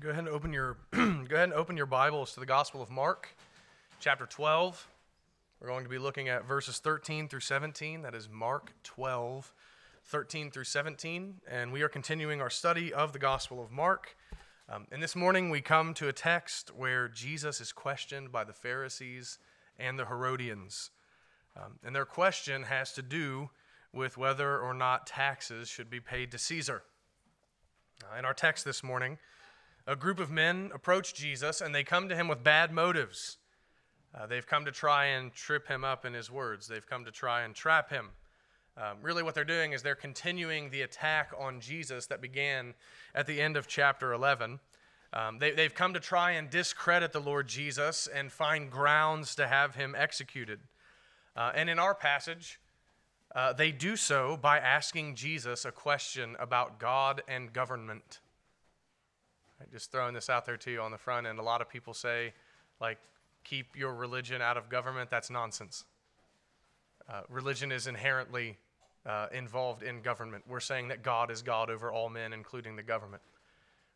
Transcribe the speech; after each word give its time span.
Go 0.00 0.10
ahead 0.10 0.24
and 0.24 0.28
open 0.28 0.52
your 0.52 0.76
go 0.92 0.98
ahead 1.00 1.24
and 1.30 1.52
open 1.54 1.76
your 1.76 1.86
Bibles 1.86 2.34
to 2.34 2.40
the 2.40 2.46
Gospel 2.46 2.82
of 2.82 2.90
Mark, 2.90 3.34
chapter 3.98 4.26
12. 4.26 4.86
We're 5.58 5.68
going 5.68 5.84
to 5.84 5.88
be 5.90 5.96
looking 5.96 6.28
at 6.28 6.44
verses 6.44 6.78
13 6.80 7.28
through 7.28 7.40
17. 7.40 8.02
That 8.02 8.14
is 8.14 8.28
Mark 8.28 8.72
12, 8.82 9.54
13 10.04 10.50
through 10.50 10.64
17, 10.64 11.36
and 11.48 11.72
we 11.72 11.80
are 11.80 11.88
continuing 11.88 12.42
our 12.42 12.50
study 12.50 12.92
of 12.92 13.14
the 13.14 13.18
Gospel 13.18 13.62
of 13.62 13.70
Mark. 13.70 14.16
Um, 14.68 14.86
and 14.92 15.02
this 15.02 15.16
morning 15.16 15.48
we 15.48 15.62
come 15.62 15.94
to 15.94 16.08
a 16.08 16.12
text 16.12 16.74
where 16.76 17.08
Jesus 17.08 17.60
is 17.60 17.72
questioned 17.72 18.30
by 18.30 18.44
the 18.44 18.52
Pharisees 18.52 19.38
and 19.78 19.98
the 19.98 20.06
Herodians. 20.06 20.90
Um, 21.56 21.78
and 21.82 21.96
their 21.96 22.04
question 22.04 22.64
has 22.64 22.92
to 22.94 23.02
do 23.02 23.48
with 23.94 24.18
whether 24.18 24.58
or 24.58 24.74
not 24.74 25.06
taxes 25.06 25.68
should 25.68 25.88
be 25.88 26.00
paid 26.00 26.32
to 26.32 26.38
Caesar. 26.38 26.82
Uh, 28.04 28.18
in 28.18 28.26
our 28.26 28.34
text 28.34 28.66
this 28.66 28.82
morning, 28.82 29.16
a 29.86 29.96
group 29.96 30.18
of 30.18 30.30
men 30.30 30.70
approach 30.74 31.14
Jesus 31.14 31.60
and 31.60 31.74
they 31.74 31.84
come 31.84 32.08
to 32.08 32.16
him 32.16 32.28
with 32.28 32.42
bad 32.42 32.72
motives. 32.72 33.38
Uh, 34.14 34.26
they've 34.26 34.46
come 34.46 34.64
to 34.64 34.72
try 34.72 35.06
and 35.06 35.32
trip 35.32 35.68
him 35.68 35.84
up 35.84 36.04
in 36.04 36.14
his 36.14 36.30
words, 36.30 36.66
they've 36.66 36.86
come 36.86 37.04
to 37.04 37.10
try 37.10 37.42
and 37.42 37.54
trap 37.54 37.90
him. 37.90 38.10
Um, 38.78 38.98
really, 39.00 39.22
what 39.22 39.34
they're 39.34 39.44
doing 39.44 39.72
is 39.72 39.82
they're 39.82 39.94
continuing 39.94 40.68
the 40.68 40.82
attack 40.82 41.32
on 41.38 41.60
Jesus 41.60 42.06
that 42.06 42.20
began 42.20 42.74
at 43.14 43.26
the 43.26 43.40
end 43.40 43.56
of 43.56 43.66
chapter 43.66 44.12
11. 44.12 44.60
Um, 45.14 45.38
they, 45.38 45.52
they've 45.52 45.74
come 45.74 45.94
to 45.94 46.00
try 46.00 46.32
and 46.32 46.50
discredit 46.50 47.12
the 47.12 47.20
Lord 47.20 47.48
Jesus 47.48 48.06
and 48.06 48.30
find 48.30 48.70
grounds 48.70 49.34
to 49.36 49.46
have 49.46 49.76
him 49.76 49.94
executed. 49.96 50.60
Uh, 51.34 51.52
and 51.54 51.70
in 51.70 51.78
our 51.78 51.94
passage, 51.94 52.60
uh, 53.34 53.54
they 53.54 53.72
do 53.72 53.96
so 53.96 54.36
by 54.36 54.58
asking 54.58 55.14
Jesus 55.14 55.64
a 55.64 55.72
question 55.72 56.36
about 56.38 56.78
God 56.78 57.22
and 57.26 57.52
government. 57.52 58.20
Just 59.72 59.90
throwing 59.90 60.14
this 60.14 60.28
out 60.28 60.44
there 60.44 60.56
to 60.58 60.70
you 60.70 60.80
on 60.80 60.90
the 60.90 60.98
front 60.98 61.26
end. 61.26 61.38
A 61.38 61.42
lot 61.42 61.60
of 61.60 61.68
people 61.68 61.94
say, 61.94 62.32
like, 62.80 62.98
keep 63.44 63.76
your 63.76 63.94
religion 63.94 64.42
out 64.42 64.56
of 64.56 64.68
government. 64.68 65.10
That's 65.10 65.30
nonsense. 65.30 65.84
Uh, 67.08 67.22
religion 67.28 67.72
is 67.72 67.86
inherently 67.86 68.58
uh, 69.06 69.28
involved 69.32 69.82
in 69.82 70.02
government. 70.02 70.44
We're 70.48 70.60
saying 70.60 70.88
that 70.88 71.02
God 71.02 71.30
is 71.30 71.42
God 71.42 71.70
over 71.70 71.90
all 71.90 72.08
men, 72.08 72.32
including 72.32 72.76
the 72.76 72.82
government. 72.82 73.22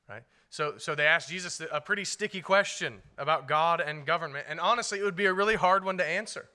Right? 0.08 0.22
So, 0.48 0.75
so 0.78 0.94
they 0.94 1.06
asked 1.06 1.28
Jesus 1.28 1.61
a 1.70 1.81
pretty 1.81 2.05
sticky 2.05 2.41
question 2.41 3.03
about 3.19 3.47
God 3.47 3.81
and 3.81 4.05
government. 4.06 4.47
And 4.48 4.58
honestly, 4.58 4.98
it 4.98 5.05
would 5.05 5.16
be 5.16 5.27
a 5.27 5.33
really 5.33 5.56
hard 5.56 5.84
one 5.84 5.98
to 5.98 6.06
answer, 6.06 6.48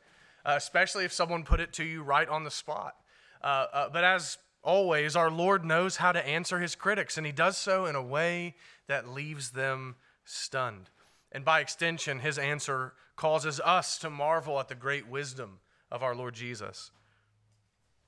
uh, 0.45 0.55
especially 0.57 1.05
if 1.05 1.13
someone 1.13 1.43
put 1.43 1.59
it 1.59 1.71
to 1.73 1.83
you 1.83 2.03
right 2.03 2.27
on 2.27 2.43
the 2.43 2.51
spot. 2.51 2.95
Uh, 3.41 3.67
uh, 3.71 3.89
but 3.89 4.03
as 4.03 4.37
always, 4.63 5.15
our 5.15 5.31
Lord 5.31 5.63
knows 5.63 5.97
how 5.97 6.11
to 6.11 6.27
answer 6.27 6.59
his 6.59 6.75
critics, 6.75 7.17
and 7.17 7.25
he 7.25 7.31
does 7.31 7.57
so 7.57 7.85
in 7.85 7.95
a 7.95 8.01
way 8.01 8.55
that 8.87 9.09
leaves 9.09 9.51
them 9.51 9.95
stunned. 10.23 10.89
And 11.31 11.43
by 11.43 11.59
extension, 11.59 12.19
his 12.19 12.37
answer 12.37 12.93
causes 13.15 13.59
us 13.59 13.97
to 13.99 14.09
marvel 14.09 14.59
at 14.59 14.67
the 14.67 14.75
great 14.75 15.07
wisdom 15.07 15.59
of 15.91 16.03
our 16.03 16.15
Lord 16.15 16.33
Jesus. 16.33 16.91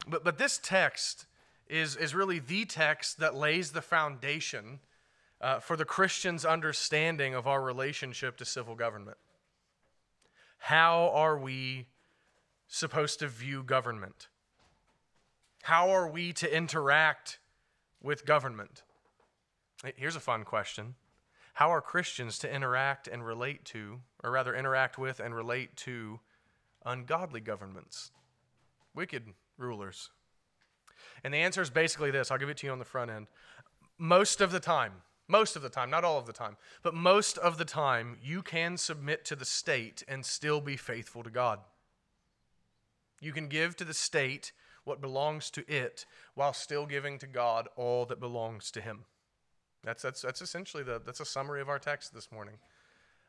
But, 0.08 0.24
but 0.24 0.38
this 0.38 0.60
text 0.62 1.26
is, 1.68 1.96
is 1.96 2.16
really 2.16 2.40
the 2.40 2.66
text 2.66 3.20
that 3.20 3.36
lays 3.36 3.72
the 3.72 3.82
foundation 3.82 4.80
uh, 5.40 5.60
for 5.60 5.76
the 5.76 5.86
Christian's 5.86 6.46
understanding 6.46 7.36
of 7.36 7.48
our 7.48 7.62
relationship 7.62 8.38
to 8.38 8.46
civil 8.46 8.76
government. 8.76 9.18
How 10.58 11.12
are 11.14 11.38
we 11.38 11.88
supposed 12.68 13.20
to 13.20 13.28
view 13.28 13.64
government? 13.64 14.28
How 15.64 15.90
are 15.90 16.08
we 16.08 16.34
to 16.34 16.56
interact 16.56 17.40
with 18.02 18.26
government? 18.26 18.84
Here's 19.96 20.16
a 20.16 20.22
fun 20.22 20.44
question 20.44 20.96
How 21.54 21.72
are 21.72 21.82
Christians 21.82 22.40
to 22.40 22.54
interact 22.54 23.08
and 23.08 23.26
relate 23.26 23.66
to, 23.66 24.00
or 24.24 24.32
rather, 24.32 24.56
interact 24.56 24.98
with 24.98 25.20
and 25.20 25.36
relate 25.36 25.76
to 25.78 26.20
ungodly 26.86 27.42
governments, 27.42 28.12
wicked 28.96 29.26
rulers? 29.58 30.10
And 31.24 31.34
the 31.34 31.40
answer 31.40 31.62
is 31.62 31.70
basically 31.70 32.12
this 32.12 32.32
I'll 32.32 32.38
give 32.38 32.50
it 32.50 32.58
to 32.58 32.68
you 32.68 32.72
on 32.72 32.80
the 32.80 32.86
front 32.86 33.12
end. 33.12 33.28
Most 33.98 34.42
of 34.42 34.52
the 34.52 34.60
time, 34.60 34.94
most 35.28 35.56
of 35.56 35.62
the 35.62 35.70
time, 35.70 35.90
not 35.90 36.04
all 36.04 36.18
of 36.18 36.26
the 36.26 36.34
time, 36.34 36.58
but 36.82 36.94
most 36.94 37.38
of 37.38 37.58
the 37.58 37.66
time, 37.66 38.18
you 38.24 38.42
can 38.42 38.78
submit 38.78 39.26
to 39.26 39.36
the 39.36 39.46
state 39.46 40.04
and 40.08 40.26
still 40.26 40.62
be 40.62 40.78
faithful 40.78 41.24
to 41.24 41.30
God. 41.30 41.60
You 43.20 43.34
can 43.34 43.48
give 43.48 43.76
to 43.78 43.86
the 43.86 43.94
state 43.94 44.52
what 44.86 45.02
belongs 45.02 45.50
to 45.52 45.70
it 45.70 46.06
while 46.34 46.54
still 46.54 46.86
giving 46.86 47.20
to 47.20 47.28
God 47.28 47.68
all 47.76 48.06
that 48.06 48.20
belongs 48.20 48.72
to 48.72 48.82
Him. 48.82 49.06
That's, 49.88 50.02
that's, 50.02 50.22
that's 50.22 50.42
essentially 50.42 50.84
the, 50.84 51.02
that's 51.06 51.22
a 51.22 51.26
summary 51.26 51.62
of 51.62 51.70
our 51.70 51.80
text 51.80 52.14
this 52.14 52.30
morning. 52.30 52.56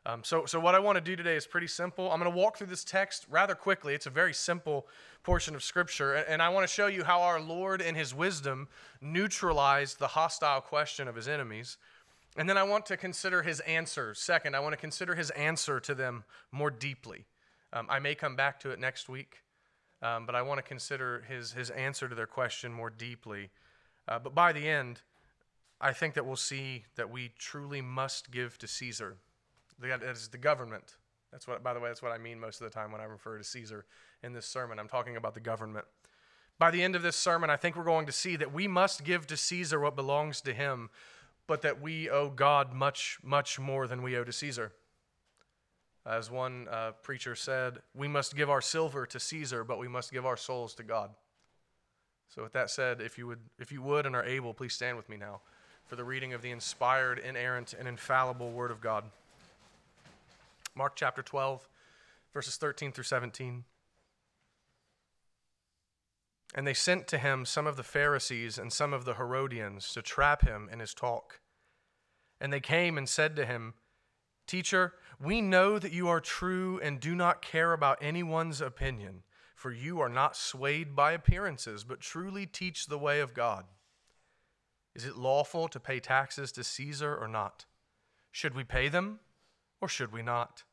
Um, 0.05 0.25
so, 0.25 0.45
so 0.45 0.59
what 0.59 0.75
I 0.75 0.79
want 0.79 0.97
to 0.97 1.01
do 1.01 1.15
today 1.15 1.37
is 1.37 1.47
pretty 1.47 1.67
simple. 1.67 2.11
I'm 2.11 2.19
going 2.19 2.29
to 2.29 2.37
walk 2.37 2.57
through 2.57 2.67
this 2.67 2.83
text 2.83 3.25
rather 3.29 3.55
quickly. 3.55 3.93
It's 3.93 4.07
a 4.07 4.09
very 4.09 4.33
simple 4.33 4.85
portion 5.23 5.55
of 5.55 5.63
Scripture, 5.63 6.15
and, 6.15 6.27
and 6.27 6.41
I 6.41 6.49
want 6.49 6.67
to 6.67 6.73
show 6.73 6.87
you 6.87 7.05
how 7.05 7.21
our 7.21 7.39
Lord, 7.39 7.81
in 7.81 7.95
His 7.95 8.13
wisdom, 8.13 8.67
neutralized 8.99 9.99
the 9.99 10.07
hostile 10.07 10.59
question 10.59 11.07
of 11.07 11.15
His 11.15 11.29
enemies. 11.29 11.77
And 12.35 12.49
then 12.49 12.57
I 12.57 12.63
want 12.63 12.85
to 12.87 12.97
consider 12.97 13.41
His 13.41 13.61
answer. 13.61 14.13
Second, 14.13 14.53
I 14.53 14.59
want 14.59 14.73
to 14.73 14.77
consider 14.77 15.15
His 15.15 15.29
answer 15.31 15.79
to 15.79 15.95
them 15.95 16.25
more 16.51 16.71
deeply. 16.71 17.25
Um, 17.71 17.87
I 17.89 17.99
may 17.99 18.15
come 18.15 18.35
back 18.35 18.59
to 18.61 18.71
it 18.71 18.79
next 18.79 19.07
week, 19.07 19.43
um, 20.01 20.25
but 20.25 20.35
I 20.35 20.41
want 20.41 20.57
to 20.57 20.63
consider 20.63 21.23
His, 21.29 21.53
his 21.53 21.69
answer 21.69 22.09
to 22.09 22.15
their 22.15 22.27
question 22.27 22.73
more 22.73 22.89
deeply. 22.89 23.49
Uh, 24.09 24.19
but 24.19 24.35
by 24.35 24.51
the 24.51 24.67
end, 24.67 25.01
I 25.81 25.93
think 25.93 26.13
that 26.15 26.25
we'll 26.25 26.35
see 26.35 26.85
that 26.95 27.09
we 27.09 27.31
truly 27.37 27.81
must 27.81 28.31
give 28.31 28.57
to 28.57 28.67
Caesar. 28.67 29.15
That 29.79 30.03
is 30.03 30.27
the 30.27 30.37
government. 30.37 30.95
That's 31.31 31.47
what, 31.47 31.63
by 31.63 31.73
the 31.73 31.79
way, 31.79 31.89
that's 31.89 32.01
what 32.01 32.11
I 32.11 32.17
mean 32.17 32.39
most 32.39 32.59
of 32.59 32.69
the 32.69 32.73
time 32.73 32.91
when 32.91 33.01
I 33.01 33.05
refer 33.05 33.37
to 33.37 33.43
Caesar 33.43 33.85
in 34.21 34.33
this 34.33 34.45
sermon. 34.45 34.79
I'm 34.79 34.89
talking 34.89 35.15
about 35.15 35.35
the 35.35 35.39
government. 35.39 35.85
By 36.57 36.71
the 36.71 36.83
end 36.83 36.95
of 36.95 37.01
this 37.01 37.15
sermon, 37.15 37.49
I 37.49 37.55
think 37.55 37.77
we're 37.77 37.85
going 37.85 38.07
to 38.07 38.11
see 38.11 38.35
that 38.35 38.51
we 38.51 38.67
must 38.67 39.05
give 39.05 39.25
to 39.27 39.37
Caesar 39.37 39.79
what 39.79 39.95
belongs 39.95 40.41
to 40.41 40.53
him, 40.53 40.89
but 41.47 41.61
that 41.61 41.81
we 41.81 42.09
owe 42.09 42.29
God 42.29 42.73
much, 42.73 43.19
much 43.23 43.57
more 43.57 43.87
than 43.87 44.01
we 44.01 44.17
owe 44.17 44.25
to 44.25 44.33
Caesar. 44.33 44.73
As 46.05 46.29
one 46.29 46.67
uh, 46.69 46.91
preacher 47.03 47.35
said, 47.35 47.79
we 47.95 48.09
must 48.09 48.35
give 48.35 48.49
our 48.49 48.61
silver 48.61 49.05
to 49.05 49.19
Caesar, 49.19 49.63
but 49.63 49.79
we 49.79 49.87
must 49.87 50.11
give 50.11 50.25
our 50.25 50.37
souls 50.37 50.73
to 50.75 50.83
God. 50.83 51.11
So, 52.27 52.43
with 52.43 52.53
that 52.53 52.69
said, 52.69 52.99
if 53.01 53.17
you 53.17 53.27
would, 53.27 53.39
if 53.57 53.71
you 53.71 53.81
would 53.81 54.05
and 54.05 54.15
are 54.15 54.23
able, 54.23 54.53
please 54.53 54.73
stand 54.73 54.97
with 54.97 55.07
me 55.07 55.17
now 55.17 55.41
for 55.89 55.95
the 55.95 56.03
reading 56.03 56.33
of 56.33 56.43
the 56.43 56.51
inspired, 56.51 57.17
inerrant, 57.17 57.73
and 57.73 57.87
infallible 57.87 58.51
Word 58.51 58.69
of 58.69 58.79
God. 58.79 59.05
Mark 60.75 60.95
chapter 60.95 61.23
12, 61.23 61.67
verses 62.31 62.57
13 62.57 62.91
through 62.91 63.05
17. 63.05 63.63
And 66.53 66.67
they 66.67 66.75
sent 66.75 67.07
to 67.07 67.17
him 67.17 67.43
some 67.43 67.65
of 67.65 67.75
the 67.75 67.81
Pharisees 67.81 68.59
and 68.59 68.71
some 68.71 68.93
of 68.93 69.03
the 69.03 69.15
Herodians 69.15 69.91
to 69.93 70.03
trap 70.03 70.43
him 70.43 70.69
in 70.71 70.79
his 70.79 70.93
talk. 70.93 71.39
And 72.39 72.53
they 72.53 72.59
came 72.59 72.95
and 72.95 73.09
said 73.09 73.35
to 73.35 73.45
him, 73.47 73.73
Teacher, 74.45 74.93
we 75.19 75.41
know 75.41 75.79
that 75.79 75.91
you 75.91 76.07
are 76.07 76.21
true 76.21 76.79
and 76.83 76.99
do 76.99 77.15
not 77.15 77.41
care 77.41 77.73
about 77.73 77.97
anyone's 77.99 78.61
opinion, 78.61 79.23
for 79.55 79.71
you 79.71 79.99
are 80.01 80.09
not 80.09 80.37
swayed 80.37 80.95
by 80.95 81.13
appearances, 81.13 81.83
but 81.83 81.99
truly 81.99 82.45
teach 82.45 82.85
the 82.85 82.99
way 82.99 83.21
of 83.21 83.33
God. 83.33 83.65
Is 84.95 85.05
it 85.05 85.17
lawful 85.17 85.67
to 85.67 85.79
pay 85.79 85.99
taxes 85.99 86.51
to 86.53 86.63
Caesar 86.63 87.15
or 87.15 87.27
not? 87.27 87.65
Should 88.31 88.55
we 88.55 88.63
pay 88.63 88.89
them 88.89 89.19
or 89.81 89.87
should 89.87 90.11
we 90.11 90.21
not? 90.21 90.63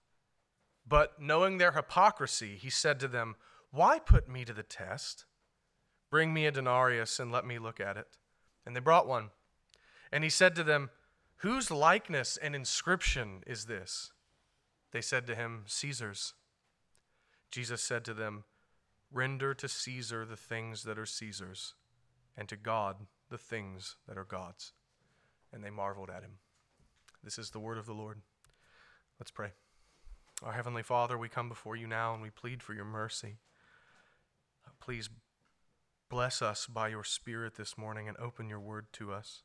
But 0.86 1.20
knowing 1.20 1.58
their 1.58 1.72
hypocrisy, 1.72 2.56
he 2.56 2.70
said 2.70 3.00
to 3.00 3.08
them, 3.08 3.36
Why 3.70 3.98
put 3.98 4.28
me 4.28 4.44
to 4.44 4.52
the 4.52 4.62
test? 4.62 5.24
Bring 6.10 6.32
me 6.32 6.46
a 6.46 6.52
denarius 6.52 7.18
and 7.18 7.32
let 7.32 7.44
me 7.44 7.58
look 7.58 7.80
at 7.80 7.96
it. 7.96 8.06
And 8.64 8.74
they 8.74 8.80
brought 8.80 9.08
one. 9.08 9.30
And 10.12 10.22
he 10.22 10.30
said 10.30 10.54
to 10.56 10.64
them, 10.64 10.90
Whose 11.40 11.70
likeness 11.70 12.36
and 12.36 12.54
inscription 12.54 13.42
is 13.46 13.66
this? 13.66 14.12
They 14.92 15.00
said 15.00 15.26
to 15.26 15.34
him, 15.34 15.64
Caesar's. 15.66 16.34
Jesus 17.50 17.82
said 17.82 18.04
to 18.04 18.14
them, 18.14 18.44
Render 19.12 19.54
to 19.54 19.68
Caesar 19.68 20.24
the 20.24 20.36
things 20.36 20.84
that 20.84 20.98
are 20.98 21.06
Caesar's, 21.06 21.74
and 22.36 22.48
to 22.48 22.56
God 22.56 23.06
the 23.30 23.38
things 23.38 23.96
that 24.08 24.18
are 24.18 24.24
God's. 24.24 24.72
And 25.52 25.62
they 25.62 25.70
marveled 25.70 26.10
at 26.10 26.22
him. 26.22 26.38
This 27.22 27.38
is 27.38 27.50
the 27.50 27.60
word 27.60 27.78
of 27.78 27.86
the 27.86 27.94
Lord. 27.94 28.20
Let's 29.18 29.30
pray. 29.30 29.50
Our 30.42 30.52
Heavenly 30.52 30.82
Father, 30.82 31.16
we 31.16 31.28
come 31.28 31.48
before 31.48 31.76
you 31.76 31.86
now 31.86 32.12
and 32.12 32.22
we 32.22 32.30
plead 32.30 32.62
for 32.62 32.74
your 32.74 32.84
mercy. 32.84 33.38
Uh, 34.66 34.70
please 34.80 35.08
bless 36.10 36.42
us 36.42 36.66
by 36.66 36.88
your 36.88 37.04
Spirit 37.04 37.54
this 37.56 37.78
morning 37.78 38.06
and 38.06 38.16
open 38.18 38.48
your 38.48 38.60
word 38.60 38.86
to 38.94 39.12
us. 39.12 39.42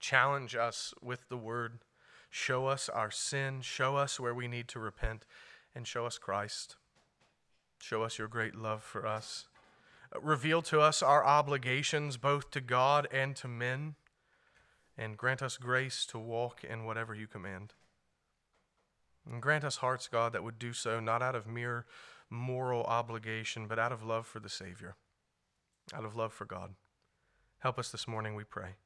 Challenge 0.00 0.56
us 0.56 0.92
with 1.00 1.28
the 1.28 1.36
word. 1.36 1.80
Show 2.30 2.66
us 2.66 2.88
our 2.88 3.10
sin. 3.10 3.60
Show 3.60 3.96
us 3.96 4.18
where 4.18 4.34
we 4.34 4.48
need 4.48 4.68
to 4.68 4.80
repent. 4.80 5.24
And 5.74 5.86
show 5.86 6.04
us 6.04 6.18
Christ. 6.18 6.76
Show 7.78 8.02
us 8.02 8.18
your 8.18 8.28
great 8.28 8.54
love 8.54 8.82
for 8.82 9.06
us 9.06 9.46
reveal 10.20 10.62
to 10.62 10.80
us 10.80 11.02
our 11.02 11.24
obligations 11.24 12.16
both 12.16 12.50
to 12.52 12.60
God 12.60 13.08
and 13.12 13.34
to 13.36 13.48
men. 13.48 13.96
and 14.96 15.16
grant 15.16 15.42
us 15.42 15.56
grace 15.56 16.06
to 16.06 16.18
walk 16.18 16.62
in 16.62 16.84
whatever 16.84 17.14
you 17.14 17.26
command. 17.26 17.74
And 19.28 19.42
grant 19.42 19.64
us 19.64 19.76
hearts, 19.78 20.06
God, 20.06 20.32
that 20.32 20.44
would 20.44 20.58
do 20.58 20.72
so 20.72 21.00
not 21.00 21.22
out 21.22 21.34
of 21.34 21.46
mere 21.46 21.86
moral 22.30 22.84
obligation, 22.84 23.66
but 23.66 23.78
out 23.78 23.92
of 23.92 24.04
love 24.04 24.26
for 24.26 24.40
the 24.40 24.48
Savior, 24.48 24.96
out 25.92 26.04
of 26.04 26.14
love 26.14 26.32
for 26.32 26.44
God. 26.44 26.74
Help 27.58 27.78
us 27.78 27.90
this 27.90 28.06
morning, 28.06 28.34
we 28.34 28.44
pray. 28.44 28.76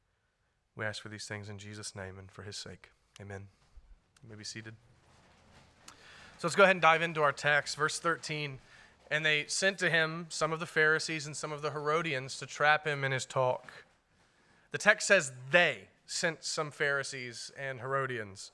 We 0.77 0.85
ask 0.85 1.03
for 1.03 1.09
these 1.09 1.27
things 1.27 1.49
in 1.49 1.59
Jesus' 1.59 1.97
name 1.97 2.19
and 2.19 2.31
for 2.31 2.43
his 2.43 2.57
sake. 2.57 2.91
Amen. 3.21 3.49
You 4.23 4.31
may 4.31 4.37
be 4.37 4.45
seated. 4.45 4.77
So 6.39 6.47
let's 6.47 6.55
go 6.55 6.63
ahead 6.63 6.77
and 6.77 6.83
dive 6.83 7.03
into 7.03 7.21
our 7.21 7.33
text. 7.33 7.77
Verse 7.77 7.99
13. 7.99 8.61
And 9.11 9.25
they 9.25 9.47
sent 9.47 9.79
to 9.79 9.91
him 9.91 10.27
some 10.29 10.53
of 10.53 10.61
the 10.61 10.67
Pharisees 10.67 11.27
and 11.27 11.37
some 11.37 11.53
of 11.53 11.63
the 11.63 11.71
Herodians 11.71 12.39
to 12.39 12.47
trap 12.47 12.87
him 12.87 13.05
in 13.05 13.13
his 13.13 13.25
talk. 13.25 13.73
The 14.71 14.79
text 14.79 15.07
says 15.07 15.33
they 15.51 15.89
sent 16.07 16.45
some 16.45 16.71
Pharisees 16.71 17.51
and 17.59 17.81
Herodians. 17.81 18.53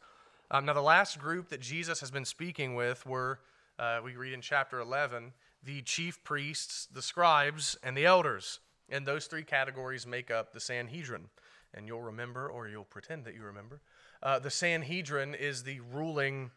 Um, 0.50 0.66
now, 0.66 0.72
the 0.72 0.82
last 0.82 1.18
group 1.18 1.48
that 1.48 1.60
Jesus 1.60 2.00
has 2.00 2.10
been 2.10 2.24
speaking 2.24 2.74
with 2.74 3.04
were, 3.06 3.40
uh, 3.78 4.00
we 4.04 4.14
read 4.14 4.32
in 4.32 4.40
chapter 4.40 4.78
11, 4.78 5.32
the 5.64 5.82
chief 5.82 6.22
priests, 6.22 6.86
the 6.92 7.02
scribes, 7.02 7.76
and 7.82 7.96
the 7.96 8.06
elders. 8.06 8.60
And 8.88 9.06
those 9.06 9.26
three 9.26 9.42
categories 9.42 10.06
make 10.06 10.30
up 10.30 10.52
the 10.52 10.60
Sanhedrin. 10.60 11.28
And 11.72 11.88
you'll 11.88 12.02
remember, 12.02 12.48
or 12.48 12.68
you'll 12.68 12.84
pretend 12.84 13.24
that 13.24 13.34
you 13.34 13.42
remember, 13.42 13.80
uh, 14.22 14.38
the 14.38 14.50
Sanhedrin 14.50 15.34
is 15.34 15.64
the 15.64 15.80
ruling 15.80 16.50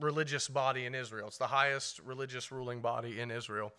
religious 0.00 0.48
body 0.48 0.86
in 0.86 0.94
Israel. 0.94 1.28
It's 1.28 1.38
the 1.38 1.46
highest 1.46 2.00
religious 2.00 2.52
ruling 2.52 2.80
body 2.80 3.20
in 3.20 3.30
Israel. 3.30 3.72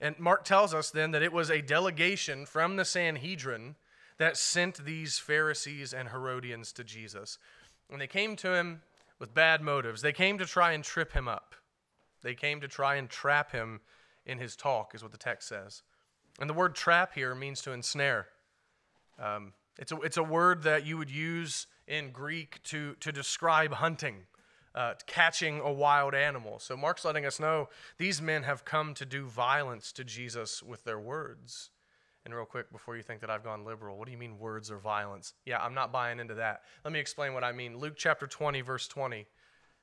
And 0.00 0.18
Mark 0.18 0.44
tells 0.44 0.72
us 0.74 0.90
then 0.90 1.10
that 1.10 1.22
it 1.22 1.32
was 1.32 1.50
a 1.50 1.60
delegation 1.60 2.46
from 2.46 2.76
the 2.76 2.84
Sanhedrin 2.84 3.76
that 4.18 4.36
sent 4.36 4.84
these 4.84 5.18
Pharisees 5.18 5.92
and 5.92 6.08
Herodians 6.08 6.72
to 6.72 6.84
Jesus. 6.84 7.38
And 7.90 8.00
they 8.00 8.06
came 8.06 8.36
to 8.36 8.54
him 8.54 8.82
with 9.18 9.34
bad 9.34 9.60
motives. 9.60 10.02
They 10.02 10.12
came 10.12 10.38
to 10.38 10.46
try 10.46 10.72
and 10.72 10.82
trip 10.82 11.12
him 11.12 11.28
up. 11.28 11.54
They 12.22 12.34
came 12.34 12.60
to 12.60 12.68
try 12.68 12.96
and 12.96 13.08
trap 13.08 13.52
him 13.52 13.80
in 14.26 14.38
his 14.38 14.56
talk, 14.56 14.94
is 14.94 15.02
what 15.02 15.12
the 15.12 15.18
text 15.18 15.48
says. 15.48 15.82
And 16.38 16.48
the 16.48 16.54
word 16.54 16.74
trap 16.74 17.14
here 17.14 17.34
means 17.34 17.62
to 17.62 17.72
ensnare. 17.72 18.28
Um, 19.18 19.52
it's, 19.78 19.92
a, 19.92 19.96
it's 20.00 20.16
a 20.16 20.22
word 20.22 20.62
that 20.62 20.86
you 20.86 20.96
would 20.98 21.10
use 21.10 21.66
in 21.86 22.10
Greek 22.10 22.62
to, 22.64 22.94
to 23.00 23.12
describe 23.12 23.74
hunting, 23.74 24.16
uh, 24.74 24.94
catching 25.06 25.60
a 25.60 25.72
wild 25.72 26.14
animal. 26.14 26.58
So 26.58 26.76
Mark's 26.76 27.04
letting 27.04 27.26
us 27.26 27.40
know 27.40 27.68
these 27.98 28.22
men 28.22 28.44
have 28.44 28.64
come 28.64 28.94
to 28.94 29.04
do 29.04 29.26
violence 29.26 29.92
to 29.92 30.04
Jesus 30.04 30.62
with 30.62 30.84
their 30.84 30.98
words. 30.98 31.70
And 32.24 32.34
real 32.34 32.44
quick, 32.44 32.70
before 32.70 32.96
you 32.96 33.02
think 33.02 33.20
that 33.22 33.30
I've 33.30 33.42
gone 33.42 33.64
liberal, 33.64 33.96
what 33.96 34.06
do 34.06 34.12
you 34.12 34.18
mean 34.18 34.38
words 34.38 34.70
or 34.70 34.78
violence? 34.78 35.32
Yeah, 35.46 35.58
I'm 35.58 35.74
not 35.74 35.90
buying 35.90 36.20
into 36.20 36.34
that. 36.34 36.62
Let 36.84 36.92
me 36.92 37.00
explain 37.00 37.32
what 37.32 37.44
I 37.44 37.52
mean. 37.52 37.78
Luke 37.78 37.94
chapter 37.96 38.26
20, 38.26 38.60
verse 38.60 38.86
20 38.86 39.26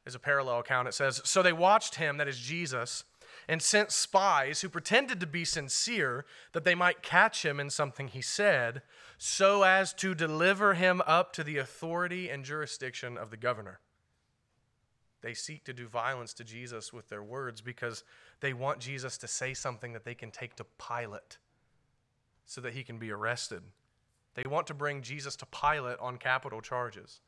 is 0.05 0.15
a 0.15 0.19
parallel 0.19 0.59
account. 0.59 0.87
It 0.87 0.93
says, 0.93 1.19
So 1.25 1.41
they 1.41 1.51
watched 1.51 1.95
him, 1.95 2.17
that 2.17 2.27
is 2.27 2.37
Jesus, 2.37 3.03
and 3.47 3.61
sent 3.61 3.91
spies 3.91 4.61
who 4.61 4.69
pretended 4.69 5.19
to 5.19 5.27
be 5.27 5.45
sincere 5.45 6.25
that 6.53 6.63
they 6.63 6.75
might 6.75 7.01
catch 7.01 7.43
him 7.43 7.59
in 7.59 7.69
something 7.69 8.07
he 8.07 8.21
said, 8.21 8.83
so 9.17 9.63
as 9.63 9.93
to 9.95 10.13
deliver 10.13 10.75
him 10.75 11.01
up 11.05 11.33
to 11.33 11.43
the 11.43 11.57
authority 11.57 12.29
and 12.29 12.45
jurisdiction 12.45 13.17
of 13.17 13.31
the 13.31 13.37
governor. 13.37 13.79
They 15.21 15.33
seek 15.33 15.63
to 15.65 15.73
do 15.73 15.87
violence 15.87 16.33
to 16.35 16.43
Jesus 16.43 16.93
with 16.93 17.09
their 17.09 17.23
words 17.23 17.61
because 17.61 18.03
they 18.39 18.53
want 18.53 18.79
Jesus 18.79 19.17
to 19.19 19.27
say 19.27 19.53
something 19.53 19.93
that 19.93 20.05
they 20.05 20.13
can 20.13 20.31
take 20.31 20.55
to 20.55 20.65
Pilate 20.77 21.37
so 22.45 22.61
that 22.61 22.73
he 22.73 22.83
can 22.83 22.97
be 22.97 23.11
arrested. 23.11 23.63
They 24.35 24.43
want 24.47 24.67
to 24.67 24.73
bring 24.73 25.01
Jesus 25.01 25.35
to 25.37 25.45
Pilate 25.47 25.99
on 25.99 26.17
capital 26.17 26.61
charges. 26.61 27.21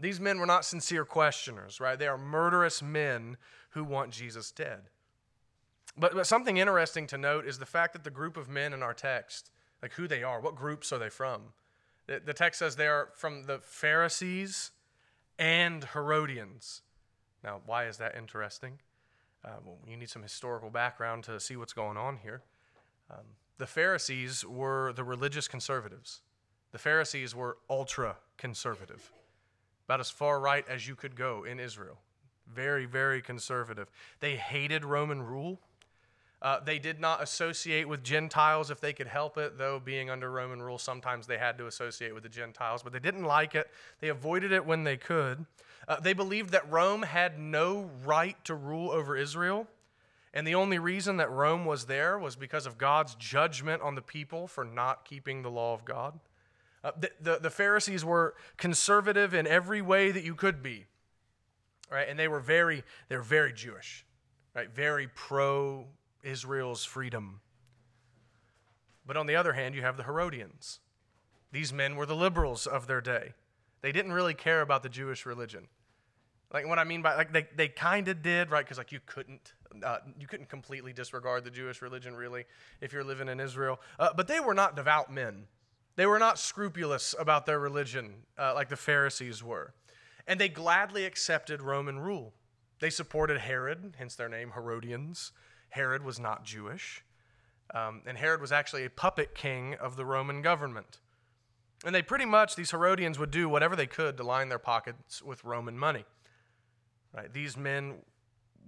These 0.00 0.18
men 0.18 0.40
were 0.40 0.46
not 0.46 0.64
sincere 0.64 1.04
questioners, 1.04 1.80
right? 1.80 1.98
They 1.98 2.08
are 2.08 2.18
murderous 2.18 2.82
men 2.82 3.36
who 3.70 3.84
want 3.84 4.10
Jesus 4.10 4.50
dead. 4.50 4.88
But, 5.96 6.14
but 6.14 6.26
something 6.26 6.56
interesting 6.56 7.06
to 7.08 7.18
note 7.18 7.46
is 7.46 7.58
the 7.58 7.66
fact 7.66 7.92
that 7.92 8.02
the 8.02 8.10
group 8.10 8.36
of 8.36 8.48
men 8.48 8.72
in 8.72 8.82
our 8.82 8.94
text, 8.94 9.50
like 9.82 9.92
who 9.92 10.08
they 10.08 10.22
are, 10.22 10.40
what 10.40 10.56
groups 10.56 10.92
are 10.92 10.98
they 10.98 11.10
from? 11.10 11.42
The, 12.06 12.20
the 12.24 12.34
text 12.34 12.58
says 12.58 12.74
they 12.74 12.88
are 12.88 13.10
from 13.14 13.44
the 13.44 13.58
Pharisees 13.58 14.72
and 15.38 15.84
Herodians. 15.92 16.82
Now, 17.44 17.60
why 17.66 17.86
is 17.86 17.98
that 17.98 18.16
interesting? 18.16 18.80
Uh, 19.44 19.50
well, 19.64 19.76
you 19.86 19.96
need 19.96 20.08
some 20.08 20.22
historical 20.22 20.70
background 20.70 21.24
to 21.24 21.38
see 21.38 21.56
what's 21.56 21.74
going 21.74 21.98
on 21.98 22.16
here. 22.22 22.42
Um, 23.10 23.24
the 23.58 23.66
Pharisees 23.66 24.44
were 24.44 24.94
the 24.94 25.04
religious 25.04 25.46
conservatives. 25.46 26.22
The 26.72 26.78
Pharisees 26.78 27.34
were 27.34 27.58
ultra 27.68 28.16
conservative, 28.38 29.12
about 29.86 30.00
as 30.00 30.10
far 30.10 30.40
right 30.40 30.66
as 30.68 30.88
you 30.88 30.96
could 30.96 31.14
go 31.14 31.44
in 31.44 31.60
Israel. 31.60 32.00
Very, 32.52 32.86
very 32.86 33.20
conservative. 33.20 33.90
They 34.20 34.36
hated 34.36 34.84
Roman 34.84 35.22
rule. 35.22 35.60
Uh, 36.44 36.60
they 36.62 36.78
did 36.78 37.00
not 37.00 37.22
associate 37.22 37.88
with 37.88 38.04
Gentiles 38.04 38.70
if 38.70 38.78
they 38.78 38.92
could 38.92 39.06
help 39.06 39.38
it, 39.38 39.56
though 39.56 39.80
being 39.80 40.10
under 40.10 40.30
Roman 40.30 40.60
rule, 40.60 40.76
sometimes 40.76 41.26
they 41.26 41.38
had 41.38 41.56
to 41.56 41.66
associate 41.66 42.12
with 42.12 42.22
the 42.22 42.28
Gentiles, 42.28 42.82
but 42.82 42.92
they 42.92 42.98
didn't 42.98 43.24
like 43.24 43.54
it. 43.54 43.70
They 44.00 44.10
avoided 44.10 44.52
it 44.52 44.66
when 44.66 44.84
they 44.84 44.98
could. 44.98 45.46
Uh, 45.88 45.98
they 46.00 46.12
believed 46.12 46.50
that 46.50 46.70
Rome 46.70 47.00
had 47.00 47.38
no 47.38 47.90
right 48.04 48.36
to 48.44 48.54
rule 48.54 48.90
over 48.90 49.16
Israel, 49.16 49.66
and 50.34 50.46
the 50.46 50.54
only 50.54 50.78
reason 50.78 51.16
that 51.16 51.30
Rome 51.30 51.64
was 51.64 51.86
there 51.86 52.18
was 52.18 52.36
because 52.36 52.66
of 52.66 52.76
God's 52.76 53.14
judgment 53.14 53.80
on 53.80 53.94
the 53.94 54.02
people 54.02 54.46
for 54.46 54.66
not 54.66 55.06
keeping 55.06 55.40
the 55.40 55.50
law 55.50 55.72
of 55.72 55.86
God. 55.86 56.20
Uh, 56.84 56.90
the, 57.00 57.10
the, 57.22 57.38
the 57.38 57.50
Pharisees 57.50 58.04
were 58.04 58.34
conservative 58.58 59.32
in 59.32 59.46
every 59.46 59.80
way 59.80 60.10
that 60.10 60.24
you 60.24 60.34
could 60.34 60.62
be, 60.62 60.84
right? 61.90 62.06
And 62.06 62.18
they 62.18 62.28
were 62.28 62.40
very, 62.40 62.84
they 63.08 63.16
were 63.16 63.22
very 63.22 63.54
Jewish, 63.54 64.04
right? 64.54 64.68
Very 64.68 65.08
pro 65.08 65.86
Israel's 66.24 66.84
freedom. 66.84 67.40
But 69.06 69.16
on 69.16 69.26
the 69.26 69.36
other 69.36 69.52
hand, 69.52 69.74
you 69.74 69.82
have 69.82 69.96
the 69.96 70.04
Herodians. 70.04 70.80
These 71.52 71.72
men 71.72 71.96
were 71.96 72.06
the 72.06 72.16
liberals 72.16 72.66
of 72.66 72.86
their 72.86 73.00
day. 73.00 73.32
They 73.82 73.92
didn't 73.92 74.12
really 74.12 74.34
care 74.34 74.62
about 74.62 74.82
the 74.82 74.88
Jewish 74.88 75.26
religion. 75.26 75.68
Like 76.52 76.66
what 76.66 76.78
I 76.78 76.84
mean 76.84 77.02
by 77.02 77.16
like 77.16 77.32
they, 77.32 77.48
they 77.54 77.68
kind 77.68 78.08
of 78.08 78.22
did, 78.22 78.50
right? 78.50 78.64
Because 78.64 78.78
like 78.78 78.92
you 78.92 79.00
couldn't 79.04 79.52
uh, 79.84 79.98
you 80.18 80.26
couldn't 80.26 80.48
completely 80.48 80.92
disregard 80.92 81.44
the 81.44 81.50
Jewish 81.50 81.82
religion 81.82 82.14
really 82.14 82.44
if 82.80 82.92
you're 82.92 83.04
living 83.04 83.28
in 83.28 83.40
Israel. 83.40 83.80
Uh, 83.98 84.10
but 84.16 84.28
they 84.28 84.40
were 84.40 84.54
not 84.54 84.76
devout 84.76 85.12
men. 85.12 85.46
They 85.96 86.06
were 86.06 86.18
not 86.18 86.38
scrupulous 86.38 87.14
about 87.18 87.44
their 87.46 87.58
religion 87.58 88.22
uh, 88.38 88.54
like 88.54 88.68
the 88.68 88.76
Pharisees 88.76 89.42
were, 89.42 89.74
and 90.26 90.40
they 90.40 90.48
gladly 90.48 91.04
accepted 91.04 91.60
Roman 91.60 91.98
rule. 91.98 92.34
They 92.80 92.90
supported 92.90 93.38
Herod, 93.38 93.94
hence 93.98 94.14
their 94.14 94.28
name 94.28 94.52
Herodians. 94.54 95.32
Herod 95.74 96.04
was 96.04 96.20
not 96.20 96.44
Jewish, 96.44 97.02
um, 97.74 98.02
and 98.06 98.16
Herod 98.16 98.40
was 98.40 98.52
actually 98.52 98.84
a 98.84 98.90
puppet 98.90 99.34
king 99.34 99.74
of 99.74 99.96
the 99.96 100.04
Roman 100.04 100.40
government. 100.40 100.98
And 101.84 101.92
they 101.92 102.00
pretty 102.00 102.26
much, 102.26 102.54
these 102.54 102.70
Herodians 102.70 103.18
would 103.18 103.32
do 103.32 103.48
whatever 103.48 103.74
they 103.74 103.88
could 103.88 104.16
to 104.18 104.22
line 104.22 104.50
their 104.50 104.60
pockets 104.60 105.20
with 105.20 105.42
Roman 105.42 105.76
money. 105.76 106.04
Right? 107.12 107.32
These 107.32 107.56
men 107.56 107.96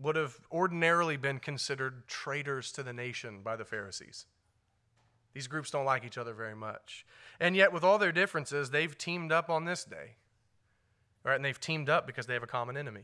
would 0.02 0.16
have 0.16 0.36
ordinarily 0.50 1.16
been 1.16 1.38
considered 1.38 2.08
traitors 2.08 2.72
to 2.72 2.82
the 2.82 2.92
nation 2.92 3.40
by 3.40 3.54
the 3.54 3.64
Pharisees. 3.64 4.26
These 5.32 5.46
groups 5.46 5.70
don't 5.70 5.84
like 5.84 6.04
each 6.04 6.18
other 6.18 6.34
very 6.34 6.56
much. 6.56 7.06
And 7.38 7.54
yet, 7.54 7.72
with 7.72 7.84
all 7.84 7.98
their 7.98 8.10
differences, 8.10 8.70
they've 8.70 8.98
teamed 8.98 9.30
up 9.30 9.48
on 9.48 9.64
this 9.64 9.84
day. 9.84 10.16
Right? 11.22 11.36
And 11.36 11.44
they've 11.44 11.60
teamed 11.60 11.88
up 11.88 12.04
because 12.04 12.26
they 12.26 12.34
have 12.34 12.42
a 12.42 12.48
common 12.48 12.76
enemy 12.76 13.02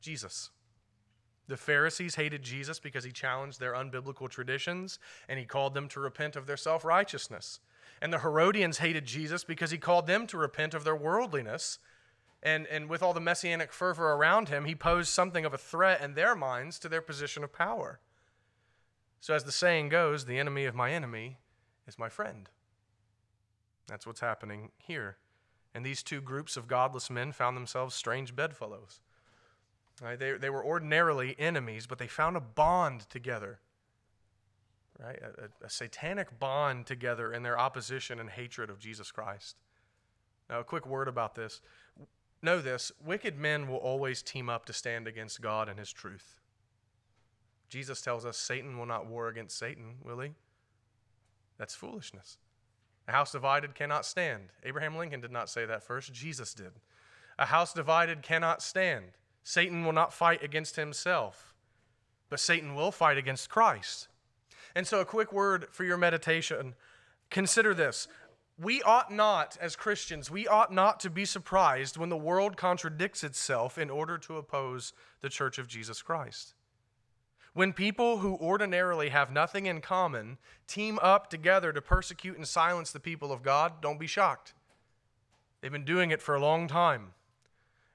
Jesus. 0.00 0.50
The 1.52 1.58
Pharisees 1.58 2.14
hated 2.14 2.40
Jesus 2.40 2.78
because 2.78 3.04
he 3.04 3.12
challenged 3.12 3.60
their 3.60 3.74
unbiblical 3.74 4.26
traditions 4.26 4.98
and 5.28 5.38
he 5.38 5.44
called 5.44 5.74
them 5.74 5.86
to 5.90 6.00
repent 6.00 6.34
of 6.34 6.46
their 6.46 6.56
self 6.56 6.82
righteousness. 6.82 7.60
And 8.00 8.10
the 8.10 8.20
Herodians 8.20 8.78
hated 8.78 9.04
Jesus 9.04 9.44
because 9.44 9.70
he 9.70 9.76
called 9.76 10.06
them 10.06 10.26
to 10.28 10.38
repent 10.38 10.72
of 10.72 10.84
their 10.84 10.96
worldliness 10.96 11.78
and, 12.42 12.66
and 12.68 12.88
with 12.88 13.02
all 13.02 13.12
the 13.12 13.20
messianic 13.20 13.70
fervor 13.70 14.12
around 14.12 14.48
him, 14.48 14.64
he 14.64 14.74
posed 14.74 15.10
something 15.10 15.44
of 15.44 15.52
a 15.52 15.58
threat 15.58 16.00
in 16.00 16.14
their 16.14 16.34
minds 16.34 16.78
to 16.78 16.88
their 16.88 17.02
position 17.02 17.44
of 17.44 17.52
power. 17.52 18.00
So, 19.20 19.34
as 19.34 19.44
the 19.44 19.52
saying 19.52 19.90
goes, 19.90 20.24
the 20.24 20.38
enemy 20.38 20.64
of 20.64 20.74
my 20.74 20.90
enemy 20.90 21.36
is 21.86 21.98
my 21.98 22.08
friend. 22.08 22.48
That's 23.88 24.06
what's 24.06 24.20
happening 24.20 24.70
here. 24.78 25.18
And 25.74 25.84
these 25.84 26.02
two 26.02 26.22
groups 26.22 26.56
of 26.56 26.66
godless 26.66 27.10
men 27.10 27.30
found 27.30 27.58
themselves 27.58 27.94
strange 27.94 28.34
bedfellows. 28.34 29.02
Right? 30.00 30.18
They, 30.18 30.32
they 30.32 30.50
were 30.50 30.64
ordinarily 30.64 31.36
enemies, 31.38 31.86
but 31.86 31.98
they 31.98 32.06
found 32.06 32.36
a 32.36 32.40
bond 32.40 33.08
together. 33.10 33.58
Right? 34.98 35.18
A, 35.20 35.44
a, 35.44 35.66
a 35.66 35.70
satanic 35.70 36.38
bond 36.38 36.86
together 36.86 37.32
in 37.32 37.42
their 37.42 37.58
opposition 37.58 38.20
and 38.20 38.30
hatred 38.30 38.70
of 38.70 38.78
Jesus 38.78 39.10
Christ. 39.10 39.56
Now, 40.48 40.60
a 40.60 40.64
quick 40.64 40.86
word 40.86 41.08
about 41.08 41.34
this. 41.34 41.60
Know 42.42 42.60
this 42.60 42.90
wicked 43.04 43.38
men 43.38 43.68
will 43.68 43.76
always 43.76 44.22
team 44.22 44.48
up 44.48 44.64
to 44.66 44.72
stand 44.72 45.06
against 45.06 45.40
God 45.40 45.68
and 45.68 45.78
his 45.78 45.92
truth. 45.92 46.40
Jesus 47.68 48.02
tells 48.02 48.26
us 48.26 48.36
Satan 48.36 48.76
will 48.76 48.86
not 48.86 49.06
war 49.06 49.28
against 49.28 49.58
Satan, 49.58 49.94
will 50.02 50.20
he? 50.20 50.32
That's 51.56 51.74
foolishness. 51.74 52.38
A 53.08 53.12
house 53.12 53.32
divided 53.32 53.74
cannot 53.74 54.04
stand. 54.04 54.50
Abraham 54.64 54.96
Lincoln 54.96 55.20
did 55.20 55.30
not 55.30 55.48
say 55.48 55.64
that 55.64 55.82
first, 55.82 56.12
Jesus 56.12 56.54
did. 56.54 56.72
A 57.38 57.46
house 57.46 57.72
divided 57.72 58.22
cannot 58.22 58.62
stand. 58.62 59.06
Satan 59.44 59.84
will 59.84 59.92
not 59.92 60.12
fight 60.12 60.42
against 60.42 60.76
himself, 60.76 61.54
but 62.30 62.40
Satan 62.40 62.74
will 62.74 62.92
fight 62.92 63.18
against 63.18 63.50
Christ. 63.50 64.08
And 64.74 64.86
so, 64.86 65.00
a 65.00 65.04
quick 65.04 65.32
word 65.32 65.66
for 65.70 65.84
your 65.84 65.98
meditation. 65.98 66.74
Consider 67.30 67.74
this. 67.74 68.08
We 68.58 68.82
ought 68.82 69.10
not, 69.10 69.56
as 69.60 69.76
Christians, 69.76 70.30
we 70.30 70.46
ought 70.46 70.72
not 70.72 71.00
to 71.00 71.10
be 71.10 71.24
surprised 71.24 71.96
when 71.96 72.10
the 72.10 72.16
world 72.16 72.56
contradicts 72.56 73.24
itself 73.24 73.78
in 73.78 73.90
order 73.90 74.18
to 74.18 74.36
oppose 74.36 74.92
the 75.20 75.28
church 75.28 75.58
of 75.58 75.66
Jesus 75.66 76.02
Christ. 76.02 76.54
When 77.54 77.72
people 77.72 78.18
who 78.18 78.36
ordinarily 78.36 79.10
have 79.10 79.30
nothing 79.30 79.66
in 79.66 79.80
common 79.80 80.38
team 80.66 80.98
up 81.02 81.28
together 81.28 81.72
to 81.72 81.82
persecute 81.82 82.36
and 82.36 82.46
silence 82.46 82.92
the 82.92 83.00
people 83.00 83.32
of 83.32 83.42
God, 83.42 83.82
don't 83.82 84.00
be 84.00 84.06
shocked. 84.06 84.54
They've 85.60 85.72
been 85.72 85.84
doing 85.84 86.10
it 86.10 86.22
for 86.22 86.34
a 86.34 86.40
long 86.40 86.66
time, 86.66 87.12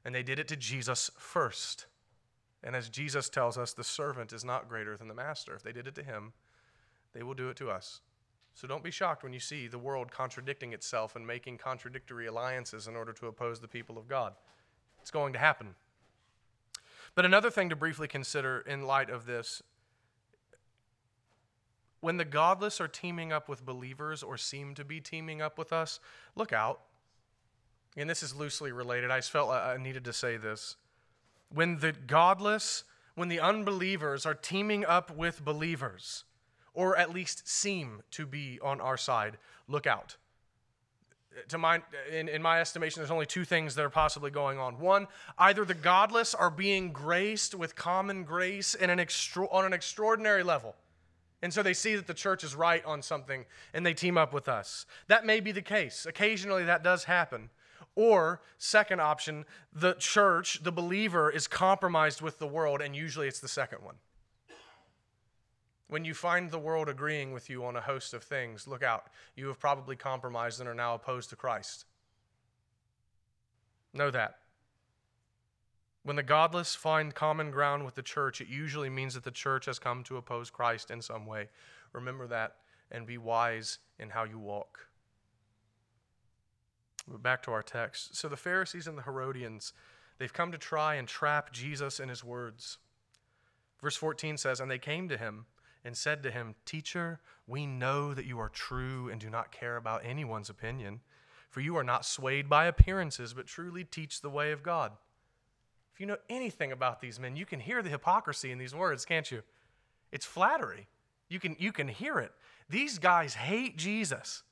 and 0.07 0.15
they 0.15 0.23
did 0.23 0.39
it 0.39 0.47
to 0.47 0.55
Jesus 0.55 1.11
first. 1.17 1.85
And 2.63 2.77
as 2.77 2.87
Jesus 2.87 3.27
tells 3.27 3.57
us, 3.57 3.73
the 3.73 3.83
servant 3.83 4.31
is 4.31 4.45
not 4.45 4.69
greater 4.69 4.95
than 4.95 5.09
the 5.09 5.13
master. 5.13 5.53
If 5.53 5.63
they 5.63 5.73
did 5.73 5.85
it 5.85 5.95
to 5.95 6.01
him, 6.01 6.31
they 7.13 7.23
will 7.23 7.33
do 7.33 7.49
it 7.49 7.57
to 7.57 7.69
us. 7.69 7.99
So 8.53 8.69
don't 8.69 8.85
be 8.85 8.89
shocked 8.89 9.21
when 9.21 9.33
you 9.33 9.41
see 9.41 9.67
the 9.67 9.77
world 9.77 10.09
contradicting 10.09 10.71
itself 10.71 11.17
and 11.17 11.27
making 11.27 11.57
contradictory 11.57 12.25
alliances 12.25 12.87
in 12.87 12.95
order 12.95 13.11
to 13.11 13.27
oppose 13.27 13.59
the 13.59 13.67
people 13.67 13.97
of 13.97 14.07
God. 14.07 14.31
It's 15.01 15.11
going 15.11 15.33
to 15.33 15.39
happen. 15.39 15.75
But 17.13 17.25
another 17.25 17.51
thing 17.51 17.67
to 17.67 17.75
briefly 17.75 18.07
consider 18.07 18.61
in 18.61 18.83
light 18.83 19.09
of 19.09 19.25
this 19.25 19.61
when 21.99 22.15
the 22.15 22.23
godless 22.23 22.79
are 22.79 22.87
teaming 22.87 23.33
up 23.33 23.49
with 23.49 23.65
believers 23.65 24.23
or 24.23 24.37
seem 24.37 24.73
to 24.75 24.85
be 24.85 25.01
teaming 25.01 25.41
up 25.41 25.57
with 25.57 25.73
us, 25.73 25.99
look 26.33 26.53
out. 26.53 26.79
And 27.97 28.09
this 28.09 28.23
is 28.23 28.35
loosely 28.35 28.71
related. 28.71 29.11
I 29.11 29.17
just 29.17 29.31
felt 29.31 29.49
I 29.49 29.75
needed 29.77 30.05
to 30.05 30.13
say 30.13 30.37
this. 30.37 30.75
When 31.49 31.79
the 31.79 31.91
godless, 31.91 32.83
when 33.15 33.27
the 33.27 33.39
unbelievers 33.39 34.25
are 34.25 34.35
teaming 34.35 34.85
up 34.85 35.15
with 35.15 35.43
believers, 35.43 36.23
or 36.73 36.95
at 36.95 37.11
least 37.11 37.47
seem 37.47 38.03
to 38.11 38.25
be 38.25 38.59
on 38.61 38.79
our 38.79 38.97
side, 38.97 39.37
look 39.67 39.87
out 39.87 40.17
to 41.49 41.57
my, 41.57 41.81
in, 42.11 42.29
in 42.29 42.41
my 42.41 42.59
estimation, 42.59 42.99
there's 43.01 43.11
only 43.11 43.25
two 43.25 43.45
things 43.45 43.75
that 43.75 43.85
are 43.85 43.89
possibly 43.89 44.31
going 44.31 44.59
on. 44.59 44.79
One, 44.79 45.07
either 45.37 45.65
the 45.65 45.73
godless 45.73 46.33
are 46.33 46.49
being 46.49 46.91
graced 46.91 47.55
with 47.55 47.75
common 47.75 48.23
grace 48.23 48.73
in 48.73 48.89
an 48.89 48.99
extra, 48.99 49.47
on 49.49 49.65
an 49.65 49.73
extraordinary 49.73 50.43
level. 50.43 50.75
And 51.41 51.53
so 51.53 51.61
they 51.61 51.73
see 51.73 51.95
that 51.95 52.07
the 52.07 52.13
church 52.13 52.43
is 52.43 52.55
right 52.55 52.83
on 52.83 53.01
something 53.01 53.45
and 53.73 53.85
they 53.85 53.93
team 53.93 54.17
up 54.17 54.33
with 54.33 54.49
us. 54.49 54.85
That 55.07 55.25
may 55.25 55.39
be 55.39 55.51
the 55.51 55.61
case. 55.61 56.05
Occasionally 56.07 56.63
that 56.65 56.83
does 56.83 57.03
happen. 57.03 57.49
Or, 57.97 58.41
second 58.59 59.01
option, 59.01 59.43
the 59.73 59.95
church, 59.95 60.61
the 60.61 60.71
believer, 60.71 61.31
is 61.31 61.47
compromised 61.47 62.21
with 62.21 62.37
the 62.37 62.45
world, 62.45 62.79
and 62.79 62.95
usually 62.95 63.27
it's 63.27 63.39
the 63.39 63.47
second 63.47 63.79
one. 63.83 63.95
When 65.87 66.05
you 66.05 66.13
find 66.13 66.51
the 66.51 66.59
world 66.59 66.89
agreeing 66.89 67.31
with 67.31 67.49
you 67.49 67.65
on 67.65 67.75
a 67.75 67.81
host 67.81 68.13
of 68.13 68.21
things, 68.21 68.67
look 68.67 68.83
out. 68.83 69.07
You 69.35 69.47
have 69.47 69.59
probably 69.59 69.95
compromised 69.95 70.59
and 70.59 70.69
are 70.69 70.75
now 70.75 70.93
opposed 70.93 71.31
to 71.31 71.35
Christ. 71.35 71.85
Know 73.95 74.11
that. 74.11 74.35
When 76.03 76.17
the 76.17 76.23
godless 76.23 76.75
find 76.75 77.15
common 77.15 77.49
ground 77.49 77.83
with 77.83 77.95
the 77.95 78.03
church, 78.03 78.41
it 78.41 78.47
usually 78.47 78.91
means 78.91 79.15
that 79.15 79.23
the 79.23 79.31
church 79.31 79.65
has 79.65 79.79
come 79.79 80.03
to 80.03 80.17
oppose 80.17 80.51
Christ 80.51 80.91
in 80.91 81.01
some 81.01 81.25
way. 81.25 81.49
Remember 81.93 82.27
that 82.27 82.57
and 82.91 83.07
be 83.07 83.17
wise 83.17 83.79
in 83.97 84.11
how 84.11 84.23
you 84.23 84.37
walk. 84.37 84.86
But 87.07 87.23
back 87.23 87.41
to 87.43 87.51
our 87.51 87.63
text. 87.63 88.15
So 88.15 88.27
the 88.27 88.37
Pharisees 88.37 88.87
and 88.87 88.97
the 88.97 89.03
Herodians, 89.03 89.73
they've 90.17 90.33
come 90.33 90.51
to 90.51 90.57
try 90.57 90.95
and 90.95 91.07
trap 91.07 91.53
Jesus 91.53 91.99
in 91.99 92.09
his 92.09 92.23
words. 92.23 92.77
Verse 93.81 93.95
14 93.95 94.37
says, 94.37 94.59
And 94.59 94.69
they 94.69 94.79
came 94.79 95.07
to 95.09 95.17
him 95.17 95.45
and 95.85 95.95
said 95.95 96.21
to 96.23 96.31
him, 96.31 96.55
Teacher, 96.65 97.19
we 97.47 97.65
know 97.65 98.13
that 98.13 98.25
you 98.25 98.39
are 98.39 98.49
true 98.49 99.09
and 99.09 99.21
do 99.21 99.29
not 99.29 99.51
care 99.51 99.77
about 99.77 100.05
anyone's 100.05 100.49
opinion, 100.49 100.99
for 101.49 101.61
you 101.61 101.77
are 101.77 101.83
not 101.83 102.05
swayed 102.05 102.49
by 102.49 102.65
appearances, 102.65 103.33
but 103.33 103.47
truly 103.47 103.83
teach 103.83 104.21
the 104.21 104.29
way 104.29 104.51
of 104.51 104.63
God. 104.63 104.91
If 105.93 106.01
you 106.01 106.05
know 106.05 106.17
anything 106.29 106.71
about 106.71 106.99
these 106.99 107.19
men, 107.19 107.35
you 107.35 107.45
can 107.45 107.59
hear 107.59 107.81
the 107.81 107.89
hypocrisy 107.89 108.51
in 108.51 108.57
these 108.57 108.75
words, 108.75 109.05
can't 109.05 109.31
you? 109.31 109.41
It's 110.11 110.25
flattery. 110.25 110.87
You 111.29 111.39
can, 111.39 111.55
you 111.59 111.71
can 111.71 111.87
hear 111.87 112.19
it. 112.19 112.31
These 112.69 112.99
guys 112.99 113.33
hate 113.33 113.77
Jesus. 113.77 114.43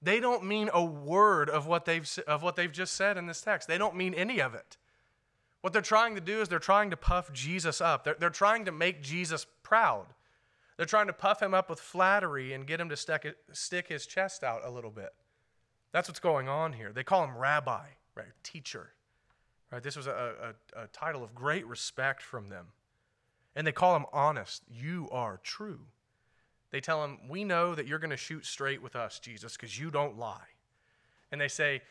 They 0.00 0.20
don't 0.20 0.44
mean 0.44 0.70
a 0.72 0.84
word 0.84 1.50
of 1.50 1.66
what, 1.66 1.84
they've, 1.84 2.08
of 2.26 2.42
what 2.42 2.56
they've 2.56 2.70
just 2.70 2.94
said 2.94 3.16
in 3.16 3.26
this 3.26 3.40
text. 3.40 3.66
They 3.66 3.78
don't 3.78 3.96
mean 3.96 4.14
any 4.14 4.40
of 4.40 4.54
it. 4.54 4.76
What 5.60 5.72
they're 5.72 5.82
trying 5.82 6.14
to 6.14 6.20
do 6.20 6.40
is 6.40 6.48
they're 6.48 6.60
trying 6.60 6.90
to 6.90 6.96
puff 6.96 7.32
Jesus 7.32 7.80
up. 7.80 8.04
They're, 8.04 8.16
they're 8.18 8.30
trying 8.30 8.64
to 8.66 8.72
make 8.72 9.02
Jesus 9.02 9.46
proud. 9.62 10.06
They're 10.76 10.86
trying 10.86 11.08
to 11.08 11.12
puff 11.12 11.42
him 11.42 11.52
up 11.52 11.68
with 11.68 11.80
flattery 11.80 12.52
and 12.52 12.64
get 12.64 12.80
him 12.80 12.88
to 12.90 12.96
stick, 12.96 13.26
stick 13.52 13.88
his 13.88 14.06
chest 14.06 14.44
out 14.44 14.64
a 14.64 14.70
little 14.70 14.92
bit. 14.92 15.12
That's 15.90 16.08
what's 16.08 16.20
going 16.20 16.48
on 16.48 16.74
here. 16.74 16.92
They 16.92 17.02
call 17.02 17.24
him 17.24 17.36
rabbi, 17.36 17.86
right? 18.14 18.26
Teacher. 18.44 18.90
Right? 19.72 19.82
This 19.82 19.96
was 19.96 20.06
a, 20.06 20.54
a, 20.76 20.82
a 20.84 20.86
title 20.88 21.24
of 21.24 21.34
great 21.34 21.66
respect 21.66 22.22
from 22.22 22.48
them. 22.48 22.66
And 23.56 23.66
they 23.66 23.72
call 23.72 23.96
him 23.96 24.06
honest. 24.12 24.62
You 24.70 25.08
are 25.10 25.40
true. 25.42 25.80
They 26.70 26.80
tell 26.80 27.02
him, 27.04 27.18
We 27.28 27.44
know 27.44 27.74
that 27.74 27.86
you're 27.86 27.98
going 27.98 28.10
to 28.10 28.16
shoot 28.16 28.44
straight 28.44 28.82
with 28.82 28.96
us, 28.96 29.18
Jesus, 29.18 29.56
because 29.56 29.78
you 29.78 29.90
don't 29.90 30.18
lie. 30.18 30.48
And 31.30 31.40
they 31.40 31.48
say, 31.48 31.82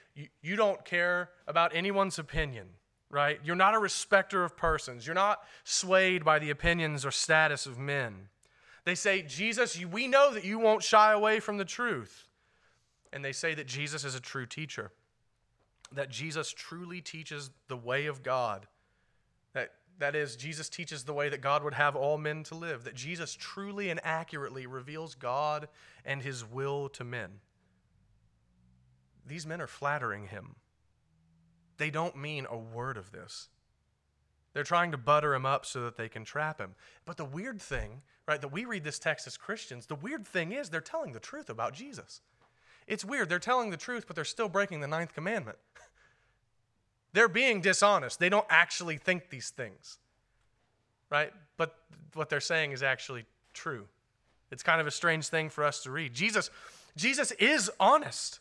You 0.41 0.55
don't 0.55 0.84
care 0.86 1.29
about 1.48 1.75
anyone's 1.75 2.19
opinion, 2.19 2.67
right? 3.10 3.39
You're 3.43 3.55
not 3.55 3.75
a 3.75 3.79
respecter 3.79 4.43
of 4.43 4.57
persons. 4.57 5.05
You're 5.05 5.15
not 5.15 5.39
swayed 5.63 6.24
by 6.24 6.39
the 6.39 6.50
opinions 6.50 7.05
or 7.05 7.12
status 7.12 7.65
of 7.65 7.77
men. 7.77 8.29
They 8.86 8.96
say, 8.96 9.22
Jesus, 9.22 9.84
we 9.84 10.07
know 10.07 10.34
that 10.34 10.46
you 10.46 10.60
won't 10.60 10.81
shy 10.81 11.12
away 11.12 11.39
from 11.39 11.57
the 11.57 11.65
truth. 11.65 12.27
And 13.12 13.24
they 13.24 13.34
say 13.34 13.53
that 13.53 13.67
Jesus 13.67 14.03
is 14.03 14.15
a 14.15 14.19
true 14.19 14.46
teacher, 14.46 14.91
that 15.91 16.10
Jesus 16.10 16.53
truly 16.53 17.01
teaches 17.01 17.50
the 17.67 17.77
way 17.77 18.05
of 18.05 18.24
God. 18.24 18.67
That, 19.53 19.72
that 19.99 20.15
is, 20.15 20.35
Jesus 20.35 20.69
teaches 20.69 21.03
the 21.03 21.13
way 21.13 21.29
that 21.29 21.41
God 21.41 21.63
would 21.63 21.73
have 21.73 21.95
all 21.95 22.17
men 22.17 22.43
to 22.43 22.55
live, 22.55 22.83
that 22.83 22.95
Jesus 22.95 23.33
truly 23.33 23.89
and 23.89 23.99
accurately 24.03 24.67
reveals 24.67 25.15
God 25.15 25.67
and 26.05 26.21
his 26.21 26.45
will 26.45 26.89
to 26.89 27.03
men. 27.03 27.39
These 29.25 29.45
men 29.45 29.61
are 29.61 29.67
flattering 29.67 30.27
him. 30.27 30.55
They 31.77 31.89
don't 31.89 32.15
mean 32.15 32.45
a 32.49 32.57
word 32.57 32.97
of 32.97 33.11
this. 33.11 33.49
They're 34.53 34.63
trying 34.63 34.91
to 34.91 34.97
butter 34.97 35.35
him 35.35 35.45
up 35.45 35.65
so 35.65 35.81
that 35.81 35.97
they 35.97 36.09
can 36.09 36.23
trap 36.23 36.59
him. 36.59 36.75
But 37.05 37.17
the 37.17 37.25
weird 37.25 37.61
thing 37.61 38.01
right, 38.27 38.41
that 38.41 38.51
we 38.51 38.65
read 38.65 38.83
this 38.83 38.99
text 38.99 39.25
as 39.25 39.37
Christians, 39.37 39.85
the 39.85 39.95
weird 39.95 40.27
thing 40.27 40.51
is 40.51 40.69
they're 40.69 40.81
telling 40.81 41.13
the 41.13 41.19
truth 41.19 41.49
about 41.49 41.73
Jesus. 41.73 42.21
It's 42.85 43.05
weird. 43.05 43.29
They're 43.29 43.39
telling 43.39 43.69
the 43.69 43.77
truth, 43.77 44.05
but 44.07 44.15
they're 44.15 44.25
still 44.25 44.49
breaking 44.49 44.81
the 44.81 44.87
ninth 44.87 45.13
commandment. 45.13 45.57
They're 47.17 47.27
being 47.27 47.62
dishonest. 47.62 48.19
They 48.19 48.29
don't 48.29 48.45
actually 48.47 48.97
think 48.97 49.31
these 49.31 49.50
things, 49.50 49.97
right? 51.09 51.33
But 51.57 51.75
what 52.13 52.29
they're 52.29 52.39
saying 52.39 52.74
is 52.74 52.83
actually 52.83 53.25
true. 53.55 53.88
It's 54.51 54.62
kind 54.62 54.79
of 54.79 54.86
a 54.86 54.91
strange 54.91 55.27
thing 55.29 55.50
for 55.50 55.63
us 55.63 55.81
to 55.81 55.89
read. 55.89 56.13
Jesus, 56.13 56.51
Jesus 56.95 57.31
is 57.31 57.71
honest. 57.79 58.39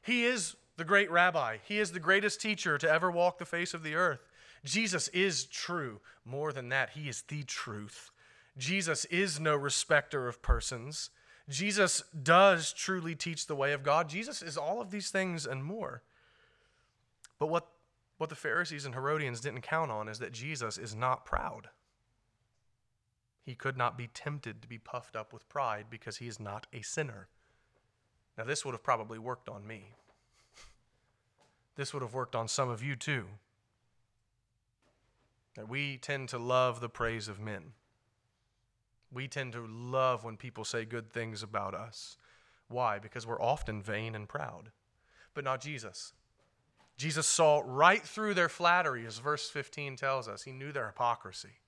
He 0.00 0.24
is 0.24 0.56
the 0.78 0.86
great 0.86 1.10
rabbi. 1.10 1.58
He 1.64 1.78
is 1.78 1.92
the 1.92 2.00
greatest 2.00 2.40
teacher 2.40 2.78
to 2.78 2.90
ever 2.90 3.10
walk 3.10 3.36
the 3.36 3.44
face 3.44 3.74
of 3.74 3.82
the 3.82 3.94
earth. 3.94 4.20
Jesus 4.64 5.08
is 5.08 5.44
true. 5.44 6.00
More 6.24 6.50
than 6.50 6.70
that, 6.70 6.90
he 6.94 7.10
is 7.10 7.24
the 7.28 7.42
truth. 7.42 8.10
Jesus 8.56 9.04
is 9.04 9.38
no 9.38 9.54
respecter 9.54 10.28
of 10.28 10.40
persons. 10.40 11.10
Jesus 11.50 12.04
does 12.22 12.72
truly 12.72 13.14
teach 13.14 13.46
the 13.46 13.54
way 13.54 13.74
of 13.74 13.82
God. 13.82 14.08
Jesus 14.08 14.40
is 14.40 14.56
all 14.56 14.80
of 14.80 14.90
these 14.90 15.10
things 15.10 15.44
and 15.44 15.62
more. 15.62 16.00
But 17.38 17.48
what, 17.48 17.68
what 18.18 18.30
the 18.30 18.36
Pharisees 18.36 18.84
and 18.84 18.94
Herodians 18.94 19.40
didn't 19.40 19.62
count 19.62 19.90
on 19.90 20.08
is 20.08 20.18
that 20.18 20.32
Jesus 20.32 20.76
is 20.76 20.94
not 20.94 21.24
proud. 21.24 21.68
He 23.42 23.54
could 23.54 23.78
not 23.78 23.96
be 23.96 24.08
tempted 24.08 24.60
to 24.60 24.68
be 24.68 24.76
puffed 24.76 25.16
up 25.16 25.32
with 25.32 25.48
pride 25.48 25.86
because 25.88 26.18
he 26.18 26.26
is 26.26 26.38
not 26.38 26.66
a 26.72 26.82
sinner. 26.82 27.28
Now, 28.36 28.44
this 28.44 28.64
would 28.64 28.72
have 28.72 28.82
probably 28.82 29.18
worked 29.18 29.48
on 29.48 29.66
me. 29.66 29.94
This 31.76 31.94
would 31.94 32.02
have 32.02 32.12
worked 32.12 32.34
on 32.34 32.48
some 32.48 32.68
of 32.68 32.82
you 32.82 32.96
too. 32.96 33.24
That 35.56 35.68
we 35.68 35.96
tend 35.96 36.28
to 36.30 36.38
love 36.38 36.80
the 36.80 36.88
praise 36.88 37.28
of 37.28 37.40
men. 37.40 37.72
We 39.10 39.28
tend 39.28 39.52
to 39.54 39.66
love 39.66 40.24
when 40.24 40.36
people 40.36 40.64
say 40.64 40.84
good 40.84 41.10
things 41.10 41.42
about 41.42 41.74
us. 41.74 42.16
Why? 42.68 42.98
Because 42.98 43.26
we're 43.26 43.40
often 43.40 43.80
vain 43.80 44.14
and 44.14 44.28
proud, 44.28 44.72
but 45.34 45.44
not 45.44 45.60
Jesus. 45.60 46.12
Jesus 46.98 47.28
saw 47.28 47.62
right 47.64 48.02
through 48.02 48.34
their 48.34 48.48
flattery, 48.48 49.06
as 49.06 49.18
verse 49.18 49.48
15 49.48 49.94
tells 49.94 50.26
us. 50.26 50.42
He 50.42 50.52
knew 50.52 50.72
their 50.72 50.86
hypocrisy. 50.86 51.60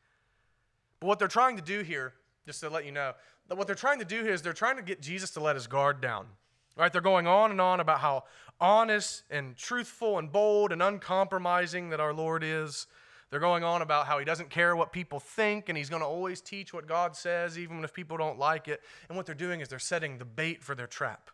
But 0.98 1.06
what 1.06 1.18
they're 1.20 1.28
trying 1.28 1.56
to 1.56 1.62
do 1.62 1.82
here, 1.82 2.14
just 2.44 2.60
to 2.60 2.68
let 2.68 2.84
you 2.84 2.90
know, 2.90 3.12
what 3.48 3.68
they're 3.68 3.76
trying 3.76 4.00
to 4.00 4.04
do 4.04 4.22
here 4.22 4.32
is 4.32 4.42
they're 4.42 4.52
trying 4.52 4.76
to 4.76 4.82
get 4.82 5.00
Jesus 5.00 5.30
to 5.30 5.40
let 5.40 5.54
his 5.54 5.68
guard 5.68 6.00
down. 6.00 6.26
Right? 6.76 6.92
They're 6.92 7.00
going 7.00 7.26
on 7.26 7.52
and 7.52 7.60
on 7.60 7.78
about 7.78 8.00
how 8.00 8.24
honest 8.60 9.22
and 9.30 9.56
truthful 9.56 10.18
and 10.18 10.30
bold 10.30 10.72
and 10.72 10.82
uncompromising 10.82 11.90
that 11.90 12.00
our 12.00 12.12
Lord 12.12 12.42
is. 12.42 12.86
They're 13.30 13.38
going 13.38 13.62
on 13.62 13.82
about 13.82 14.06
how 14.06 14.18
he 14.18 14.24
doesn't 14.24 14.50
care 14.50 14.74
what 14.74 14.92
people 14.92 15.20
think 15.20 15.68
and 15.68 15.78
he's 15.78 15.88
going 15.88 16.02
to 16.02 16.06
always 16.06 16.40
teach 16.40 16.74
what 16.74 16.88
God 16.88 17.14
says, 17.14 17.56
even 17.56 17.84
if 17.84 17.94
people 17.94 18.16
don't 18.16 18.38
like 18.38 18.66
it. 18.66 18.80
And 19.08 19.16
what 19.16 19.26
they're 19.26 19.34
doing 19.34 19.60
is 19.60 19.68
they're 19.68 19.78
setting 19.78 20.18
the 20.18 20.24
bait 20.24 20.64
for 20.64 20.74
their 20.74 20.88
trap. 20.88 21.30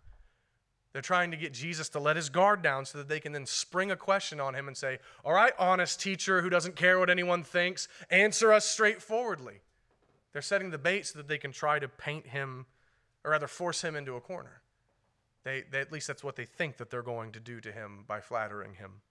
They're 0.96 1.02
trying 1.02 1.30
to 1.32 1.36
get 1.36 1.52
Jesus 1.52 1.90
to 1.90 2.00
let 2.00 2.16
his 2.16 2.30
guard 2.30 2.62
down 2.62 2.86
so 2.86 2.96
that 2.96 3.06
they 3.06 3.20
can 3.20 3.32
then 3.32 3.44
spring 3.44 3.90
a 3.90 3.96
question 3.96 4.40
on 4.40 4.54
him 4.54 4.66
and 4.66 4.74
say, 4.74 4.98
All 5.26 5.34
right, 5.34 5.52
honest 5.58 6.00
teacher 6.00 6.40
who 6.40 6.48
doesn't 6.48 6.74
care 6.74 6.98
what 6.98 7.10
anyone 7.10 7.42
thinks, 7.42 7.86
answer 8.10 8.50
us 8.50 8.64
straightforwardly. 8.64 9.60
They're 10.32 10.40
setting 10.40 10.70
the 10.70 10.78
bait 10.78 11.04
so 11.04 11.18
that 11.18 11.28
they 11.28 11.36
can 11.36 11.52
try 11.52 11.78
to 11.78 11.86
paint 11.86 12.28
him, 12.28 12.64
or 13.26 13.32
rather, 13.32 13.46
force 13.46 13.82
him 13.84 13.94
into 13.94 14.16
a 14.16 14.22
corner. 14.22 14.62
They, 15.44 15.64
they, 15.70 15.80
at 15.80 15.92
least 15.92 16.06
that's 16.06 16.24
what 16.24 16.34
they 16.34 16.46
think 16.46 16.78
that 16.78 16.88
they're 16.88 17.02
going 17.02 17.32
to 17.32 17.40
do 17.40 17.60
to 17.60 17.72
him 17.72 18.04
by 18.08 18.20
flattering 18.20 18.76
him. 18.76 19.02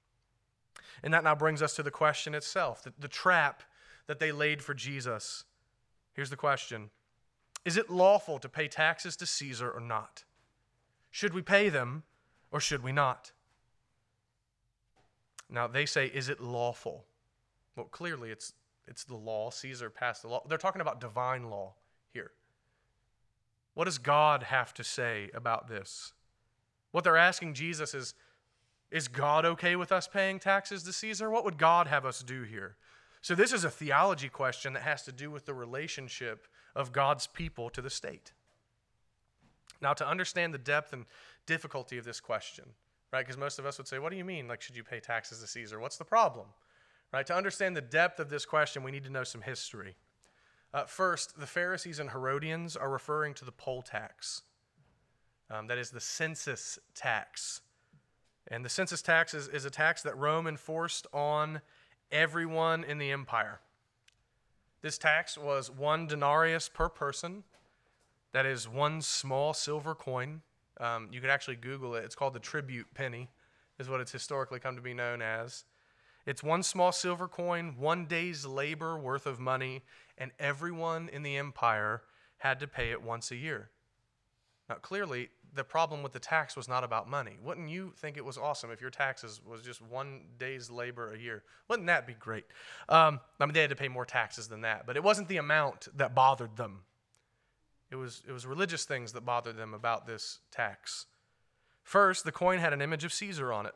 And 1.03 1.13
that 1.13 1.23
now 1.23 1.35
brings 1.35 1.61
us 1.61 1.75
to 1.75 1.83
the 1.83 1.91
question 1.91 2.33
itself 2.33 2.81
the, 2.81 2.93
the 2.97 3.07
trap 3.07 3.61
that 4.07 4.17
they 4.17 4.31
laid 4.31 4.63
for 4.63 4.73
Jesus. 4.73 5.43
Here's 6.13 6.31
the 6.31 6.35
question 6.35 6.89
Is 7.63 7.77
it 7.77 7.91
lawful 7.91 8.39
to 8.39 8.49
pay 8.49 8.67
taxes 8.67 9.15
to 9.17 9.27
Caesar 9.27 9.69
or 9.69 9.81
not? 9.81 10.23
Should 11.15 11.33
we 11.33 11.41
pay 11.41 11.69
them 11.69 12.03
or 12.51 12.59
should 12.59 12.83
we 12.83 12.91
not? 12.91 13.31
Now, 15.49 15.65
they 15.65 15.85
say, 15.85 16.07
Is 16.07 16.27
it 16.27 16.41
lawful? 16.41 17.05
Well, 17.77 17.85
clearly 17.85 18.31
it's, 18.31 18.51
it's 18.85 19.05
the 19.05 19.15
law. 19.15 19.49
Caesar 19.49 19.89
passed 19.89 20.23
the 20.23 20.27
law. 20.27 20.43
They're 20.45 20.57
talking 20.57 20.81
about 20.81 20.99
divine 20.99 21.49
law 21.49 21.75
here. 22.11 22.31
What 23.75 23.85
does 23.85 23.97
God 23.97 24.43
have 24.43 24.73
to 24.73 24.83
say 24.83 25.29
about 25.33 25.69
this? 25.69 26.11
What 26.91 27.05
they're 27.05 27.15
asking 27.15 27.53
Jesus 27.53 27.93
is 27.93 28.13
is 28.91 29.07
God 29.07 29.45
okay 29.45 29.77
with 29.77 29.93
us 29.93 30.09
paying 30.09 30.37
taxes 30.37 30.83
to 30.83 30.91
Caesar? 30.91 31.29
What 31.29 31.45
would 31.45 31.57
God 31.57 31.87
have 31.87 32.05
us 32.05 32.23
do 32.23 32.43
here? 32.43 32.75
So, 33.21 33.35
this 33.35 33.53
is 33.53 33.63
a 33.63 33.69
theology 33.69 34.27
question 34.27 34.73
that 34.73 34.83
has 34.83 35.03
to 35.03 35.13
do 35.13 35.31
with 35.31 35.45
the 35.45 35.53
relationship 35.53 36.45
of 36.75 36.91
God's 36.91 37.25
people 37.25 37.69
to 37.69 37.81
the 37.81 37.89
state. 37.89 38.33
Now, 39.81 39.93
to 39.93 40.07
understand 40.07 40.53
the 40.53 40.59
depth 40.59 40.93
and 40.93 41.05
difficulty 41.45 41.97
of 41.97 42.05
this 42.05 42.19
question, 42.19 42.65
right? 43.11 43.21
Because 43.21 43.37
most 43.37 43.59
of 43.59 43.65
us 43.65 43.77
would 43.77 43.87
say, 43.87 43.99
What 43.99 44.11
do 44.11 44.17
you 44.17 44.25
mean? 44.25 44.47
Like, 44.47 44.61
should 44.61 44.75
you 44.75 44.83
pay 44.83 44.99
taxes 44.99 45.41
to 45.41 45.47
Caesar? 45.47 45.79
What's 45.79 45.97
the 45.97 46.05
problem? 46.05 46.47
Right? 47.13 47.25
To 47.27 47.35
understand 47.35 47.75
the 47.75 47.81
depth 47.81 48.19
of 48.19 48.29
this 48.29 48.45
question, 48.45 48.83
we 48.83 48.91
need 48.91 49.03
to 49.03 49.11
know 49.11 49.23
some 49.23 49.41
history. 49.41 49.95
Uh, 50.73 50.83
first, 50.83 51.39
the 51.39 51.47
Pharisees 51.47 51.99
and 51.99 52.09
Herodians 52.09 52.75
are 52.75 52.89
referring 52.89 53.33
to 53.35 53.45
the 53.45 53.51
poll 53.51 53.81
tax. 53.81 54.41
Um, 55.49 55.67
that 55.67 55.77
is 55.77 55.91
the 55.91 56.01
census 56.01 56.79
tax 56.93 57.61
and 58.47 58.63
the 58.63 58.69
census 58.69 59.01
tax 59.01 59.33
is, 59.33 59.47
is 59.47 59.65
a 59.65 59.69
tax 59.69 60.03
that 60.03 60.17
Rome 60.17 60.47
enforced 60.47 61.07
on 61.13 61.61
everyone 62.11 62.83
in 62.83 62.97
the 62.97 63.11
empire. 63.11 63.59
This 64.81 64.97
tax 64.97 65.37
was 65.37 65.71
one 65.71 66.05
denarius 66.05 66.69
per 66.69 66.89
person. 66.89 67.43
That 68.35 68.45
is 68.45 68.67
one 68.67 69.01
small 69.01 69.53
silver 69.53 69.95
coin. 69.95 70.41
Um, 70.81 71.07
you 71.09 71.21
could 71.21 71.29
actually 71.29 71.55
Google 71.55 71.95
it. 71.95 72.03
It's 72.03 72.15
called 72.15 72.33
the 72.33 72.39
tribute 72.41 72.87
penny, 72.93 73.29
is 73.79 73.87
what 73.87 74.01
it's 74.01 74.11
historically 74.11 74.59
come 74.59 74.75
to 74.75 74.81
be 74.81 74.93
known 74.93 75.21
as. 75.21 75.63
It's 76.25 76.43
one 76.43 76.61
small 76.61 76.91
silver 76.91 77.29
coin, 77.29 77.75
one 77.77 78.07
day's 78.07 78.45
labor 78.45 78.99
worth 78.99 79.25
of 79.25 79.39
money, 79.39 79.83
and 80.17 80.33
everyone 80.37 81.07
in 81.07 81.23
the 81.23 81.37
empire 81.37 82.01
had 82.39 82.59
to 82.59 82.67
pay 82.67 82.91
it 82.91 83.01
once 83.01 83.31
a 83.31 83.37
year. 83.37 83.69
Now, 84.67 84.75
clearly, 84.75 85.29
the 85.53 85.63
problem 85.63 86.03
with 86.03 86.11
the 86.11 86.19
tax 86.19 86.57
was 86.57 86.67
not 86.67 86.83
about 86.83 87.09
money. 87.09 87.37
Wouldn't 87.41 87.69
you 87.69 87.93
think 87.95 88.17
it 88.17 88.25
was 88.25 88.37
awesome 88.37 88.69
if 88.69 88.81
your 88.81 88.89
taxes 88.89 89.39
was 89.49 89.61
just 89.61 89.81
one 89.81 90.23
day's 90.37 90.69
labor 90.69 91.13
a 91.13 91.17
year? 91.17 91.43
Wouldn't 91.69 91.87
that 91.87 92.05
be 92.05 92.15
great? 92.15 92.43
Um, 92.89 93.21
I 93.39 93.45
mean, 93.45 93.53
they 93.53 93.61
had 93.61 93.69
to 93.69 93.77
pay 93.77 93.87
more 93.87 94.03
taxes 94.03 94.49
than 94.49 94.59
that, 94.59 94.85
but 94.85 94.97
it 94.97 95.03
wasn't 95.03 95.29
the 95.29 95.37
amount 95.37 95.87
that 95.95 96.13
bothered 96.13 96.57
them. 96.57 96.81
It 97.91 97.95
was, 97.95 98.23
it 98.27 98.31
was 98.31 98.45
religious 98.45 98.85
things 98.85 99.13
that 99.13 99.25
bothered 99.25 99.57
them 99.57 99.73
about 99.73 100.07
this 100.07 100.39
tax. 100.51 101.05
First, 101.83 102.25
the 102.25 102.31
coin 102.31 102.59
had 102.59 102.73
an 102.73 102.81
image 102.81 103.03
of 103.03 103.13
Caesar 103.13 103.53
on 103.53 103.65
it. 103.65 103.75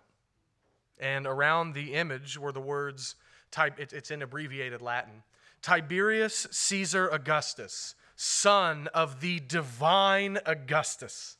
And 1.00 1.26
around 1.26 1.74
the 1.74 1.93
image 1.93 2.38
were 2.38 2.52
the 2.52 2.60
words, 2.60 3.15
it's 3.58 4.12
in 4.12 4.22
abbreviated 4.22 4.82
Latin 4.82 5.24
Tiberius 5.62 6.48
Caesar 6.52 7.10
Augustus, 7.10 7.95
son 8.15 8.88
of 8.93 9.19
the 9.19 9.39
divine 9.39 10.39
Augustus. 10.45 11.38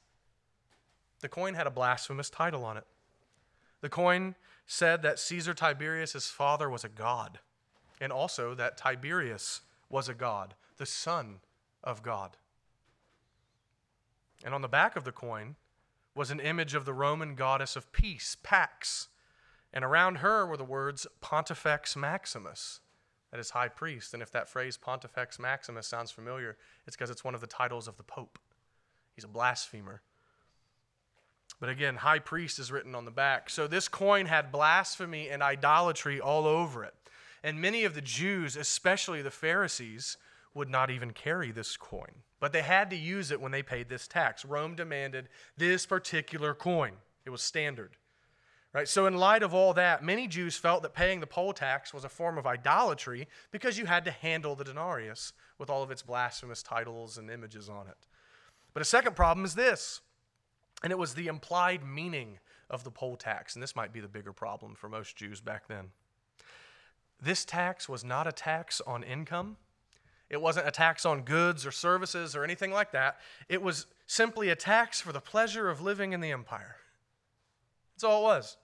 The 1.22 1.30
coin 1.30 1.54
had 1.54 1.68
a 1.68 1.72
blasphemous 1.72 2.30
title 2.30 2.66
on 2.66 2.78
it. 2.78 2.86
The 3.82 3.90
coin 3.90 4.36
said 4.66 5.02
that 5.02 5.20
Caesar 5.20 5.54
Tiberius' 5.54 6.30
father 6.30 6.70
was 6.70 6.84
a 6.84 6.90
god, 6.90 7.40
and 8.00 8.12
also 8.12 8.54
that 8.56 8.78
Tiberius 8.78 9.62
was 9.90 10.10
a 10.10 10.14
god, 10.14 10.54
the 10.78 10.86
son 10.86 11.40
of 11.84 12.04
God. 12.04 12.38
And 14.44 14.54
on 14.54 14.62
the 14.62 14.68
back 14.68 14.96
of 14.96 15.04
the 15.04 15.12
coin 15.12 15.56
was 16.16 16.32
an 16.32 16.40
image 16.40 16.74
of 16.74 16.86
the 16.86 16.94
Roman 16.94 17.36
goddess 17.36 17.76
of 17.76 17.92
peace, 17.92 18.38
Pax, 18.42 19.10
and 19.74 19.84
around 19.84 20.18
her 20.18 20.46
were 20.46 20.58
the 20.58 20.64
words 20.64 21.06
Pontifex 21.22 21.96
Maximus, 21.96 22.80
that 23.32 23.40
is 23.40 23.52
high 23.52 23.68
priest. 23.68 24.14
And 24.14 24.24
if 24.24 24.32
that 24.32 24.50
phrase 24.50 24.78
Pontifex 24.78 25.40
Maximus 25.40 25.88
sounds 25.88 26.12
familiar, 26.12 26.58
it's 26.88 26.96
because 26.96 27.10
it's 27.10 27.24
one 27.24 27.36
of 27.36 27.42
the 27.42 27.48
titles 27.48 27.88
of 27.88 27.98
the 27.98 28.04
Pope. 28.04 28.40
He's 29.16 29.24
a 29.24 29.28
blasphemer. 29.28 30.02
But 31.60 31.70
again, 31.70 31.98
high 31.98 32.20
priest 32.20 32.58
is 32.58 32.72
written 32.72 32.96
on 32.96 33.06
the 33.06 33.12
back. 33.12 33.50
So 33.50 33.68
this 33.68 33.88
coin 33.88 34.26
had 34.26 34.52
blasphemy 34.52 35.30
and 35.30 35.44
idolatry 35.44 36.20
all 36.20 36.48
over 36.48 36.84
it. 36.84 36.94
And 37.44 37.62
many 37.62 37.84
of 37.84 37.94
the 37.94 38.02
Jews, 38.02 38.56
especially 38.56 39.22
the 39.22 39.32
Pharisees, 39.32 40.18
would 40.54 40.70
not 40.70 40.90
even 40.90 41.12
carry 41.12 41.52
this 41.52 41.78
coin. 41.78 42.24
But 42.40 42.54
they 42.54 42.62
had 42.62 42.90
to 42.90 42.96
use 42.96 43.32
it 43.32 43.42
when 43.42 43.52
they 43.52 43.64
paid 43.64 43.90
this 43.90 44.08
tax. 44.08 44.46
Rome 44.46 44.76
demanded 44.76 45.30
this 45.58 45.86
particular 45.86 46.54
coin, 46.54 46.94
it 47.26 47.30
was 47.30 47.42
standard. 47.42 47.98
Right? 48.72 48.88
So, 48.88 49.08
in 49.08 49.18
light 49.18 49.42
of 49.42 49.56
all 49.56 49.74
that, 49.74 50.04
many 50.04 50.28
Jews 50.28 50.56
felt 50.56 50.84
that 50.84 50.94
paying 50.94 51.22
the 51.22 51.28
poll 51.28 51.54
tax 51.54 51.92
was 51.92 52.04
a 52.06 52.10
form 52.10 52.38
of 52.38 52.46
idolatry 52.46 53.28
because 53.50 53.80
you 53.80 53.88
had 53.88 54.06
to 54.06 54.12
handle 54.12 54.56
the 54.56 54.64
denarius 54.64 55.34
with 55.58 55.72
all 55.72 55.82
of 55.82 55.90
its 55.90 56.04
blasphemous 56.04 56.62
titles 56.62 57.18
and 57.18 57.32
images 57.32 57.68
on 57.68 57.88
it. 57.88 57.98
But 58.76 58.84
a 58.84 58.86
second 58.86 59.16
problem 59.16 59.44
is 59.44 59.56
this 59.56 60.02
and 60.84 60.92
it 60.92 60.98
was 60.98 61.14
the 61.14 61.28
implied 61.28 61.84
meaning 61.86 62.40
of 62.70 62.84
the 62.84 62.92
poll 62.92 63.16
tax. 63.16 63.56
And 63.56 63.64
this 63.64 63.76
might 63.76 63.92
be 63.92 64.00
the 64.00 64.08
bigger 64.08 64.34
problem 64.34 64.76
for 64.76 64.88
most 64.88 65.16
Jews 65.16 65.42
back 65.42 65.68
then. 65.68 65.92
This 67.22 67.44
tax 67.44 67.90
was 67.90 68.04
not 68.04 68.28
a 68.28 68.32
tax 68.32 68.82
on 68.88 69.04
income. 69.04 69.58
It 70.30 70.42
wasn't 70.42 70.68
a 70.68 70.72
tax 70.72 71.06
on 71.06 71.24
goods 71.24 71.66
or 71.66 71.72
services 71.72 72.36
or 72.36 72.44
anything 72.44 72.72
like 72.72 72.92
that. 72.92 73.18
It 73.48 73.62
was 73.62 73.88
simply 74.06 74.50
a 74.50 74.56
tax 74.56 75.02
for 75.02 75.12
the 75.12 75.20
pleasure 75.20 75.70
of 75.70 75.82
living 75.82 76.14
in 76.14 76.22
the 76.22 76.32
empire. 76.32 76.76
That's 77.96 78.04
all 78.04 78.22
it 78.22 78.24
was. 78.26 78.58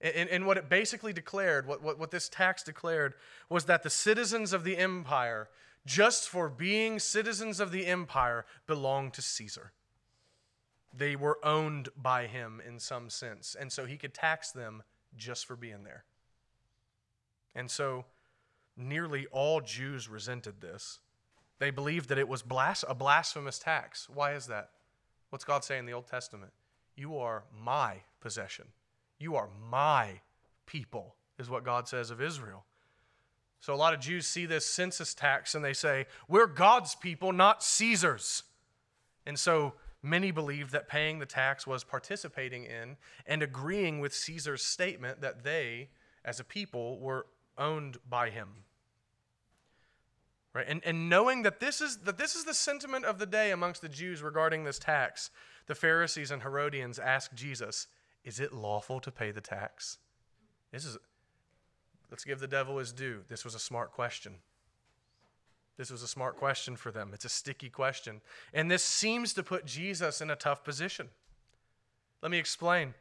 And, 0.00 0.28
and 0.28 0.46
what 0.46 0.56
it 0.56 0.68
basically 0.68 1.12
declared, 1.12 1.66
what, 1.68 1.80
what, 1.80 1.98
what 1.98 2.10
this 2.10 2.28
tax 2.28 2.64
declared, 2.64 3.14
was 3.48 3.66
that 3.66 3.84
the 3.84 3.90
citizens 3.90 4.52
of 4.52 4.64
the 4.64 4.76
empire, 4.76 5.48
just 5.86 6.28
for 6.28 6.48
being 6.48 6.98
citizens 6.98 7.60
of 7.60 7.70
the 7.70 7.86
empire, 7.86 8.44
belonged 8.66 9.12
to 9.14 9.22
Caesar. 9.22 9.72
They 10.92 11.14
were 11.14 11.38
owned 11.44 11.88
by 11.96 12.26
him 12.26 12.60
in 12.66 12.80
some 12.80 13.10
sense. 13.10 13.54
And 13.58 13.70
so 13.70 13.86
he 13.86 13.96
could 13.96 14.12
tax 14.12 14.50
them 14.50 14.82
just 15.16 15.46
for 15.46 15.54
being 15.54 15.84
there. 15.84 16.04
And 17.54 17.70
so 17.70 18.04
nearly 18.76 19.26
all 19.26 19.60
Jews 19.60 20.08
resented 20.08 20.60
this. 20.60 21.00
They 21.58 21.70
believed 21.70 22.08
that 22.08 22.18
it 22.18 22.28
was 22.28 22.42
blas- 22.42 22.84
a 22.88 22.94
blasphemous 22.94 23.58
tax. 23.58 24.08
Why 24.08 24.34
is 24.34 24.46
that? 24.46 24.70
What's 25.30 25.44
God 25.44 25.64
saying 25.64 25.80
in 25.80 25.86
the 25.86 25.92
Old 25.92 26.06
Testament? 26.06 26.52
You 26.96 27.18
are 27.18 27.44
my 27.56 27.98
possession. 28.20 28.66
You 29.18 29.36
are 29.36 29.48
my 29.70 30.20
people, 30.66 31.14
is 31.38 31.48
what 31.48 31.64
God 31.64 31.88
says 31.88 32.10
of 32.10 32.20
Israel. 32.20 32.64
So 33.60 33.72
a 33.72 33.76
lot 33.76 33.94
of 33.94 34.00
Jews 34.00 34.26
see 34.26 34.44
this 34.44 34.66
census 34.66 35.14
tax 35.14 35.54
and 35.54 35.64
they 35.64 35.72
say, 35.72 36.06
We're 36.28 36.48
God's 36.48 36.94
people, 36.94 37.32
not 37.32 37.62
Caesar's. 37.62 38.42
And 39.24 39.38
so 39.38 39.74
Many 40.02 40.32
believed 40.32 40.72
that 40.72 40.88
paying 40.88 41.20
the 41.20 41.26
tax 41.26 41.64
was 41.64 41.84
participating 41.84 42.64
in 42.64 42.96
and 43.24 43.40
agreeing 43.40 44.00
with 44.00 44.12
Caesar's 44.12 44.64
statement 44.64 45.20
that 45.20 45.44
they, 45.44 45.90
as 46.24 46.40
a 46.40 46.44
people, 46.44 46.98
were 46.98 47.26
owned 47.62 47.98
by 48.08 48.30
him. 48.30 48.48
Right? 50.54 50.66
And, 50.68 50.82
and 50.84 51.08
knowing 51.08 51.42
that 51.42 51.60
this, 51.60 51.80
is, 51.80 51.98
that 51.98 52.18
this 52.18 52.34
is 52.34 52.44
the 52.44 52.54
sentiment 52.54 53.04
of 53.04 53.18
the 53.18 53.26
day 53.26 53.52
amongst 53.52 53.80
the 53.80 53.88
Jews 53.88 54.22
regarding 54.22 54.64
this 54.64 54.78
tax, 54.78 55.30
the 55.66 55.74
Pharisees 55.74 56.30
and 56.30 56.42
Herodians 56.42 56.98
asked 56.98 57.34
Jesus, 57.34 57.86
Is 58.24 58.38
it 58.38 58.52
lawful 58.52 59.00
to 59.00 59.10
pay 59.10 59.30
the 59.30 59.40
tax? 59.40 59.98
This 60.72 60.84
is, 60.84 60.98
let's 62.10 62.24
give 62.24 62.40
the 62.40 62.46
devil 62.46 62.78
his 62.78 62.92
due. 62.92 63.20
This 63.28 63.44
was 63.44 63.54
a 63.54 63.58
smart 63.58 63.92
question. 63.92 64.34
This 65.78 65.90
was 65.90 66.02
a 66.02 66.08
smart 66.08 66.36
question 66.36 66.76
for 66.76 66.90
them. 66.90 67.12
It's 67.14 67.24
a 67.24 67.30
sticky 67.30 67.70
question. 67.70 68.20
And 68.52 68.70
this 68.70 68.84
seems 68.84 69.32
to 69.34 69.42
put 69.42 69.64
Jesus 69.64 70.20
in 70.20 70.30
a 70.30 70.36
tough 70.36 70.64
position. 70.64 71.08
Let 72.20 72.30
me 72.30 72.38
explain. 72.38 72.94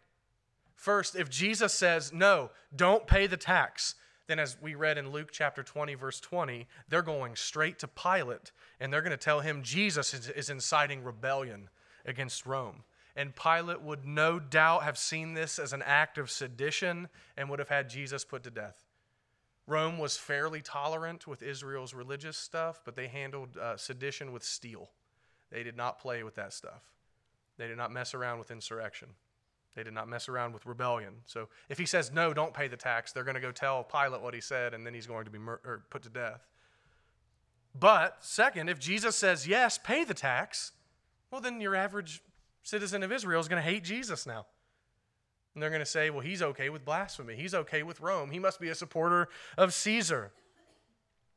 First, 0.76 1.16
if 1.16 1.30
Jesus 1.30 1.74
says, 1.74 2.14
no, 2.14 2.50
don't 2.76 3.06
pay 3.06 3.28
the 3.28 3.38
tax, 3.38 3.96
then 4.28 4.40
as 4.40 4.58
we 4.62 4.76
read 4.76 4.98
in 4.98 5.12
Luke 5.12 5.30
chapter 5.32 5.64
20, 5.64 5.96
verse 5.96 6.20
20, 6.20 6.68
they're 6.90 7.02
going 7.02 7.36
straight 7.36 7.80
to 7.80 7.88
Pilate 7.88 8.52
and 8.80 8.92
they're 8.92 9.02
going 9.02 9.12
to 9.12 9.18
tell 9.18 9.42
him 9.42 9.64
Jesus 9.64 10.14
is, 10.14 10.30
is 10.30 10.50
inciting 10.50 11.04
rebellion 11.04 11.70
against 12.06 12.46
Rome. 12.46 12.84
And 13.16 13.36
Pilate 13.36 13.82
would 13.82 14.06
no 14.06 14.40
doubt 14.40 14.84
have 14.84 14.98
seen 14.98 15.34
this 15.34 15.60
as 15.60 15.74
an 15.74 15.82
act 15.82 16.18
of 16.18 16.32
sedition 16.32 17.10
and 17.36 17.50
would 17.50 17.60
have 17.60 17.70
had 17.70 17.90
Jesus 17.90 18.24
put 18.24 18.44
to 18.44 18.52
death. 18.52 18.86
Rome 19.68 19.98
was 20.00 20.18
fairly 20.18 20.62
tolerant 20.62 21.28
with 21.28 21.44
Israel's 21.44 21.94
religious 21.94 22.38
stuff, 22.38 22.82
but 22.84 22.96
they 22.96 23.08
handled 23.08 23.58
uh, 23.58 23.78
sedition 23.78 24.32
with 24.32 24.44
steel. 24.44 24.90
They 25.52 25.64
did 25.64 25.78
not 25.78 26.00
play 26.00 26.24
with 26.24 26.36
that 26.36 26.54
stuff. 26.54 26.84
They 27.58 27.68
did 27.68 27.78
not 27.78 27.92
mess 27.92 28.14
around 28.14 28.40
with 28.40 28.52
insurrection. 28.52 29.10
They 29.76 29.84
did 29.84 29.94
not 29.94 30.10
mess 30.10 30.28
around 30.28 30.54
with 30.54 30.66
rebellion. 30.66 31.14
So 31.26 31.48
if 31.70 31.78
he 31.78 31.86
says, 31.86 32.12
no, 32.12 32.34
don't 32.34 32.54
pay 32.54 32.68
the 32.68 32.78
tax, 32.78 33.12
they're 33.12 33.24
going 33.24 33.36
to 33.36 33.42
go 33.42 33.52
tell 33.52 33.84
Pilate 33.84 34.22
what 34.22 34.34
he 34.34 34.42
said, 34.42 34.74
and 34.74 34.86
then 34.86 34.94
he's 34.94 35.08
going 35.08 35.26
to 35.26 35.32
be 35.32 35.40
mur- 35.40 35.84
put 35.90 36.04
to 36.04 36.10
death. 36.10 36.48
But, 37.74 38.18
second, 38.20 38.70
if 38.70 38.80
Jesus 38.80 39.16
says, 39.16 39.48
yes, 39.48 39.78
pay 39.78 40.04
the 40.04 40.14
tax, 40.14 40.74
well, 41.32 41.40
then 41.40 41.62
your 41.62 41.76
average 41.76 42.22
citizen 42.64 43.02
of 43.02 43.12
Israel 43.12 43.40
is 43.40 43.48
going 43.48 43.64
to 43.64 43.70
hate 43.70 43.84
Jesus 43.84 44.26
now. 44.26 44.46
And 45.54 45.64
they're 45.64 45.70
going 45.70 45.80
to 45.80 45.86
say, 45.86 46.10
well, 46.10 46.22
he's 46.22 46.42
okay 46.42 46.70
with 46.70 46.86
blasphemy. 46.86 47.36
He's 47.36 47.54
okay 47.54 47.84
with 47.84 48.02
Rome. 48.02 48.32
He 48.32 48.40
must 48.40 48.60
be 48.60 48.70
a 48.70 48.76
supporter 48.76 49.30
of 49.58 49.74
Caesar. 49.74 50.32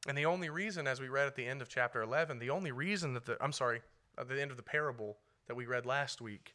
And 0.06 0.18
the 0.18 0.26
only 0.26 0.50
reason, 0.50 0.86
as 0.86 1.00
we 1.00 1.08
read 1.08 1.26
at 1.26 1.36
the 1.36 1.46
end 1.46 1.62
of 1.62 1.68
chapter 1.68 2.02
11, 2.02 2.38
the 2.38 2.50
only 2.50 2.72
reason 2.72 3.14
that 3.14 3.24
the, 3.24 3.36
I'm 3.40 3.52
sorry, 3.52 3.80
at 4.18 4.28
the 4.28 4.40
end 4.40 4.50
of 4.50 4.56
the 4.56 4.62
parable 4.62 5.16
that 5.46 5.54
we 5.54 5.66
read 5.66 5.86
last 5.86 6.20
week, 6.20 6.54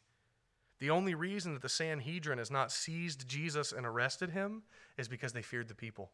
the 0.80 0.90
only 0.90 1.14
reason 1.14 1.52
that 1.52 1.62
the 1.62 1.68
Sanhedrin 1.68 2.38
has 2.38 2.50
not 2.50 2.72
seized 2.72 3.28
Jesus 3.28 3.70
and 3.70 3.86
arrested 3.86 4.30
him 4.30 4.62
is 4.98 5.08
because 5.08 5.32
they 5.32 5.42
feared 5.42 5.68
the 5.68 5.74
people, 5.74 6.10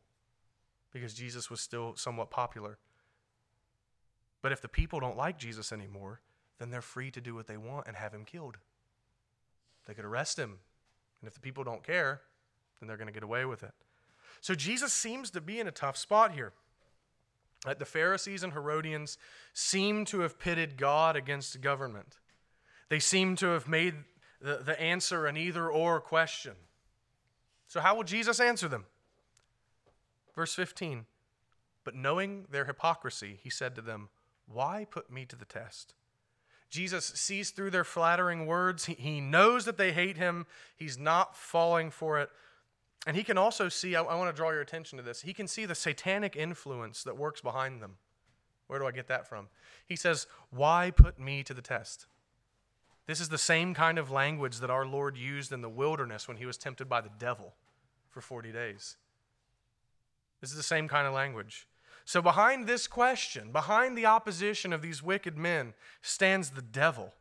because 0.93 1.15
Jesus 1.15 1.49
was 1.49 1.61
still 1.61 1.95
somewhat 1.97 2.31
popular. 2.31 2.79
But 4.43 4.53
if 4.53 4.61
the 4.61 4.69
people 4.69 5.01
don't 5.01 5.17
like 5.17 5.39
Jesus 5.39 5.73
anymore, 5.73 6.21
then 6.59 6.71
they're 6.71 6.83
free 6.83 7.11
to 7.13 7.21
do 7.21 7.35
what 7.35 7.47
they 7.47 7.57
want 7.57 7.87
and 7.87 7.97
have 7.97 8.13
him 8.13 8.25
killed. 8.25 8.59
They 9.87 9.95
could 9.95 10.05
arrest 10.05 10.39
him. 10.39 10.59
And 11.21 11.29
if 11.29 11.35
the 11.35 11.41
people 11.41 11.65
don't 11.65 11.83
care, 11.83 12.23
then 12.79 12.89
they're 12.89 12.97
going 12.97 13.07
to 13.07 13.13
get 13.13 13.23
away 13.23 13.45
with 13.45 13.63
it. 13.63 13.73
So 14.41 14.55
Jesus 14.55 14.93
seems 14.93 15.31
to 15.31 15.41
be 15.41 15.61
in 15.61 15.67
a 15.67 15.73
tough 15.73 15.97
spot 15.97 16.33
here. 16.33 16.53
The 17.79 17.85
Pharisees 17.85 18.43
and 18.43 18.53
Herodians 18.53 19.17
seem 19.53 20.05
to 20.07 20.21
have 20.21 20.39
pitted 20.39 20.77
God 20.77 21.17
against 21.17 21.61
government. 21.61 22.19
They 22.89 23.01
seem 23.01 23.35
to 23.37 23.47
have 23.47 23.67
made 23.67 23.95
the, 24.41 24.63
the 24.65 24.81
answer 24.81 25.27
an 25.27 25.37
either 25.37 25.69
or 25.69 26.01
question. 26.01 26.53
So, 27.69 27.81
how 27.81 27.95
will 27.97 28.05
Jesus 28.05 28.41
answer 28.41 28.69
them? 28.69 28.87
Verse 30.35 30.55
15 30.55 31.07
But 31.85 31.95
knowing 31.95 32.47
their 32.51 32.65
hypocrisy, 32.65 33.39
he 33.43 33.51
said 33.51 33.75
to 33.75 33.81
them, 33.81 34.09
Why 34.47 34.87
put 34.89 35.11
me 35.11 35.25
to 35.27 35.37
the 35.37 35.45
test? 35.45 35.95
Jesus 36.69 37.07
sees 37.07 37.51
through 37.51 37.71
their 37.71 37.85
flattering 37.85 38.47
words. 38.47 38.87
He, 38.87 38.95
he 38.95 39.21
knows 39.21 39.65
that 39.65 39.79
they 39.79 39.93
hate 39.93 40.17
him. 40.17 40.47
He's 40.77 40.99
not 40.99 41.37
falling 41.37 41.91
for 41.91 42.19
it. 42.19 42.29
And 43.07 43.17
he 43.17 43.23
can 43.23 43.39
also 43.39 43.69
see, 43.69 43.95
I, 43.95 44.03
I 44.03 44.17
want 44.17 44.35
to 44.35 44.37
draw 44.37 44.51
your 44.51 44.61
attention 44.61 44.99
to 44.99 45.05
this, 45.05 45.23
he 45.23 45.33
can 45.33 45.47
see 45.47 45.65
the 45.65 45.75
satanic 45.75 46.37
influence 46.37 47.05
that 47.05 47.17
works 47.17 47.41
behind 47.41 47.81
them. 47.81 47.97
Where 48.67 48.81
do 48.81 48.87
I 48.87 48.91
get 48.91 49.07
that 49.09 49.29
from? 49.29 49.49
He 49.87 49.97
says, 49.97 50.27
Why 50.51 50.91
put 50.91 51.19
me 51.19 51.43
to 51.45 51.55
the 51.55 51.63
test? 51.63 52.07
This 53.07 53.21
is 53.21 53.29
the 53.29 53.39
same 53.39 53.73
kind 53.73 53.99
of 53.99 54.11
language 54.11 54.59
that 54.59 54.71
our 54.71 54.85
Lord 54.85 55.17
used 55.17 55.53
in 55.53 55.61
the 55.61 55.69
wilderness 55.69 56.27
when 56.27 56.39
he 56.39 56.47
was 56.47 56.57
tempted 56.57 56.89
by 56.89 57.01
the 57.01 57.11
devil 57.19 57.55
for 58.11 58.21
40 58.21 58.53
days. 58.53 58.97
This 60.41 60.51
is 60.51 60.57
the 60.57 60.63
same 60.63 60.89
kind 60.89 61.07
of 61.07 61.15
language. 61.15 61.67
So, 62.05 62.23
behind 62.23 62.67
this 62.67 62.87
question, 62.87 63.51
behind 63.51 63.97
the 63.97 64.07
opposition 64.07 64.73
of 64.73 64.83
these 64.83 65.03
wicked 65.03 65.37
men, 65.37 65.75
stands 66.03 66.51
the 66.51 66.63
devil. 66.63 67.15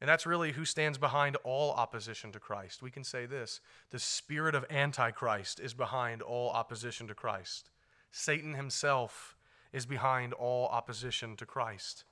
And 0.00 0.08
that's 0.08 0.26
really 0.26 0.52
who 0.52 0.64
stands 0.64 0.96
behind 0.96 1.36
all 1.44 1.72
opposition 1.72 2.32
to 2.32 2.40
Christ. 2.40 2.82
We 2.82 2.90
can 2.90 3.04
say 3.04 3.26
this 3.26 3.60
the 3.90 3.98
spirit 3.98 4.54
of 4.54 4.64
Antichrist 4.70 5.60
is 5.60 5.74
behind 5.74 6.22
all 6.22 6.50
opposition 6.50 7.06
to 7.08 7.14
Christ. 7.14 7.68
Satan 8.10 8.54
himself 8.54 9.36
is 9.72 9.86
behind 9.86 10.32
all 10.32 10.66
opposition 10.68 11.36
to 11.36 11.46
Christ. 11.46 12.04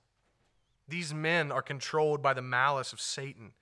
These 0.89 1.13
men 1.13 1.53
are 1.53 1.63
controlled 1.63 2.23
by 2.23 2.33
the 2.33 2.43
malice 2.43 2.93
of 2.93 3.01
Satan. 3.01 3.53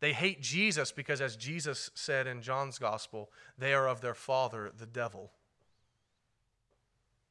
They 0.00 0.14
hate 0.14 0.40
Jesus 0.40 0.92
because, 0.92 1.20
as 1.20 1.36
Jesus 1.36 1.90
said 1.94 2.26
in 2.26 2.40
John's 2.40 2.78
gospel, 2.78 3.30
they 3.58 3.74
are 3.74 3.86
of 3.86 4.00
their 4.00 4.14
father, 4.14 4.72
the 4.76 4.86
devil. 4.86 5.32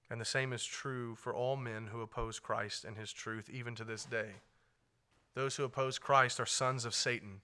And 0.10 0.22
the 0.22 0.26
same 0.26 0.54
is 0.54 0.64
true 0.64 1.16
for 1.16 1.34
all 1.34 1.56
men 1.56 1.88
who 1.88 2.02
oppose 2.02 2.40
Christ 2.40 2.86
and 2.86 2.98
his 2.98 3.12
truth, 3.12 3.50
even 3.50 3.76
to 3.76 3.84
this 3.84 4.06
day. 4.06 4.42
Those 5.36 5.56
who 5.56 5.64
oppose 5.64 6.00
Christ 6.00 6.40
are 6.40 6.46
sons 6.46 6.86
of 6.86 6.96
Satan, 6.96 7.42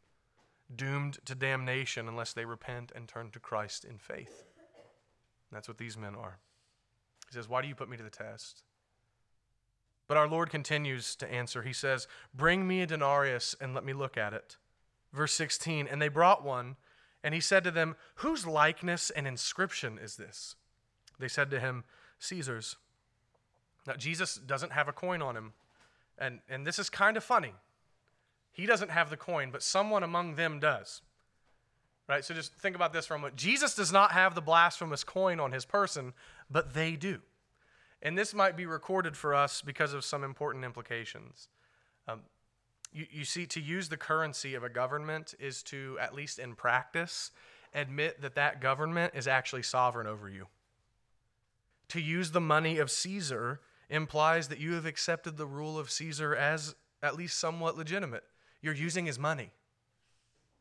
doomed 0.74 1.20
to 1.26 1.36
damnation 1.36 2.08
unless 2.08 2.34
they 2.34 2.46
repent 2.46 2.92
and 2.96 3.08
turn 3.08 3.30
to 3.32 3.40
Christ 3.40 3.86
in 3.86 3.98
faith. 3.98 4.44
that's 5.52 5.68
what 5.68 5.78
these 5.78 5.98
men 5.98 6.16
are. 6.16 6.40
He 7.30 7.34
says, 7.34 7.48
Why 7.48 7.62
do 7.62 7.68
you 7.68 7.76
put 7.76 7.90
me 7.90 7.98
to 7.98 8.04
the 8.04 8.10
test? 8.10 8.64
But 10.08 10.18
our 10.18 10.28
Lord 10.28 10.50
continues 10.50 11.16
to 11.16 11.32
answer. 11.32 11.64
He 11.64 11.74
says, 11.74 12.08
Bring 12.34 12.68
me 12.68 12.82
a 12.82 12.88
denarius 12.88 13.56
and 13.60 13.74
let 13.74 13.84
me 13.84 13.94
look 13.94 14.18
at 14.18 14.34
it. 14.34 14.58
Verse 15.14 15.34
16, 15.34 15.88
and 15.88 16.02
they 16.02 16.10
brought 16.10 16.44
one, 16.44 16.76
and 17.24 17.34
he 17.34 17.40
said 17.40 17.64
to 17.64 17.72
them, 17.72 17.96
Whose 18.16 18.46
likeness 18.46 19.10
and 19.10 19.26
inscription 19.26 19.98
is 19.98 20.16
this? 20.18 20.56
They 21.18 21.28
said 21.28 21.50
to 21.52 21.60
him, 21.60 21.86
Caesar's. 22.20 22.76
Now, 23.88 23.94
Jesus 23.94 24.36
doesn't 24.36 24.72
have 24.72 24.88
a 24.88 24.94
coin 24.94 25.22
on 25.22 25.36
him. 25.36 25.54
And, 26.18 26.40
and 26.50 26.66
this 26.66 26.80
is 26.80 26.90
kind 26.90 27.18
of 27.18 27.24
funny. 27.24 27.54
He 28.52 28.66
doesn't 28.66 28.92
have 28.92 29.10
the 29.10 29.18
coin, 29.18 29.50
but 29.52 29.62
someone 29.62 30.04
among 30.04 30.36
them 30.36 30.60
does. 30.60 31.02
Right? 32.08 32.24
So 32.24 32.34
just 32.34 32.54
think 32.54 32.76
about 32.76 32.94
this 32.94 33.06
for 33.06 33.16
a 33.16 33.18
moment. 33.18 33.36
Jesus 33.36 33.76
does 33.76 33.92
not 33.92 34.12
have 34.12 34.36
the 34.36 34.42
blasphemous 34.42 35.04
coin 35.04 35.40
on 35.40 35.52
his 35.52 35.66
person, 35.66 36.14
but 36.50 36.74
they 36.74 36.96
do. 36.96 37.20
And 38.02 38.18
this 38.18 38.34
might 38.34 38.56
be 38.56 38.66
recorded 38.66 39.18
for 39.18 39.34
us 39.34 39.62
because 39.62 39.94
of 39.94 40.06
some 40.06 40.24
important 40.24 40.64
implications. 40.64 41.50
Um, 42.08 42.22
you, 42.94 43.06
you 43.12 43.26
see, 43.26 43.46
to 43.48 43.60
use 43.60 43.90
the 43.90 43.98
currency 43.98 44.54
of 44.54 44.64
a 44.64 44.70
government 44.70 45.34
is 45.40 45.64
to, 45.64 45.98
at 46.00 46.14
least 46.14 46.40
in 46.40 46.56
practice, 46.56 47.32
admit 47.74 48.22
that 48.22 48.36
that 48.36 48.62
government 48.62 49.14
is 49.16 49.28
actually 49.28 49.64
sovereign 49.64 50.08
over 50.08 50.30
you. 50.30 50.48
To 51.90 52.00
use 52.00 52.32
the 52.32 52.42
money 52.42 52.78
of 52.78 52.90
Caesar 52.90 53.60
implies 53.90 54.48
that 54.48 54.60
you 54.60 54.74
have 54.74 54.86
accepted 54.86 55.38
the 55.38 55.46
rule 55.46 55.78
of 55.78 55.92
Caesar 55.92 56.36
as 56.36 56.76
at 57.04 57.16
least 57.16 57.38
somewhat 57.38 57.78
legitimate. 57.78 58.24
You're 58.62 58.74
using 58.74 59.06
his 59.06 59.20
money. 59.20 59.52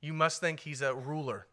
You 0.01 0.13
must 0.13 0.41
think 0.41 0.61
he's 0.61 0.83
a 0.83 0.95
ruler. 0.95 1.47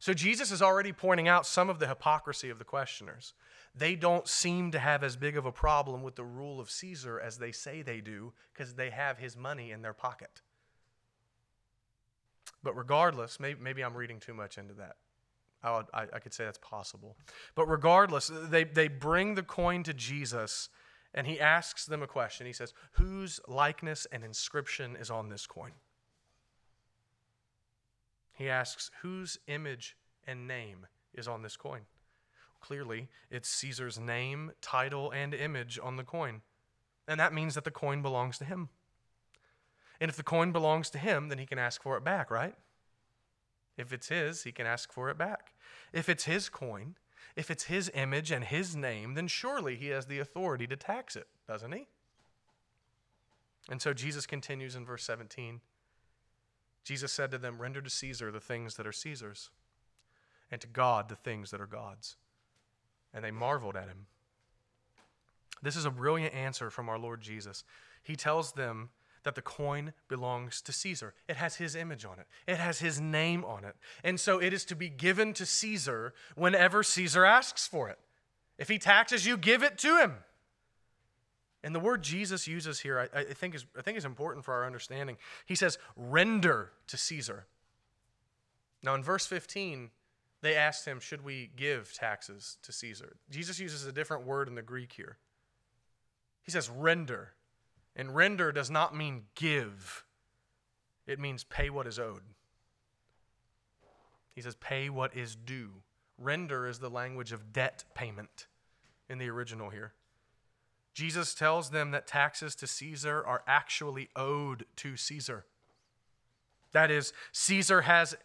So 0.00 0.14
Jesus 0.14 0.50
is 0.50 0.62
already 0.62 0.92
pointing 0.92 1.28
out 1.28 1.46
some 1.46 1.68
of 1.68 1.78
the 1.78 1.86
hypocrisy 1.86 2.50
of 2.50 2.58
the 2.58 2.64
questioners. 2.64 3.34
They 3.74 3.94
don't 3.94 4.26
seem 4.26 4.72
to 4.72 4.78
have 4.78 5.04
as 5.04 5.16
big 5.16 5.36
of 5.36 5.46
a 5.46 5.52
problem 5.52 6.02
with 6.02 6.16
the 6.16 6.24
rule 6.24 6.60
of 6.60 6.70
Caesar 6.70 7.20
as 7.20 7.38
they 7.38 7.52
say 7.52 7.82
they 7.82 8.00
do 8.00 8.32
because 8.52 8.74
they 8.74 8.90
have 8.90 9.18
his 9.18 9.36
money 9.36 9.70
in 9.70 9.82
their 9.82 9.94
pocket. 9.94 10.42
But 12.62 12.76
regardless, 12.76 13.38
maybe, 13.38 13.60
maybe 13.60 13.82
I'm 13.82 13.96
reading 13.96 14.20
too 14.20 14.34
much 14.34 14.58
into 14.58 14.74
that. 14.74 14.96
I, 15.62 15.82
I, 15.94 16.02
I 16.14 16.18
could 16.18 16.34
say 16.34 16.44
that's 16.44 16.58
possible. 16.58 17.16
But 17.54 17.66
regardless, 17.68 18.30
they, 18.32 18.64
they 18.64 18.88
bring 18.88 19.34
the 19.34 19.42
coin 19.42 19.82
to 19.84 19.94
Jesus 19.94 20.68
and 21.12 21.26
he 21.26 21.40
asks 21.40 21.86
them 21.86 22.02
a 22.02 22.06
question. 22.06 22.46
He 22.46 22.52
says, 22.52 22.72
Whose 22.92 23.40
likeness 23.48 24.06
and 24.12 24.22
inscription 24.22 24.96
is 24.96 25.10
on 25.10 25.28
this 25.28 25.46
coin? 25.46 25.72
He 28.32 28.48
asks, 28.48 28.90
Whose 29.02 29.38
image 29.48 29.96
and 30.26 30.46
name 30.46 30.86
is 31.12 31.26
on 31.26 31.42
this 31.42 31.56
coin? 31.56 31.82
Clearly, 32.60 33.08
it's 33.30 33.48
Caesar's 33.48 33.98
name, 33.98 34.52
title, 34.60 35.10
and 35.10 35.34
image 35.34 35.78
on 35.82 35.96
the 35.96 36.04
coin. 36.04 36.42
And 37.08 37.18
that 37.18 37.32
means 37.32 37.54
that 37.54 37.64
the 37.64 37.70
coin 37.70 38.02
belongs 38.02 38.38
to 38.38 38.44
him. 38.44 38.68
And 40.00 40.08
if 40.08 40.16
the 40.16 40.22
coin 40.22 40.52
belongs 40.52 40.90
to 40.90 40.98
him, 40.98 41.28
then 41.28 41.38
he 41.38 41.46
can 41.46 41.58
ask 41.58 41.82
for 41.82 41.96
it 41.96 42.04
back, 42.04 42.30
right? 42.30 42.54
If 43.76 43.92
it's 43.92 44.08
his, 44.08 44.44
he 44.44 44.52
can 44.52 44.66
ask 44.66 44.92
for 44.92 45.08
it 45.10 45.18
back. 45.18 45.52
If 45.92 46.08
it's 46.08 46.24
his 46.24 46.48
coin, 46.48 46.96
if 47.36 47.50
it's 47.50 47.64
his 47.64 47.90
image 47.94 48.30
and 48.30 48.44
his 48.44 48.76
name, 48.76 49.14
then 49.14 49.28
surely 49.28 49.76
he 49.76 49.88
has 49.88 50.06
the 50.06 50.18
authority 50.18 50.66
to 50.66 50.76
tax 50.76 51.16
it, 51.16 51.28
doesn't 51.46 51.72
he? 51.72 51.86
And 53.68 53.80
so 53.80 53.92
Jesus 53.92 54.26
continues 54.26 54.74
in 54.74 54.84
verse 54.84 55.04
17. 55.04 55.60
Jesus 56.84 57.12
said 57.12 57.30
to 57.30 57.38
them, 57.38 57.60
Render 57.60 57.80
to 57.80 57.90
Caesar 57.90 58.30
the 58.30 58.40
things 58.40 58.76
that 58.76 58.86
are 58.86 58.92
Caesar's, 58.92 59.50
and 60.50 60.60
to 60.60 60.66
God 60.66 61.08
the 61.08 61.16
things 61.16 61.50
that 61.50 61.60
are 61.60 61.66
God's. 61.66 62.16
And 63.12 63.24
they 63.24 63.30
marveled 63.30 63.76
at 63.76 63.88
him. 63.88 64.06
This 65.62 65.76
is 65.76 65.84
a 65.84 65.90
brilliant 65.90 66.34
answer 66.34 66.70
from 66.70 66.88
our 66.88 66.98
Lord 66.98 67.20
Jesus. 67.20 67.64
He 68.02 68.16
tells 68.16 68.52
them 68.52 68.90
that 69.24 69.34
the 69.34 69.42
coin 69.42 69.92
belongs 70.08 70.62
to 70.62 70.72
Caesar. 70.72 71.14
It 71.28 71.36
has 71.36 71.56
his 71.56 71.74
image 71.74 72.04
on 72.04 72.18
it, 72.18 72.26
it 72.46 72.56
has 72.56 72.80
his 72.80 73.00
name 73.00 73.44
on 73.44 73.64
it. 73.64 73.76
And 74.02 74.18
so 74.18 74.38
it 74.40 74.52
is 74.52 74.64
to 74.66 74.76
be 74.76 74.88
given 74.88 75.34
to 75.34 75.44
Caesar 75.44 76.14
whenever 76.34 76.82
Caesar 76.82 77.24
asks 77.24 77.66
for 77.66 77.88
it. 77.88 77.98
If 78.58 78.68
he 78.68 78.78
taxes 78.78 79.26
you, 79.26 79.36
give 79.36 79.62
it 79.62 79.78
to 79.78 79.98
him. 79.98 80.14
And 81.62 81.74
the 81.74 81.80
word 81.80 82.02
Jesus 82.02 82.46
uses 82.46 82.80
here, 82.80 83.08
I, 83.14 83.20
I, 83.20 83.24
think, 83.24 83.54
is, 83.54 83.66
I 83.78 83.82
think 83.82 83.98
is 83.98 84.06
important 84.06 84.44
for 84.44 84.54
our 84.54 84.64
understanding. 84.64 85.18
He 85.44 85.54
says, 85.54 85.78
render 85.94 86.72
to 86.86 86.96
Caesar. 86.96 87.46
Now, 88.82 88.94
in 88.94 89.02
verse 89.02 89.26
15, 89.26 89.90
they 90.42 90.56
asked 90.56 90.86
him, 90.86 91.00
Should 91.00 91.24
we 91.24 91.50
give 91.56 91.92
taxes 91.92 92.58
to 92.62 92.72
Caesar? 92.72 93.16
Jesus 93.30 93.60
uses 93.60 93.86
a 93.86 93.92
different 93.92 94.26
word 94.26 94.48
in 94.48 94.54
the 94.54 94.62
Greek 94.62 94.92
here. 94.92 95.18
He 96.42 96.50
says, 96.50 96.68
render. 96.68 97.34
And 97.94 98.14
render 98.14 98.52
does 98.52 98.70
not 98.70 98.94
mean 98.94 99.24
give, 99.34 100.04
it 101.06 101.18
means 101.18 101.44
pay 101.44 101.70
what 101.70 101.86
is 101.86 101.98
owed. 101.98 102.22
He 104.34 104.40
says, 104.40 104.54
pay 104.54 104.88
what 104.88 105.16
is 105.16 105.34
due. 105.34 105.82
Render 106.16 106.66
is 106.66 106.78
the 106.78 106.88
language 106.88 107.32
of 107.32 107.52
debt 107.52 107.84
payment 107.94 108.46
in 109.08 109.18
the 109.18 109.28
original 109.28 109.70
here. 109.70 109.92
Jesus 110.94 111.34
tells 111.34 111.70
them 111.70 111.90
that 111.90 112.06
taxes 112.06 112.54
to 112.56 112.66
Caesar 112.66 113.24
are 113.26 113.42
actually 113.46 114.08
owed 114.14 114.66
to 114.76 114.96
Caesar. 114.96 115.46
That 116.72 116.90
is, 116.90 117.12
Caesar 117.32 117.82
has, 117.82 118.16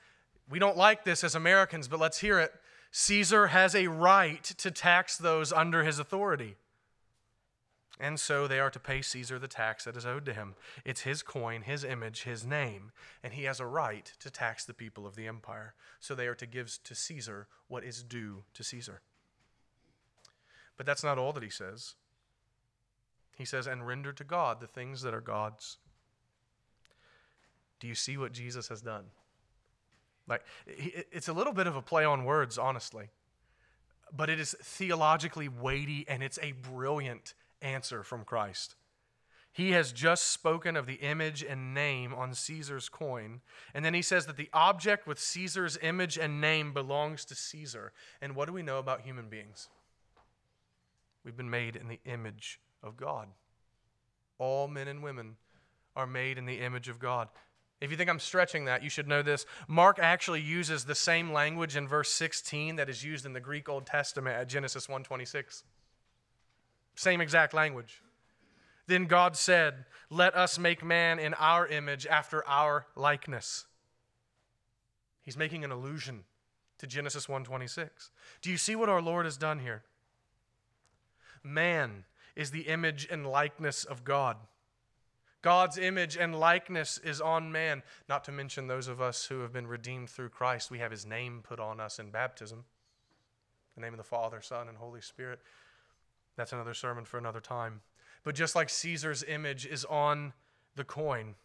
we 0.50 0.60
don't 0.60 0.78
like 0.78 1.04
this 1.04 1.24
as 1.24 1.36
Americans, 1.36 1.88
but 1.88 2.00
let's 2.00 2.20
hear 2.20 2.40
it. 2.40 2.54
Caesar 2.92 3.48
has 3.48 3.76
a 3.76 3.88
right 3.88 4.44
to 4.44 4.72
tax 4.72 5.18
those 5.18 5.52
under 5.52 5.84
his 5.84 6.00
authority. 6.00 6.56
And 8.00 8.20
so 8.20 8.48
they 8.48 8.60
are 8.60 8.70
to 8.70 8.80
pay 8.80 9.02
Caesar 9.02 9.40
the 9.40 9.48
tax 9.48 9.86
that 9.86 9.96
is 9.96 10.06
owed 10.06 10.26
to 10.26 10.34
him. 10.34 10.56
It's 10.84 11.02
his 11.02 11.24
coin, 11.24 11.62
his 11.62 11.84
image, 11.84 12.24
his 12.24 12.46
name, 12.46 12.92
and 13.24 13.34
he 13.34 13.44
has 13.46 13.60
a 13.60 13.66
right 13.66 14.12
to 14.20 14.30
tax 14.30 14.66
the 14.66 14.74
people 14.74 15.08
of 15.08 15.16
the 15.16 15.28
empire. 15.28 15.76
So 16.00 16.14
they 16.14 16.28
are 16.28 16.36
to 16.36 16.46
give 16.46 16.78
to 16.84 16.94
Caesar 16.96 17.48
what 17.68 17.84
is 17.84 18.04
due 18.04 18.44
to 18.54 18.64
Caesar. 18.64 19.02
But 20.78 20.86
that's 20.86 21.04
not 21.04 21.18
all 21.18 21.32
that 21.34 21.44
he 21.44 21.50
says. 21.50 21.96
He 23.38 23.46
says, 23.46 23.66
and 23.66 23.88
render 23.88 24.12
to 24.14 24.24
God 24.24 24.60
the 24.60 24.68
things 24.68 25.02
that 25.02 25.14
are 25.14 25.22
God's. 25.22 25.78
Do 27.80 27.88
you 27.88 27.96
see 27.96 28.18
what 28.18 28.34
Jesus 28.34 28.68
has 28.68 28.82
done? 28.82 29.06
Like, 30.28 30.44
it's 30.66 31.28
a 31.28 31.34
little 31.34 31.54
bit 31.54 31.68
of 31.68 31.76
a 31.76 31.82
play 31.82 32.04
on 32.04 32.26
words, 32.26 32.58
honestly, 32.58 33.10
but 34.12 34.30
it 34.30 34.40
is 34.40 34.56
theologically 34.62 35.48
weighty 35.48 36.06
and 36.08 36.24
it's 36.24 36.40
a 36.42 36.54
brilliant 36.54 37.34
answer 37.62 38.04
from 38.04 38.24
Christ. 38.24 38.76
He 39.52 39.72
has 39.72 39.94
just 39.94 40.30
spoken 40.32 40.76
of 40.76 40.86
the 40.86 40.96
image 40.96 41.42
and 41.42 41.74
name 41.74 42.14
on 42.14 42.34
Caesar's 42.34 42.90
coin. 42.90 43.40
And 43.74 43.86
then 43.86 43.94
he 43.94 44.02
says 44.02 44.26
that 44.26 44.36
the 44.36 44.50
object 44.52 45.08
with 45.08 45.18
Caesar's 45.18 45.78
image 45.82 46.18
and 46.18 46.42
name 46.42 46.74
belongs 46.74 47.24
to 47.26 47.36
Caesar. 47.36 47.94
And 48.22 48.36
what 48.36 48.48
do 48.48 48.54
we 48.54 48.64
know 48.64 48.80
about 48.80 49.02
human 49.02 49.30
beings? 49.30 49.70
We've 51.24 51.38
been 51.38 51.50
made 51.50 51.78
in 51.78 51.88
the 51.88 52.02
image 52.04 52.60
of 52.84 52.98
God. 52.98 53.30
All 54.38 54.68
men 54.68 54.90
and 54.90 55.02
women 55.02 55.38
are 55.96 56.06
made 56.06 56.38
in 56.38 56.46
the 56.46 56.60
image 56.60 56.90
of 56.90 57.00
God. 57.00 57.30
If 57.86 57.92
you 57.92 57.98
think 57.98 58.10
I'm 58.10 58.20
stretching 58.20 58.66
that, 58.66 58.82
you 58.82 58.90
should 58.90 59.08
know 59.08 59.22
this. 59.22 59.46
Mark 59.68 60.00
actually 60.02 60.42
uses 60.42 60.86
the 60.86 60.96
same 60.96 61.32
language 61.32 61.76
in 61.76 61.88
verse 61.88 62.10
16 62.10 62.78
that 62.78 62.90
is 62.90 63.04
used 63.04 63.28
in 63.28 63.34
the 63.34 63.40
Greek 63.40 63.70
Old 63.70 63.86
Testament 63.86 64.36
at 64.36 64.50
Genesis 64.50 64.88
1:26. 64.88 65.64
Same 66.96 67.22
exact 67.22 67.54
language. 67.54 68.02
Then 68.88 69.06
God 69.06 69.38
said, 69.38 69.86
Let 70.10 70.34
us 70.34 70.58
make 70.58 70.84
man 70.84 71.20
in 71.20 71.36
our 71.36 71.68
image 71.68 72.08
after 72.08 72.44
our 72.48 72.88
likeness. 72.96 73.68
He's 75.22 75.38
making 75.38 75.64
an 75.64 75.70
allusion 75.70 76.24
to 76.80 76.88
Genesis 76.88 77.28
1:26. 77.28 78.10
Do 78.42 78.50
you 78.50 78.58
see 78.58 78.76
what 78.76 78.90
our 78.90 79.02
Lord 79.02 79.26
has 79.26 79.38
done 79.38 79.60
here? 79.60 79.84
Man 81.44 82.06
is 82.36 82.50
the 82.50 82.62
image 82.62 83.08
and 83.12 83.28
likeness 83.28 83.84
of 83.84 84.04
God. 84.04 84.38
God's 85.46 85.78
image 85.78 86.18
and 86.18 86.34
likeness 86.34 86.98
is 86.98 87.22
on 87.22 87.52
man, 87.52 87.84
not 88.10 88.24
to 88.24 88.32
mention 88.32 88.66
those 88.66 88.88
of 88.88 89.00
us 89.00 89.26
who 89.26 89.42
have 89.42 89.54
been 89.54 89.68
redeemed 89.68 90.10
through 90.10 90.30
Christ. 90.30 90.72
We 90.72 90.80
have 90.80 90.90
his 90.90 91.06
name 91.06 91.42
put 91.44 91.60
on 91.60 91.80
us 91.80 92.00
in 92.00 92.10
baptism. 92.10 92.66
The 93.76 93.82
name 93.82 93.94
of 93.94 94.00
the 94.00 94.04
Father, 94.04 94.42
Son, 94.42 94.68
and 94.68 94.76
Holy 94.76 95.02
Spirit. 95.02 95.40
That's 96.36 96.52
another 96.52 96.74
sermon 96.74 97.06
for 97.06 97.20
another 97.20 97.42
time. 97.42 97.82
But 98.24 98.34
just 98.34 98.56
like 98.56 98.72
Caesar's 98.72 99.22
image 99.22 99.68
is 99.68 99.86
on 99.86 100.34
the 100.76 100.84
coin, 100.84 101.36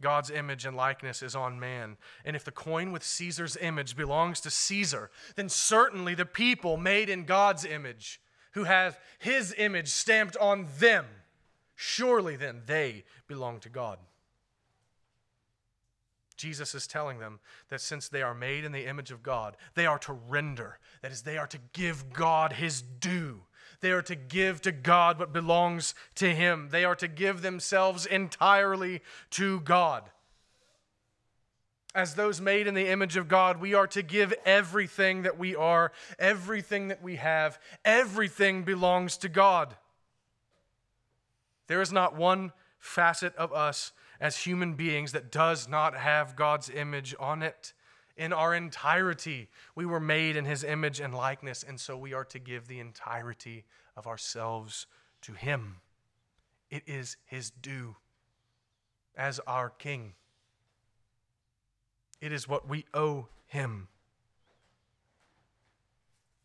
God's 0.00 0.30
image 0.30 0.64
and 0.64 0.74
likeness 0.74 1.22
is 1.22 1.36
on 1.36 1.60
man. 1.60 1.98
And 2.24 2.34
if 2.34 2.44
the 2.46 2.52
coin 2.52 2.90
with 2.90 3.04
Caesar's 3.04 3.58
image 3.58 3.98
belongs 3.98 4.40
to 4.40 4.50
Caesar, 4.50 5.10
then 5.36 5.50
certainly 5.50 6.14
the 6.14 6.24
people 6.24 6.78
made 6.78 7.10
in 7.10 7.26
God's 7.26 7.66
image, 7.66 8.18
who 8.52 8.64
have 8.64 8.98
his 9.18 9.54
image 9.58 9.88
stamped 9.88 10.38
on 10.38 10.68
them, 10.78 11.04
surely 11.82 12.36
then 12.36 12.62
they 12.66 13.04
belong 13.26 13.58
to 13.60 13.68
God. 13.68 13.98
Jesus 16.36 16.74
is 16.74 16.86
telling 16.86 17.18
them 17.18 17.40
that 17.68 17.80
since 17.80 18.08
they 18.08 18.22
are 18.22 18.34
made 18.34 18.64
in 18.64 18.72
the 18.72 18.86
image 18.86 19.10
of 19.10 19.22
God, 19.22 19.56
they 19.74 19.86
are 19.86 19.98
to 20.00 20.12
render. 20.12 20.78
That 21.02 21.12
is, 21.12 21.22
they 21.22 21.38
are 21.38 21.46
to 21.48 21.58
give 21.72 22.12
God 22.12 22.54
his 22.54 22.82
due. 22.82 23.42
They 23.80 23.90
are 23.90 24.02
to 24.02 24.14
give 24.14 24.62
to 24.62 24.72
God 24.72 25.18
what 25.18 25.32
belongs 25.32 25.94
to 26.14 26.32
Him. 26.32 26.68
They 26.70 26.84
are 26.84 26.94
to 26.94 27.08
give 27.08 27.42
themselves 27.42 28.06
entirely 28.06 29.02
to 29.30 29.58
God. 29.60 30.08
As 31.92 32.14
those 32.14 32.40
made 32.40 32.68
in 32.68 32.74
the 32.74 32.88
image 32.88 33.16
of 33.16 33.26
God, 33.26 33.60
we 33.60 33.74
are 33.74 33.88
to 33.88 34.02
give 34.02 34.32
everything 34.44 35.22
that 35.22 35.36
we 35.36 35.56
are, 35.56 35.90
everything 36.16 36.88
that 36.88 37.02
we 37.02 37.16
have, 37.16 37.58
everything 37.84 38.62
belongs 38.62 39.16
to 39.18 39.28
God. 39.28 39.74
There 41.66 41.80
is 41.80 41.92
not 41.92 42.16
one 42.16 42.52
facet 42.78 43.34
of 43.36 43.52
us 43.52 43.92
as 44.20 44.38
human 44.38 44.74
beings 44.74 45.12
that 45.12 45.32
does 45.32 45.68
not 45.68 45.96
have 45.96 46.36
God's 46.36 46.70
image 46.70 47.14
on 47.18 47.42
it 47.42 47.72
in 48.16 48.32
our 48.32 48.54
entirety. 48.54 49.48
We 49.74 49.86
were 49.86 50.00
made 50.00 50.36
in 50.36 50.44
his 50.44 50.64
image 50.64 51.00
and 51.00 51.14
likeness, 51.14 51.64
and 51.66 51.80
so 51.80 51.96
we 51.96 52.12
are 52.12 52.24
to 52.26 52.38
give 52.38 52.68
the 52.68 52.80
entirety 52.80 53.64
of 53.96 54.06
ourselves 54.06 54.86
to 55.22 55.32
him. 55.32 55.76
It 56.70 56.82
is 56.86 57.16
his 57.24 57.50
due 57.50 57.96
as 59.16 59.40
our 59.46 59.70
king. 59.70 60.14
It 62.20 62.32
is 62.32 62.48
what 62.48 62.68
we 62.68 62.86
owe 62.94 63.28
him. 63.46 63.88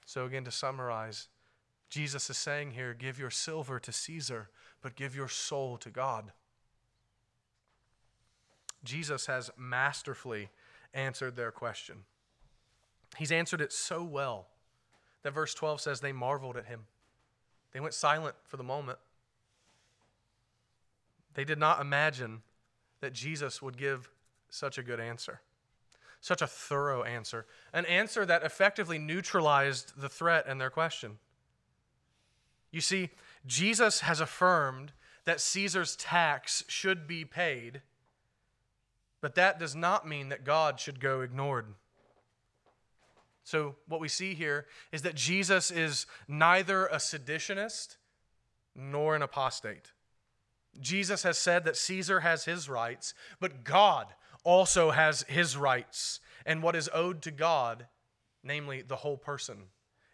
So, 0.06 0.26
again, 0.26 0.46
to 0.46 0.52
summarize, 0.52 1.28
Jesus 1.90 2.30
is 2.30 2.38
saying 2.38 2.72
here 2.72 2.94
give 2.94 3.20
your 3.20 3.30
silver 3.30 3.80
to 3.80 3.92
Caesar, 3.92 4.50
but 4.88 4.96
give 4.96 5.18
your 5.18 5.28
soul 5.28 5.76
to 5.76 5.90
God. 5.90 6.32
Jesus 8.86 9.26
has 9.26 9.52
masterfully 9.58 10.48
answered 10.94 11.36
their 11.36 11.52
question. 11.52 12.06
He's 13.18 13.34
answered 13.34 13.60
it 13.60 13.74
so 13.74 14.02
well 14.02 14.48
that 15.24 15.34
verse 15.34 15.54
12 15.54 15.82
says 15.82 16.00
they 16.00 16.14
marveled 16.14 16.56
at 16.56 16.68
him. 16.68 16.86
They 17.74 17.82
went 17.82 17.96
silent 17.96 18.36
for 18.46 18.56
the 18.56 18.64
moment. 18.64 18.98
They 21.34 21.44
did 21.44 21.60
not 21.60 21.82
imagine 21.82 22.44
that 23.02 23.12
Jesus 23.12 23.62
would 23.62 23.76
give 23.76 24.10
such 24.50 24.78
a 24.78 24.84
good 24.84 25.02
answer, 25.02 25.42
such 26.22 26.42
a 26.42 26.48
thorough 26.48 27.04
answer, 27.04 27.46
an 27.74 27.86
answer 27.88 28.26
that 28.26 28.42
effectively 28.42 28.98
neutralized 28.98 30.00
the 30.00 30.08
threat 30.08 30.46
and 30.48 30.62
their 30.62 30.70
question. 30.70 31.18
You 32.72 32.80
see, 32.80 33.10
Jesus 33.48 34.02
has 34.02 34.20
affirmed 34.20 34.92
that 35.26 35.42
Caesar's 35.42 35.96
tax 35.96 36.64
should 36.68 37.08
be 37.08 37.26
paid 37.26 37.82
but 39.22 39.36
that 39.36 39.60
does 39.60 39.76
not 39.76 40.08
mean 40.08 40.30
that 40.30 40.44
God 40.44 40.80
should 40.80 41.00
go 41.00 41.22
ignored. 41.22 41.66
So, 43.44 43.76
what 43.88 44.02
we 44.02 44.10
see 44.10 44.34
here 44.34 44.68
is 44.92 45.04
that 45.04 45.16
Jesus 45.16 45.72
is 45.72 46.06
neither 46.28 46.86
a 46.88 46.98
seditionist 46.98 47.96
nor 48.76 49.16
an 49.16 49.22
apostate. 49.22 49.94
Jesus 50.80 51.24
has 51.24 51.38
said 51.38 51.64
that 51.64 51.78
Caesar 51.78 52.20
has 52.20 52.46
his 52.46 52.70
rights, 52.70 53.14
but 53.40 53.64
God 53.64 54.08
also 54.44 54.92
has 54.92 55.24
his 55.28 55.58
rights. 55.58 56.20
And 56.46 56.62
what 56.62 56.76
is 56.76 56.90
owed 56.94 57.22
to 57.24 57.32
God, 57.32 57.88
namely 58.44 58.82
the 58.82 58.98
whole 58.98 59.18
person, 59.18 59.64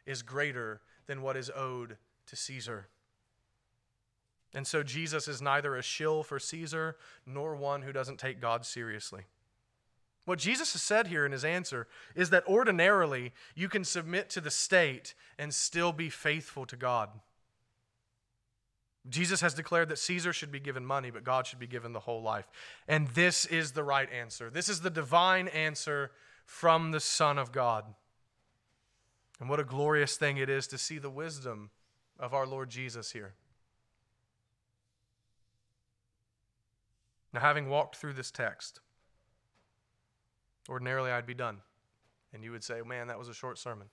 is 0.06 0.22
greater 0.22 0.82
than 1.08 1.22
what 1.22 1.36
is 1.36 1.52
owed 1.54 1.98
to 2.28 2.36
Caesar. 2.36 2.88
And 4.54 4.68
so 4.68 4.84
Jesus 4.84 5.28
is 5.28 5.42
neither 5.42 5.76
a 5.76 5.82
shill 5.82 6.24
for 6.24 6.40
Caesar 6.40 6.96
nor 7.26 7.56
one 7.56 7.82
who 7.82 7.92
doesn't 7.92 8.20
take 8.20 8.40
God 8.40 8.66
seriously. 8.66 9.24
What 10.26 10.40
Jesus 10.40 10.74
has 10.74 10.82
said 10.82 11.08
here 11.08 11.26
in 11.26 11.32
his 11.32 11.44
answer 11.44 11.88
is 12.16 12.30
that 12.30 12.48
ordinarily 12.48 13.34
you 13.56 13.68
can 13.68 13.84
submit 13.84 14.30
to 14.32 14.42
the 14.42 14.52
state 14.52 15.16
and 15.38 15.54
still 15.54 15.92
be 15.92 16.10
faithful 16.10 16.66
to 16.68 16.78
God. 16.78 17.10
Jesus 19.10 19.42
has 19.42 19.54
declared 19.54 19.90
that 19.90 20.00
Caesar 20.00 20.32
should 20.32 20.52
be 20.52 20.62
given 20.62 20.86
money, 20.86 21.12
but 21.12 21.26
God 21.26 21.46
should 21.46 21.60
be 21.60 21.68
given 21.68 21.92
the 21.92 22.00
whole 22.00 22.22
life. 22.22 22.50
And 22.88 23.10
this 23.10 23.46
is 23.46 23.74
the 23.74 23.84
right 23.84 24.10
answer. 24.14 24.50
This 24.50 24.70
is 24.70 24.80
the 24.80 24.90
divine 24.90 25.50
answer 25.50 26.12
from 26.46 26.92
the 26.92 27.02
Son 27.02 27.38
of 27.38 27.52
God. 27.52 27.84
And 29.42 29.50
what 29.50 29.60
a 29.60 29.66
glorious 29.66 30.16
thing 30.16 30.38
it 30.38 30.50
is 30.50 30.68
to 30.68 30.78
see 30.78 31.00
the 31.00 31.10
wisdom 31.10 31.70
of 32.18 32.34
our 32.34 32.48
Lord 32.48 32.70
Jesus 32.70 33.12
here. 33.12 33.34
Now, 37.34 37.40
having 37.40 37.68
walked 37.68 37.96
through 37.96 38.14
this 38.14 38.30
text, 38.30 38.80
ordinarily 40.70 41.12
I'd 41.12 41.26
be 41.26 41.34
done. 41.34 41.58
And 42.34 42.44
you 42.44 42.52
would 42.52 42.64
say, 42.64 42.82
man, 42.86 43.08
that 43.08 43.20
was 43.20 43.28
a 43.28 43.34
short 43.34 43.58
sermon. 43.58 43.88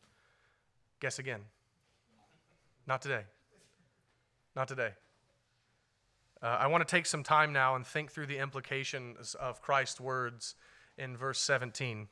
Guess 1.00 1.18
again. 1.18 1.40
Not 2.86 3.02
today. 3.02 3.24
Not 4.54 4.68
today. 4.68 4.90
Uh, 6.42 6.56
I 6.60 6.66
want 6.68 6.86
to 6.86 6.90
take 6.90 7.06
some 7.06 7.22
time 7.22 7.52
now 7.52 7.76
and 7.76 7.86
think 7.86 8.10
through 8.10 8.26
the 8.26 8.38
implications 8.38 9.34
of 9.34 9.60
Christ's 9.60 10.00
words 10.00 10.54
in 10.96 11.16
verse 11.16 11.38
17. 11.38 12.08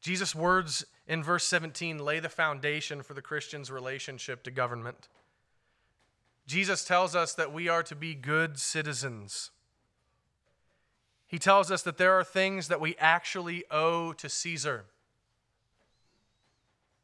Jesus' 0.00 0.34
words 0.34 0.84
in 1.08 1.22
verse 1.22 1.46
17 1.46 1.98
lay 1.98 2.20
the 2.20 2.28
foundation 2.28 3.02
for 3.02 3.14
the 3.14 3.22
Christian's 3.22 3.70
relationship 3.70 4.44
to 4.44 4.50
government. 4.50 5.08
Jesus 6.46 6.84
tells 6.84 7.16
us 7.16 7.34
that 7.34 7.52
we 7.52 7.68
are 7.68 7.82
to 7.82 7.96
be 7.96 8.14
good 8.14 8.58
citizens. 8.58 9.50
He 11.26 11.38
tells 11.38 11.70
us 11.72 11.82
that 11.82 11.98
there 11.98 12.12
are 12.12 12.22
things 12.22 12.68
that 12.68 12.80
we 12.80 12.94
actually 12.98 13.64
owe 13.70 14.12
to 14.12 14.28
Caesar. 14.28 14.84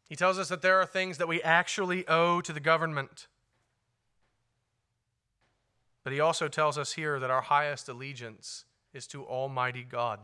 He 0.09 0.15
tells 0.15 0.39
us 0.39 0.49
that 0.49 0.63
there 0.63 0.81
are 0.81 0.87
things 0.87 1.19
that 1.19 1.27
we 1.27 1.43
actually 1.43 2.07
owe 2.07 2.41
to 2.41 2.53
the 2.53 2.61
government. 2.61 3.27
But 6.05 6.13
he 6.13 6.21
also 6.21 6.49
tells 6.49 6.79
us 6.79 6.93
here 6.93 7.19
that 7.19 7.31
our 7.31 7.43
highest 7.43 7.89
allegiance 7.89 8.65
is 8.93 9.07
to 9.09 9.25
Almighty 9.25 9.85
God. 9.85 10.21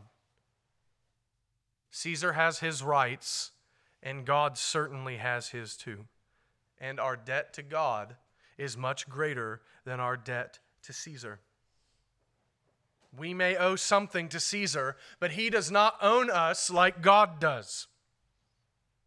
Caesar 1.91 2.33
has 2.33 2.59
his 2.59 2.83
rights, 2.83 3.51
and 4.03 4.25
God 4.25 4.57
certainly 4.57 5.17
has 5.17 5.49
his 5.49 5.75
too. 5.75 6.05
And 6.79 6.99
our 6.99 7.17
debt 7.17 7.53
to 7.53 7.63
God 7.63 8.15
is 8.59 8.77
much 8.77 9.09
greater 9.09 9.61
than 9.85 9.99
our 9.99 10.17
debt 10.17 10.59
to 10.83 10.93
Caesar. 10.93 11.39
We 13.17 13.33
may 13.33 13.55
owe 13.55 13.75
something 13.75 14.29
to 14.29 14.39
Caesar, 14.39 14.97
but 15.19 15.31
he 15.31 15.49
does 15.49 15.71
not 15.71 15.95
own 16.01 16.29
us 16.29 16.69
like 16.69 17.01
God 17.01 17.39
does. 17.39 17.87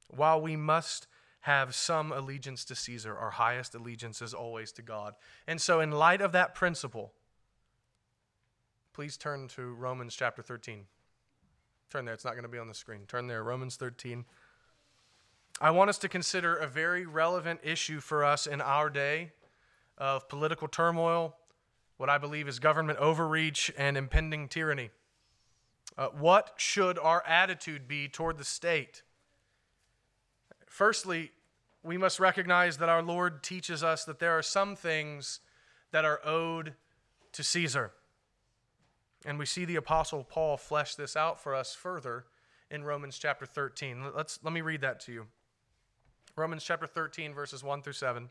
While 0.08 0.40
we 0.40 0.56
must 0.56 1.06
have 1.42 1.74
some 1.74 2.10
allegiance 2.10 2.64
to 2.64 2.74
Caesar, 2.74 3.16
our 3.16 3.30
highest 3.30 3.74
allegiance 3.74 4.20
is 4.22 4.34
always 4.34 4.72
to 4.72 4.82
God. 4.82 5.14
And 5.46 5.60
so, 5.60 5.80
in 5.80 5.92
light 5.92 6.20
of 6.20 6.32
that 6.32 6.54
principle, 6.54 7.12
please 8.92 9.16
turn 9.16 9.48
to 9.48 9.72
Romans 9.74 10.14
chapter 10.14 10.42
13. 10.42 10.86
Turn 11.90 12.04
there, 12.04 12.14
it's 12.14 12.24
not 12.24 12.32
going 12.32 12.44
to 12.44 12.48
be 12.48 12.58
on 12.58 12.68
the 12.68 12.74
screen. 12.74 13.02
Turn 13.06 13.26
there, 13.26 13.44
Romans 13.44 13.76
13. 13.76 14.24
I 15.60 15.70
want 15.70 15.90
us 15.90 15.98
to 15.98 16.08
consider 16.08 16.56
a 16.56 16.66
very 16.66 17.06
relevant 17.06 17.60
issue 17.62 18.00
for 18.00 18.24
us 18.24 18.46
in 18.46 18.60
our 18.60 18.90
day 18.90 19.32
of 19.98 20.28
political 20.28 20.68
turmoil, 20.68 21.36
what 21.96 22.10
I 22.10 22.18
believe 22.18 22.48
is 22.48 22.58
government 22.58 22.98
overreach 22.98 23.70
and 23.76 23.96
impending 23.96 24.48
tyranny. 24.48 24.90
Uh, 25.96 26.08
what 26.08 26.54
should 26.56 26.98
our 26.98 27.22
attitude 27.26 27.86
be 27.86 28.08
toward 28.08 28.38
the 28.38 28.44
state? 28.44 29.02
Firstly, 30.66 31.32
we 31.82 31.98
must 31.98 32.18
recognize 32.18 32.78
that 32.78 32.88
our 32.88 33.02
Lord 33.02 33.42
teaches 33.42 33.82
us 33.82 34.04
that 34.04 34.18
there 34.18 34.36
are 34.36 34.42
some 34.42 34.74
things 34.74 35.40
that 35.90 36.04
are 36.04 36.20
owed 36.24 36.74
to 37.32 37.42
Caesar. 37.42 37.92
And 39.24 39.38
we 39.38 39.46
see 39.46 39.64
the 39.64 39.76
apostle 39.76 40.24
Paul 40.24 40.56
flesh 40.56 40.94
this 40.94 41.16
out 41.16 41.40
for 41.40 41.54
us 41.54 41.74
further 41.74 42.24
in 42.70 42.84
Romans 42.84 43.18
chapter 43.18 43.46
13. 43.46 44.12
Let's 44.14 44.38
let 44.42 44.52
me 44.52 44.62
read 44.62 44.80
that 44.80 45.00
to 45.00 45.12
you. 45.12 45.26
Romans 46.34 46.64
chapter 46.64 46.86
13 46.86 47.34
verses 47.34 47.62
1 47.62 47.82
through 47.82 47.92
7. 47.92 48.30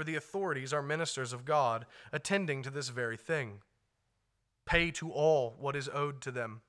for 0.00 0.04
the 0.04 0.16
authorities 0.16 0.72
are 0.72 0.80
ministers 0.80 1.34
of 1.34 1.44
God, 1.44 1.84
attending 2.10 2.62
to 2.62 2.70
this 2.70 2.88
very 2.88 3.18
thing. 3.18 3.60
Pay 4.64 4.90
to 4.92 5.10
all 5.10 5.56
what 5.58 5.76
is 5.76 5.90
owed 5.92 6.22
to 6.22 6.30
them. 6.30 6.62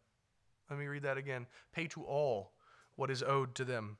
Let 0.69 0.77
me 0.77 0.87
read 0.87 1.03
that 1.03 1.15
again. 1.15 1.47
Pay 1.73 1.87
to 1.87 2.03
all 2.03 2.51
what 2.97 3.09
is 3.09 3.23
owed 3.23 3.55
to 3.55 3.63
them. 3.63 3.99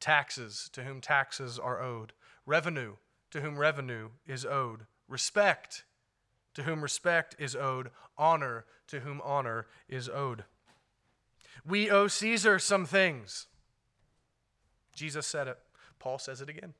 Taxes 0.00 0.68
to 0.72 0.82
whom 0.82 1.00
taxes 1.00 1.56
are 1.56 1.80
owed. 1.80 2.14
Revenue 2.46 2.94
to 3.30 3.42
whom 3.42 3.58
revenue 3.58 4.08
is 4.26 4.44
owed. 4.44 4.86
Respect 5.06 5.84
to 6.54 6.64
whom 6.64 6.82
respect 6.82 7.36
is 7.38 7.54
owed. 7.54 7.90
Honor 8.18 8.64
to 8.88 8.98
whom 8.98 9.20
honor 9.24 9.68
is 9.88 10.08
owed. 10.08 10.42
We 11.64 11.92
owe 11.92 12.08
Caesar 12.08 12.58
some 12.58 12.86
things. 12.86 13.46
Jesus 14.96 15.28
said 15.28 15.46
it. 15.46 15.58
Paul 16.00 16.18
says 16.18 16.40
it 16.40 16.48
again. 16.48 16.74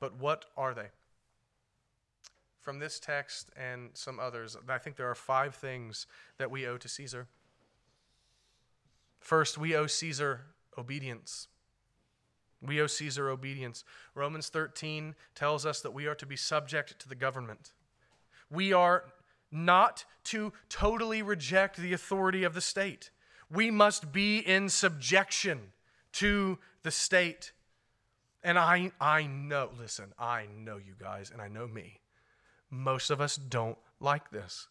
But 0.00 0.18
what 0.18 0.46
are 0.56 0.74
they? 0.74 0.88
From 2.60 2.78
this 2.78 2.98
text 2.98 3.50
and 3.56 3.90
some 3.94 4.18
others, 4.18 4.56
I 4.68 4.78
think 4.78 4.96
there 4.96 5.10
are 5.10 5.14
five 5.14 5.54
things 5.54 6.06
that 6.38 6.50
we 6.50 6.66
owe 6.66 6.78
to 6.78 6.88
Caesar. 6.88 7.26
First, 9.20 9.58
we 9.58 9.74
owe 9.74 9.86
Caesar 9.86 10.42
obedience. 10.76 11.48
We 12.60 12.80
owe 12.80 12.86
Caesar 12.86 13.28
obedience. 13.28 13.84
Romans 14.14 14.48
13 14.48 15.14
tells 15.34 15.66
us 15.66 15.80
that 15.82 15.92
we 15.92 16.06
are 16.06 16.14
to 16.14 16.26
be 16.26 16.36
subject 16.36 16.98
to 17.00 17.08
the 17.08 17.14
government. 17.14 17.72
We 18.50 18.72
are 18.72 19.04
not 19.50 20.04
to 20.24 20.52
totally 20.68 21.22
reject 21.22 21.76
the 21.76 21.92
authority 21.92 22.44
of 22.44 22.54
the 22.54 22.60
state. 22.60 23.10
We 23.50 23.70
must 23.70 24.12
be 24.12 24.38
in 24.38 24.68
subjection 24.68 25.72
to 26.14 26.58
the 26.82 26.90
state. 26.90 27.52
And 28.44 28.58
I, 28.58 28.92
I 29.00 29.26
know, 29.26 29.70
listen, 29.76 30.12
I 30.18 30.46
know 30.54 30.76
you 30.76 30.92
guys, 31.00 31.30
and 31.30 31.40
I 31.40 31.48
know 31.48 31.66
me. 31.66 32.00
Most 32.70 33.10
of 33.10 33.20
us 33.20 33.36
don't 33.36 33.78
like 34.00 34.30
this. 34.30 34.68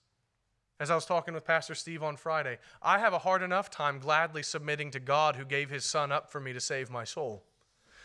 As 0.79 0.91
I 0.91 0.95
was 0.95 1.05
talking 1.05 1.33
with 1.33 1.45
Pastor 1.45 1.73
Steve 1.73 2.03
on 2.03 2.15
Friday, 2.15 2.59
I 2.83 2.99
have 2.99 3.13
a 3.13 3.19
hard 3.19 3.41
enough 3.41 3.71
time 3.71 3.97
gladly 3.97 4.43
submitting 4.43 4.91
to 4.91 4.99
God 4.99 5.35
who 5.35 5.45
gave 5.45 5.71
his 5.71 5.85
son 5.85 6.11
up 6.11 6.31
for 6.31 6.39
me 6.39 6.53
to 6.53 6.59
save 6.59 6.91
my 6.91 7.03
soul, 7.03 7.43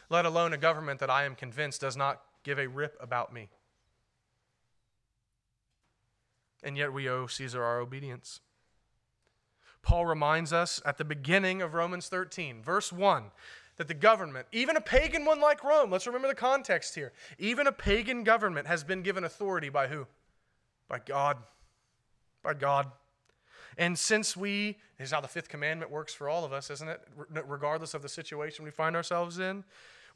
let 0.09 0.25
alone 0.25 0.55
a 0.55 0.59
government 0.59 1.01
that 1.01 1.11
I 1.11 1.25
am 1.25 1.35
convinced 1.35 1.83
does 1.83 1.97
not 1.97 2.23
give 2.45 2.59
a 2.59 2.67
rip 2.67 2.97
about 3.01 3.33
me. 3.33 3.51
And 6.63 6.79
yet 6.79 6.93
we 6.93 7.09
owe 7.09 7.27
Caesar 7.27 7.63
our 7.63 7.79
obedience. 7.79 8.41
Paul 9.83 10.07
reminds 10.07 10.53
us 10.53 10.81
at 10.85 10.99
the 10.99 11.05
beginning 11.05 11.61
of 11.63 11.75
Romans 11.75 12.09
13, 12.09 12.63
verse 12.63 12.93
1, 12.93 13.25
that 13.79 13.89
the 13.89 13.95
government, 13.95 14.47
even 14.53 14.77
a 14.77 14.81
pagan 14.81 15.25
one 15.25 15.41
like 15.41 15.65
Rome, 15.65 15.91
let's 15.91 16.07
remember 16.07 16.29
the 16.29 16.35
context 16.35 16.95
here, 16.95 17.13
even 17.39 17.67
a 17.67 17.73
pagan 17.73 18.25
government 18.25 18.67
has 18.67 18.85
been 18.85 19.03
given 19.03 19.25
authority 19.25 19.71
by 19.71 19.87
who? 19.87 20.07
By 20.89 20.99
God. 20.99 21.39
By 22.43 22.55
God. 22.55 22.93
And 23.77 23.99
since 23.99 24.37
we, 24.37 24.77
this 24.99 25.09
is 25.09 25.13
how 25.13 25.21
the 25.21 25.29
fifth 25.29 25.49
commandment 25.49 25.91
works 25.91 26.13
for 26.13 26.29
all 26.29 26.45
of 26.45 26.53
us, 26.53 26.71
isn't 26.71 26.89
it? 26.89 27.01
Regardless 27.47 27.95
of 27.95 28.03
the 28.03 28.09
situation 28.09 28.65
we 28.65 28.73
find 28.73 28.97
ourselves 28.97 29.39
in, 29.39 29.65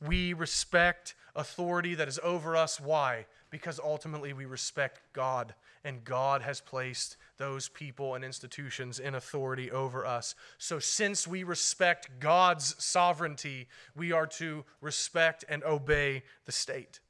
We 0.07 0.33
respect 0.33 1.15
authority 1.37 1.95
that 1.95 2.09
is 2.09 2.19
over 2.23 2.57
us. 2.57 2.81
Why? 2.81 3.27
Because 3.51 3.79
ultimately 3.83 4.33
we 4.33 4.47
respect 4.47 5.01
God, 5.13 5.55
and 5.85 6.05
God 6.05 6.43
has 6.43 6.61
placed 6.61 7.17
those 7.43 7.69
people 7.69 8.15
and 8.15 8.25
institutions 8.25 9.01
in 9.01 9.17
authority 9.17 9.69
over 9.69 10.07
us. 10.07 10.37
So, 10.59 10.79
since 10.79 11.27
we 11.27 11.43
respect 11.43 12.21
God's 12.21 12.77
sovereignty, 12.79 13.67
we 13.97 14.13
are 14.13 14.29
to 14.39 14.65
respect 14.81 15.45
and 15.49 15.65
obey 15.65 16.23
the 16.45 16.53
state. 16.53 17.01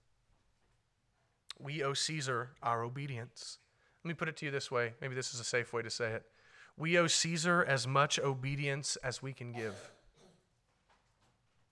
We 1.60 1.82
owe 1.82 1.92
Caesar 1.92 2.52
our 2.62 2.82
obedience. 2.82 3.58
Let 4.02 4.08
me 4.08 4.14
put 4.14 4.26
it 4.26 4.38
to 4.38 4.46
you 4.46 4.50
this 4.50 4.70
way. 4.70 4.94
Maybe 5.02 5.14
this 5.14 5.34
is 5.34 5.38
a 5.38 5.44
safe 5.44 5.74
way 5.74 5.82
to 5.82 5.90
say 5.90 6.12
it. 6.12 6.24
We 6.78 6.96
owe 6.96 7.08
Caesar 7.08 7.62
as 7.62 7.86
much 7.86 8.18
obedience 8.18 8.96
as 9.04 9.22
we 9.22 9.34
can 9.34 9.52
give. 9.52 9.92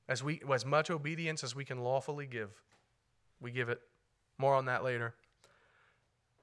As, 0.06 0.22
we, 0.22 0.42
as 0.52 0.66
much 0.66 0.90
obedience 0.90 1.42
as 1.42 1.56
we 1.56 1.64
can 1.64 1.78
lawfully 1.78 2.26
give, 2.26 2.50
we 3.40 3.52
give 3.52 3.70
it. 3.70 3.80
More 4.36 4.54
on 4.54 4.66
that 4.66 4.84
later. 4.84 5.14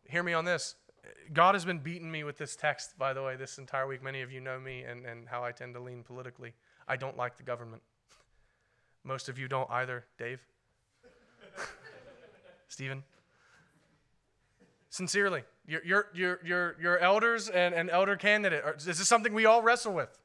Hear 0.09 0.24
me 0.24 0.34
on 0.34 0.45
this. 0.45 0.74
God 1.33 1.55
has 1.55 1.65
been 1.65 1.79
beating 1.79 2.11
me 2.11 2.23
with 2.23 2.37
this 2.37 2.55
text, 2.55 2.97
by 2.97 3.13
the 3.13 3.23
way, 3.23 3.35
this 3.35 3.57
entire 3.57 3.87
week. 3.87 4.03
Many 4.03 4.21
of 4.21 4.31
you 4.31 4.39
know 4.39 4.59
me 4.59 4.83
and, 4.83 5.05
and 5.05 5.27
how 5.27 5.43
I 5.43 5.51
tend 5.51 5.73
to 5.75 5.79
lean 5.79 6.03
politically. 6.03 6.53
I 6.87 6.95
don't 6.95 7.17
like 7.17 7.37
the 7.37 7.43
government. 7.43 7.81
Most 9.03 9.29
of 9.29 9.39
you 9.39 9.47
don't 9.47 9.69
either, 9.69 10.05
Dave. 10.17 10.39
Stephen. 12.67 13.03
Sincerely, 14.89 15.43
your, 15.67 15.83
your, 15.85 16.07
your, 16.13 16.39
your, 16.43 16.75
your 16.81 16.99
elders 16.99 17.49
and, 17.49 17.75
and 17.75 17.89
elder 17.89 18.15
candidate, 18.15 18.63
are, 18.63 18.75
this 18.83 18.99
is 18.99 19.07
something 19.07 19.33
we 19.33 19.45
all 19.45 19.61
wrestle 19.61 19.93
with. 19.93 20.17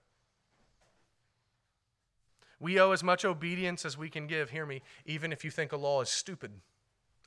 We 2.59 2.79
owe 2.79 2.93
as 2.93 3.03
much 3.03 3.25
obedience 3.25 3.85
as 3.85 3.99
we 3.99 4.09
can 4.09 4.27
give, 4.29 4.51
hear 4.51 4.65
me, 4.65 4.83
even 5.05 5.33
if 5.33 5.45
you 5.45 5.51
think 5.51 5.73
a 5.73 5.77
law 5.77 6.01
is 6.01 6.09
stupid. 6.09 6.53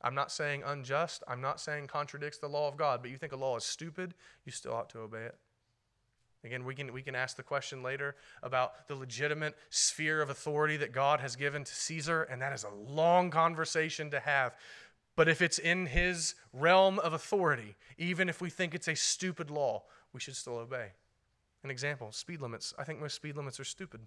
I'm 0.05 0.13
not 0.13 0.31
saying 0.31 0.61
unjust. 0.63 1.23
I'm 1.27 1.41
not 1.41 1.59
saying 1.59 1.87
contradicts 1.87 2.37
the 2.37 2.47
law 2.47 2.67
of 2.67 2.77
God, 2.77 3.01
but 3.01 3.09
you 3.09 3.17
think 3.17 3.33
a 3.33 3.37
law 3.37 3.57
is 3.57 3.63
stupid, 3.63 4.13
you 4.45 4.51
still 4.51 4.73
ought 4.73 4.89
to 4.91 4.99
obey 4.99 5.23
it. 5.23 5.35
Again, 6.43 6.63
we 6.63 6.75
can, 6.75 6.93
we 6.93 7.01
can 7.01 7.15
ask 7.15 7.35
the 7.35 7.43
question 7.43 7.81
later 7.81 8.15
about 8.43 8.87
the 8.87 8.93
legitimate 8.93 9.55
sphere 9.71 10.21
of 10.21 10.29
authority 10.29 10.77
that 10.77 10.91
God 10.91 11.21
has 11.21 11.35
given 11.35 11.63
to 11.63 11.73
Caesar, 11.73 12.21
and 12.21 12.39
that 12.39 12.53
is 12.53 12.63
a 12.63 12.69
long 12.69 13.31
conversation 13.31 14.11
to 14.11 14.19
have. 14.19 14.53
But 15.15 15.27
if 15.27 15.41
it's 15.41 15.57
in 15.57 15.87
his 15.87 16.35
realm 16.53 16.99
of 16.99 17.13
authority, 17.13 17.75
even 17.97 18.29
if 18.29 18.41
we 18.41 18.51
think 18.51 18.75
it's 18.75 18.87
a 18.87 18.95
stupid 18.95 19.49
law, 19.49 19.85
we 20.13 20.19
should 20.19 20.35
still 20.35 20.57
obey. 20.57 20.91
An 21.63 21.71
example 21.71 22.11
speed 22.11 22.41
limits. 22.41 22.75
I 22.77 22.83
think 22.83 22.99
most 22.99 23.15
speed 23.15 23.35
limits 23.35 23.59
are 23.59 23.63
stupid. 23.63 24.01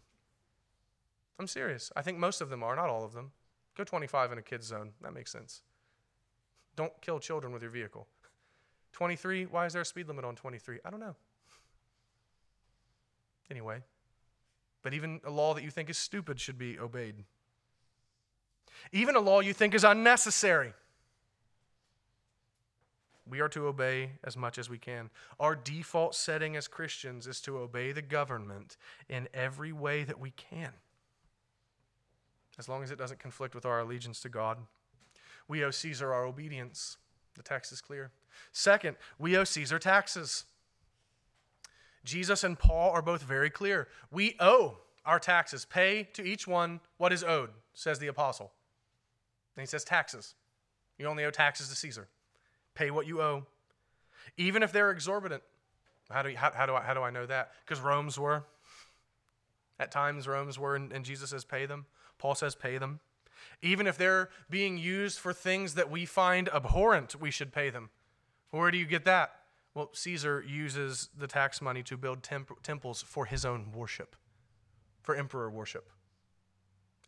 I'm 1.40 1.48
serious. 1.48 1.90
I 1.96 2.02
think 2.02 2.18
most 2.18 2.40
of 2.40 2.50
them 2.50 2.62
are, 2.62 2.76
not 2.76 2.88
all 2.88 3.04
of 3.04 3.14
them. 3.14 3.32
Go 3.76 3.82
25 3.82 4.30
in 4.30 4.38
a 4.38 4.42
kid's 4.42 4.68
zone. 4.68 4.92
That 5.00 5.12
makes 5.12 5.32
sense. 5.32 5.62
Don't 6.78 6.92
kill 7.00 7.18
children 7.18 7.52
with 7.52 7.60
your 7.60 7.72
vehicle. 7.72 8.06
23, 8.92 9.46
why 9.46 9.66
is 9.66 9.72
there 9.72 9.82
a 9.82 9.84
speed 9.84 10.06
limit 10.06 10.24
on 10.24 10.36
23? 10.36 10.78
I 10.84 10.90
don't 10.90 11.00
know. 11.00 11.16
Anyway, 13.50 13.82
but 14.82 14.94
even 14.94 15.20
a 15.24 15.30
law 15.30 15.54
that 15.54 15.64
you 15.64 15.70
think 15.70 15.90
is 15.90 15.98
stupid 15.98 16.38
should 16.38 16.56
be 16.56 16.78
obeyed. 16.78 17.16
Even 18.92 19.16
a 19.16 19.20
law 19.20 19.40
you 19.40 19.52
think 19.52 19.74
is 19.74 19.82
unnecessary 19.82 20.72
we 23.28 23.40
are 23.40 23.48
to 23.48 23.66
obey 23.66 24.12
as 24.24 24.36
much 24.36 24.56
as 24.56 24.70
we 24.70 24.78
can. 24.78 25.10
Our 25.38 25.54
default 25.54 26.14
setting 26.14 26.56
as 26.56 26.68
Christians 26.68 27.26
is 27.26 27.40
to 27.42 27.58
obey 27.58 27.92
the 27.92 28.02
government 28.02 28.76
in 29.08 29.28
every 29.34 29.72
way 29.72 30.04
that 30.04 30.18
we 30.18 30.30
can, 30.30 30.72
as 32.56 32.68
long 32.68 32.82
as 32.82 32.90
it 32.90 32.98
doesn't 32.98 33.20
conflict 33.20 33.54
with 33.54 33.66
our 33.66 33.80
allegiance 33.80 34.20
to 34.20 34.28
God. 34.28 34.58
We 35.48 35.64
owe 35.64 35.70
Caesar 35.70 36.12
our 36.12 36.24
obedience. 36.24 36.98
The 37.34 37.42
text 37.42 37.72
is 37.72 37.80
clear. 37.80 38.10
Second, 38.52 38.96
we 39.18 39.36
owe 39.36 39.44
Caesar 39.44 39.78
taxes. 39.78 40.44
Jesus 42.04 42.44
and 42.44 42.58
Paul 42.58 42.90
are 42.92 43.02
both 43.02 43.22
very 43.22 43.50
clear. 43.50 43.88
We 44.10 44.36
owe 44.38 44.78
our 45.04 45.18
taxes. 45.18 45.64
Pay 45.64 46.08
to 46.12 46.22
each 46.22 46.46
one 46.46 46.80
what 46.98 47.12
is 47.12 47.24
owed, 47.24 47.50
says 47.74 47.98
the 47.98 48.06
apostle. 48.06 48.52
And 49.56 49.62
he 49.62 49.66
says 49.66 49.84
taxes. 49.84 50.34
You 50.98 51.06
only 51.06 51.24
owe 51.24 51.30
taxes 51.30 51.68
to 51.68 51.74
Caesar. 51.74 52.08
Pay 52.74 52.90
what 52.90 53.06
you 53.06 53.20
owe, 53.20 53.46
even 54.36 54.62
if 54.62 54.72
they're 54.72 54.90
exorbitant. 54.90 55.42
How 56.10 56.22
do, 56.22 56.30
you, 56.30 56.36
how, 56.36 56.52
how 56.54 56.66
do, 56.66 56.74
I, 56.74 56.82
how 56.82 56.94
do 56.94 57.02
I 57.02 57.10
know 57.10 57.26
that? 57.26 57.52
Because 57.64 57.82
Rome's 57.82 58.18
were. 58.18 58.44
At 59.80 59.90
times, 59.92 60.26
Rome's 60.26 60.58
were, 60.58 60.74
and, 60.74 60.92
and 60.92 61.04
Jesus 61.04 61.30
says, 61.30 61.44
pay 61.44 61.66
them. 61.66 61.86
Paul 62.18 62.34
says, 62.34 62.54
pay 62.54 62.78
them. 62.78 63.00
Even 63.60 63.86
if 63.86 63.98
they're 63.98 64.30
being 64.48 64.78
used 64.78 65.18
for 65.18 65.32
things 65.32 65.74
that 65.74 65.90
we 65.90 66.06
find 66.06 66.48
abhorrent, 66.48 67.20
we 67.20 67.30
should 67.30 67.52
pay 67.52 67.70
them. 67.70 67.90
Where 68.50 68.70
do 68.70 68.78
you 68.78 68.86
get 68.86 69.04
that? 69.04 69.32
Well, 69.74 69.90
Caesar 69.92 70.44
uses 70.46 71.08
the 71.16 71.26
tax 71.26 71.60
money 71.60 71.82
to 71.84 71.96
build 71.96 72.22
temp- 72.22 72.62
temples 72.62 73.02
for 73.02 73.26
his 73.26 73.44
own 73.44 73.72
worship, 73.72 74.16
for 75.02 75.14
emperor 75.14 75.50
worship. 75.50 75.90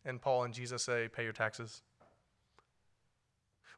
And 0.05 0.21
Paul 0.21 0.43
and 0.43 0.53
Jesus 0.53 0.83
say, 0.83 1.07
pay 1.07 1.23
your 1.23 1.33
taxes. 1.33 1.81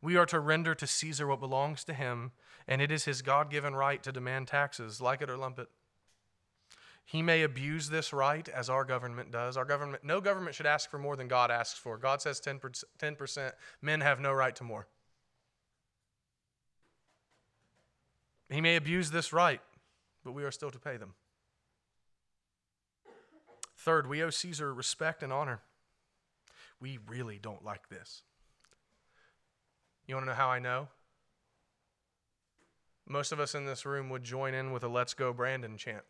We 0.02 0.18
are 0.18 0.26
to 0.28 0.40
render 0.40 0.76
to 0.76 0.86
Caesar 0.86 1.28
what 1.28 1.40
belongs 1.40 1.84
to 1.86 1.94
him, 1.94 2.32
and 2.68 2.82
it 2.82 2.92
is 2.92 3.06
his 3.06 3.22
God 3.22 3.50
given 3.50 3.74
right 3.76 4.04
to 4.04 4.12
demand 4.12 4.48
taxes, 4.48 5.00
like 5.00 5.22
it 5.22 5.30
or 5.30 5.38
lump 5.38 5.60
it. 5.60 5.70
He 7.06 7.22
may 7.22 7.44
abuse 7.44 7.90
this 7.90 8.14
right 8.14 8.48
as 8.50 8.70
our 8.70 8.86
government 8.86 9.32
does. 9.32 9.58
Our 9.58 9.66
government, 9.66 10.04
no 10.04 10.22
government 10.22 10.56
should 10.56 10.66
ask 10.66 10.90
for 10.90 10.98
more 10.98 11.16
than 11.16 11.28
God 11.28 11.52
asks 11.52 11.78
for. 11.78 11.98
God 11.98 12.22
says 12.22 12.40
10%, 12.40 12.84
10%. 13.00 13.52
Men 13.82 14.02
have 14.02 14.20
no 14.20 14.32
right 14.32 14.56
to 14.56 14.64
more. 14.64 14.88
He 18.50 18.62
may 18.62 18.76
abuse 18.76 19.12
this 19.12 19.34
right, 19.34 19.62
but 20.24 20.34
we 20.34 20.44
are 20.44 20.52
still 20.52 20.72
to 20.72 20.80
pay 20.80 20.98
them. 20.98 21.14
Third, 23.78 24.08
we 24.08 24.24
owe 24.24 24.30
Caesar 24.30 24.74
respect 24.74 25.24
and 25.24 25.34
honor. 25.34 25.62
We 26.80 27.00
really 27.08 27.40
don't 27.42 27.66
like 27.66 27.90
this. 27.90 28.24
You 30.08 30.16
want 30.16 30.26
to 30.26 30.32
know 30.32 30.36
how 30.36 30.50
I 30.50 30.60
know? 30.60 30.88
Most 33.08 33.32
of 33.32 33.40
us 33.40 33.56
in 33.56 33.66
this 33.66 33.86
room 33.86 34.10
would 34.10 34.24
join 34.24 34.54
in 34.54 34.72
with 34.72 34.84
a 34.84 34.88
Let's 34.88 35.14
Go 35.14 35.34
Brandon 35.34 35.78
chant. 35.78 36.04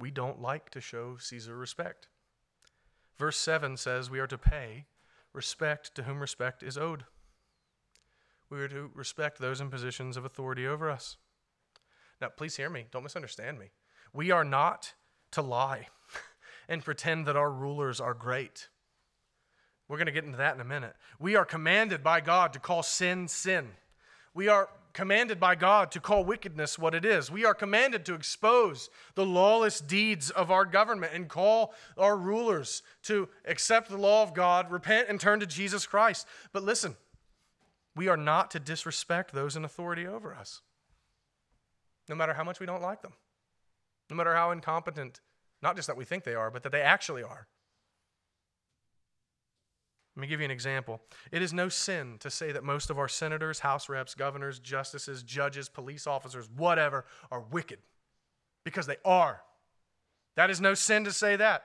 We 0.00 0.10
don't 0.10 0.40
like 0.40 0.70
to 0.70 0.80
show 0.80 1.16
Caesar 1.18 1.56
respect. 1.56 2.08
Verse 3.18 3.36
7 3.36 3.76
says 3.76 4.10
we 4.10 4.18
are 4.18 4.26
to 4.26 4.38
pay 4.38 4.86
respect 5.32 5.94
to 5.94 6.04
whom 6.04 6.20
respect 6.20 6.62
is 6.62 6.78
owed. 6.78 7.04
We 8.48 8.60
are 8.60 8.68
to 8.68 8.90
respect 8.94 9.38
those 9.38 9.60
in 9.60 9.70
positions 9.70 10.16
of 10.16 10.24
authority 10.24 10.66
over 10.66 10.90
us. 10.90 11.16
Now, 12.20 12.28
please 12.28 12.56
hear 12.56 12.70
me. 12.70 12.86
Don't 12.90 13.02
misunderstand 13.02 13.58
me. 13.58 13.66
We 14.12 14.30
are 14.30 14.44
not 14.44 14.94
to 15.32 15.42
lie 15.42 15.86
and 16.68 16.84
pretend 16.84 17.26
that 17.26 17.36
our 17.36 17.50
rulers 17.50 18.00
are 18.00 18.14
great. 18.14 18.68
We're 19.86 19.98
going 19.98 20.06
to 20.06 20.12
get 20.12 20.24
into 20.24 20.38
that 20.38 20.54
in 20.54 20.60
a 20.60 20.64
minute. 20.64 20.94
We 21.18 21.36
are 21.36 21.44
commanded 21.44 22.02
by 22.02 22.20
God 22.20 22.52
to 22.54 22.58
call 22.58 22.82
sin 22.82 23.28
sin. 23.28 23.68
We 24.34 24.48
are 24.48 24.68
commanded 24.92 25.38
by 25.38 25.54
God 25.54 25.90
to 25.92 26.00
call 26.00 26.24
wickedness 26.24 26.78
what 26.78 26.94
it 26.94 27.04
is. 27.04 27.30
We 27.30 27.44
are 27.44 27.54
commanded 27.54 28.04
to 28.06 28.14
expose 28.14 28.90
the 29.14 29.26
lawless 29.26 29.80
deeds 29.80 30.30
of 30.30 30.50
our 30.50 30.64
government 30.64 31.12
and 31.14 31.28
call 31.28 31.74
our 31.96 32.16
rulers 32.16 32.82
to 33.04 33.28
accept 33.44 33.88
the 33.88 33.96
law 33.96 34.22
of 34.22 34.34
God, 34.34 34.70
repent, 34.70 35.08
and 35.08 35.20
turn 35.20 35.40
to 35.40 35.46
Jesus 35.46 35.86
Christ. 35.86 36.26
But 36.52 36.64
listen, 36.64 36.96
we 37.94 38.08
are 38.08 38.16
not 38.16 38.50
to 38.52 38.60
disrespect 38.60 39.32
those 39.32 39.56
in 39.56 39.64
authority 39.64 40.06
over 40.06 40.34
us, 40.34 40.62
no 42.08 42.14
matter 42.14 42.34
how 42.34 42.44
much 42.44 42.60
we 42.60 42.66
don't 42.66 42.82
like 42.82 43.02
them, 43.02 43.12
no 44.08 44.16
matter 44.16 44.34
how 44.34 44.50
incompetent 44.50 45.20
not 45.62 45.76
just 45.76 45.88
that 45.88 45.96
we 45.96 46.04
think 46.04 46.24
they 46.24 46.34
are, 46.34 46.50
but 46.50 46.62
that 46.62 46.72
they 46.72 46.82
actually 46.82 47.22
are. 47.22 47.46
Let 50.16 50.22
me 50.22 50.26
give 50.26 50.40
you 50.40 50.44
an 50.44 50.50
example. 50.50 51.00
It 51.30 51.40
is 51.40 51.52
no 51.52 51.68
sin 51.68 52.16
to 52.20 52.30
say 52.30 52.52
that 52.52 52.64
most 52.64 52.90
of 52.90 52.98
our 52.98 53.08
senators, 53.08 53.60
House 53.60 53.88
reps, 53.88 54.14
governors, 54.14 54.58
justices, 54.58 55.22
judges, 55.22 55.68
police 55.68 56.06
officers, 56.06 56.48
whatever, 56.56 57.04
are 57.30 57.40
wicked. 57.40 57.78
Because 58.64 58.86
they 58.86 58.96
are. 59.04 59.42
That 60.36 60.50
is 60.50 60.60
no 60.60 60.74
sin 60.74 61.04
to 61.04 61.12
say 61.12 61.36
that. 61.36 61.64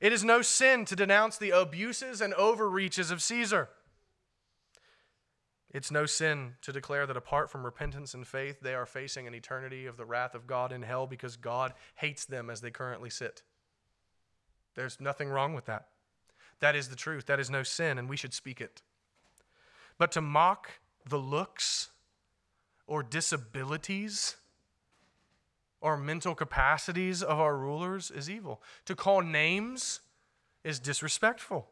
It 0.00 0.12
is 0.12 0.24
no 0.24 0.40
sin 0.40 0.84
to 0.86 0.96
denounce 0.96 1.36
the 1.36 1.50
abuses 1.50 2.20
and 2.20 2.32
overreaches 2.34 3.10
of 3.10 3.22
Caesar. 3.22 3.68
It's 5.72 5.90
no 5.90 6.06
sin 6.06 6.54
to 6.62 6.72
declare 6.72 7.06
that 7.06 7.16
apart 7.16 7.50
from 7.50 7.64
repentance 7.64 8.14
and 8.14 8.26
faith, 8.26 8.60
they 8.60 8.74
are 8.74 8.86
facing 8.86 9.26
an 9.26 9.34
eternity 9.34 9.86
of 9.86 9.96
the 9.96 10.04
wrath 10.04 10.34
of 10.34 10.46
God 10.46 10.72
in 10.72 10.82
hell 10.82 11.06
because 11.06 11.36
God 11.36 11.74
hates 11.96 12.24
them 12.24 12.50
as 12.50 12.60
they 12.60 12.70
currently 12.70 13.10
sit. 13.10 13.42
There's 14.74 15.00
nothing 15.00 15.28
wrong 15.28 15.54
with 15.54 15.66
that. 15.66 15.88
That 16.60 16.76
is 16.76 16.88
the 16.88 16.96
truth. 16.96 17.26
That 17.26 17.40
is 17.40 17.50
no 17.50 17.62
sin, 17.62 17.98
and 17.98 18.08
we 18.08 18.16
should 18.16 18.34
speak 18.34 18.60
it. 18.60 18.82
But 19.98 20.12
to 20.12 20.20
mock 20.20 20.80
the 21.06 21.18
looks 21.18 21.90
or 22.86 23.02
disabilities 23.02 24.36
or 25.80 25.96
mental 25.96 26.34
capacities 26.34 27.22
of 27.22 27.38
our 27.40 27.56
rulers 27.56 28.10
is 28.10 28.28
evil. 28.28 28.62
To 28.84 28.94
call 28.94 29.22
names 29.22 30.00
is 30.62 30.78
disrespectful. 30.78 31.70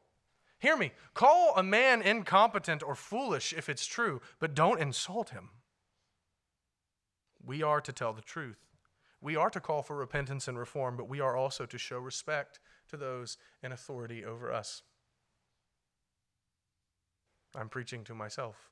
Hear 0.59 0.77
me. 0.77 0.93
Call 1.15 1.55
a 1.57 1.63
man 1.63 2.03
incompetent 2.03 2.83
or 2.83 2.95
foolish 2.95 3.53
if 3.53 3.69
it's 3.69 3.87
true, 3.87 4.21
but 4.39 4.55
don't 4.55 4.81
insult 4.81 5.31
him. 5.31 5.51
We 7.45 7.63
are 7.63 7.81
to 7.81 7.93
tell 7.93 8.13
the 8.13 8.23
truth. 8.23 8.59
We 9.21 9.37
are 9.37 9.51
to 9.51 9.61
call 9.61 9.83
for 9.83 9.97
repentance 9.97 10.49
and 10.49 10.59
reform, 10.59 10.97
but 10.97 11.09
we 11.09 11.21
are 11.21 11.37
also 11.37 11.67
to 11.67 11.79
show 11.79 11.99
respect 11.99 12.59
to 12.89 12.97
those 12.97 13.37
in 13.63 13.73
authority 13.73 14.25
over 14.25 14.53
us. 14.53 14.83
I'm 17.55 17.69
preaching 17.69 18.05
to 18.05 18.15
myself. 18.15 18.71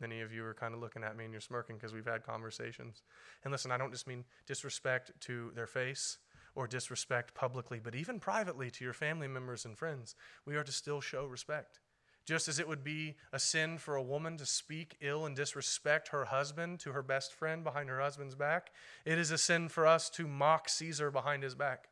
Many 0.00 0.20
of 0.20 0.32
you 0.32 0.44
are 0.44 0.54
kind 0.54 0.74
of 0.74 0.80
looking 0.80 1.02
at 1.02 1.16
me 1.16 1.24
and 1.24 1.32
you're 1.32 1.40
smirking 1.40 1.76
because 1.76 1.92
we've 1.92 2.06
had 2.06 2.22
conversations. 2.22 3.02
And 3.42 3.50
listen, 3.50 3.72
I 3.72 3.78
don't 3.78 3.92
just 3.92 4.06
mean 4.06 4.24
disrespect 4.46 5.10
to 5.22 5.50
their 5.54 5.66
face 5.66 6.18
or 6.54 6.66
disrespect 6.66 7.34
publicly, 7.34 7.80
but 7.82 7.94
even 7.94 8.20
privately 8.20 8.70
to 8.70 8.84
your 8.84 8.92
family 8.92 9.28
members 9.28 9.64
and 9.64 9.76
friends. 9.76 10.14
We 10.46 10.56
are 10.56 10.64
to 10.64 10.72
still 10.72 11.00
show 11.00 11.26
respect. 11.26 11.80
Just 12.26 12.46
as 12.46 12.58
it 12.58 12.68
would 12.68 12.84
be 12.84 13.16
a 13.32 13.38
sin 13.38 13.78
for 13.78 13.96
a 13.96 14.02
woman 14.02 14.36
to 14.36 14.44
speak 14.44 14.96
ill 15.00 15.24
and 15.24 15.34
disrespect 15.34 16.08
her 16.08 16.26
husband 16.26 16.78
to 16.80 16.92
her 16.92 17.02
best 17.02 17.32
friend 17.32 17.64
behind 17.64 17.88
her 17.88 18.00
husband's 18.00 18.34
back, 18.34 18.70
it 19.04 19.18
is 19.18 19.30
a 19.30 19.38
sin 19.38 19.68
for 19.68 19.86
us 19.86 20.10
to 20.10 20.28
mock 20.28 20.68
Caesar 20.68 21.10
behind 21.10 21.42
his 21.42 21.54
back. 21.54 21.88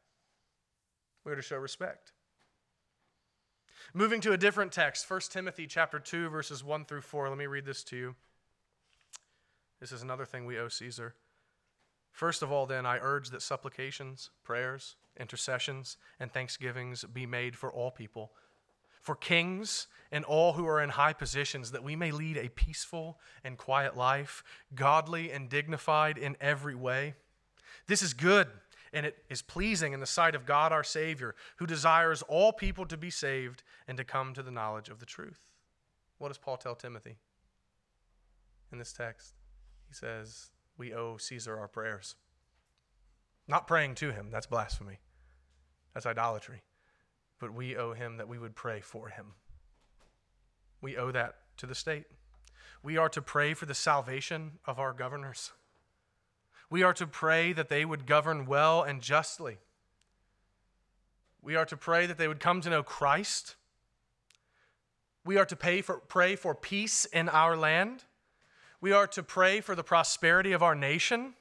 We 1.26 1.32
are 1.32 1.36
to 1.36 1.42
show 1.42 1.56
respect. 1.56 2.12
Moving 3.92 4.20
to 4.20 4.32
a 4.32 4.36
different 4.36 4.70
text, 4.70 5.10
1 5.10 5.22
Timothy 5.28 5.66
chapter 5.66 5.98
2 5.98 6.28
verses 6.28 6.62
1 6.62 6.84
through 6.84 7.00
4. 7.00 7.28
Let 7.28 7.36
me 7.36 7.48
read 7.48 7.64
this 7.64 7.82
to 7.84 7.96
you. 7.96 8.14
This 9.80 9.90
is 9.90 10.02
another 10.02 10.24
thing 10.24 10.46
we 10.46 10.56
owe 10.56 10.68
Caesar. 10.68 11.16
First 12.12 12.42
of 12.42 12.52
all, 12.52 12.64
then, 12.64 12.86
I 12.86 13.00
urge 13.02 13.30
that 13.30 13.42
supplications, 13.42 14.30
prayers, 14.44 14.94
intercessions, 15.18 15.96
and 16.20 16.32
thanksgivings 16.32 17.02
be 17.02 17.26
made 17.26 17.56
for 17.56 17.72
all 17.72 17.90
people, 17.90 18.30
for 19.02 19.16
kings 19.16 19.88
and 20.12 20.24
all 20.24 20.52
who 20.52 20.66
are 20.68 20.80
in 20.80 20.90
high 20.90 21.12
positions, 21.12 21.72
that 21.72 21.82
we 21.82 21.96
may 21.96 22.12
lead 22.12 22.36
a 22.36 22.50
peaceful 22.50 23.18
and 23.42 23.58
quiet 23.58 23.96
life, 23.96 24.44
godly 24.76 25.32
and 25.32 25.48
dignified 25.48 26.18
in 26.18 26.36
every 26.40 26.76
way. 26.76 27.14
This 27.88 28.00
is 28.00 28.14
good 28.14 28.46
and 28.97 29.05
it 29.05 29.18
is 29.28 29.42
pleasing 29.42 29.92
in 29.92 30.01
the 30.01 30.07
sight 30.07 30.34
of 30.34 30.47
God 30.47 30.72
our 30.72 30.82
Savior, 30.82 31.34
who 31.57 31.66
desires 31.66 32.22
all 32.22 32.51
people 32.51 32.86
to 32.86 32.97
be 32.97 33.11
saved 33.11 33.62
and 33.86 33.99
to 33.99 34.05
come 34.05 34.32
to 34.32 34.42
the 34.42 34.51
knowledge 34.51 34.88
of 34.88 35.01
the 35.01 35.07
truth. 35.07 35.53
What 36.16 36.28
does 36.28 36.38
Paul 36.38 36.57
tell 36.57 36.74
Timothy 36.74 37.18
in 38.72 38.78
this 38.78 38.94
text? 38.94 39.34
He 39.86 39.92
says, 39.92 40.51
We 40.78 40.94
owe 40.94 41.18
Caesar 41.18 41.59
our 41.59 41.68
prayers. 41.68 42.14
Not 43.47 43.66
praying 43.66 43.97
to 43.97 44.12
him, 44.12 44.30
that's 44.30 44.47
blasphemy, 44.47 45.01
that's 45.92 46.07
idolatry. 46.07 46.62
But 47.38 47.53
we 47.53 47.76
owe 47.76 47.92
him 47.92 48.16
that 48.16 48.28
we 48.28 48.38
would 48.38 48.55
pray 48.55 48.80
for 48.80 49.11
him. 49.11 49.34
We 50.80 50.97
owe 50.97 51.12
that 51.12 51.34
to 51.59 51.66
the 51.66 51.74
state. 51.74 52.07
We 52.82 52.97
are 52.97 53.11
to 53.11 53.20
pray 53.20 53.53
for 53.53 53.66
the 53.66 53.74
salvation 53.74 54.53
of 54.64 54.78
our 54.78 54.94
governors. 54.94 55.53
We 56.68 56.82
are 56.82 56.94
to 56.94 57.06
pray 57.06 57.52
that 57.52 57.68
they 57.68 57.84
would 57.84 58.06
govern 58.06 58.46
well 58.46 58.82
and 58.82 59.00
justly. 59.00 59.58
We 61.42 61.54
are 61.54 61.66
to 61.66 61.76
pray 61.76 62.06
that 62.06 62.18
they 62.18 62.26
would 62.26 62.40
come 62.40 62.60
to 62.62 62.70
know 62.70 62.82
Christ. 62.82 63.54
We 65.24 65.38
are 65.38 65.46
to 65.46 65.82
for, 65.82 65.98
pray 65.98 66.34
for 66.34 66.54
peace 66.54 67.04
in 67.04 67.28
our 67.28 67.56
land. 67.56 68.04
We 68.80 68.92
are 68.92 69.06
to 69.08 69.22
pray 69.22 69.60
for 69.60 69.74
the 69.74 69.84
prosperity 69.84 70.52
of 70.52 70.62
our 70.62 70.74
nation. 70.74 71.34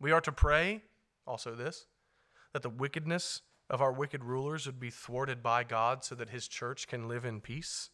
We 0.00 0.10
are 0.10 0.20
to 0.22 0.32
pray, 0.32 0.82
also 1.26 1.54
this, 1.54 1.86
that 2.52 2.62
the 2.62 2.68
wickedness 2.68 3.42
of 3.70 3.80
our 3.80 3.92
wicked 3.92 4.24
rulers 4.24 4.66
would 4.66 4.80
be 4.80 4.90
thwarted 4.90 5.42
by 5.42 5.64
God 5.64 6.04
so 6.04 6.14
that 6.16 6.30
his 6.30 6.48
church 6.48 6.88
can 6.88 7.08
live 7.08 7.24
in 7.24 7.40
peace. 7.40 7.90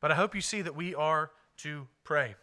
But 0.00 0.10
I 0.10 0.16
hope 0.16 0.34
you 0.34 0.40
see 0.40 0.60
that 0.62 0.76
we 0.76 0.94
are 0.94 1.30
to 1.58 1.86
pray. 2.04 2.34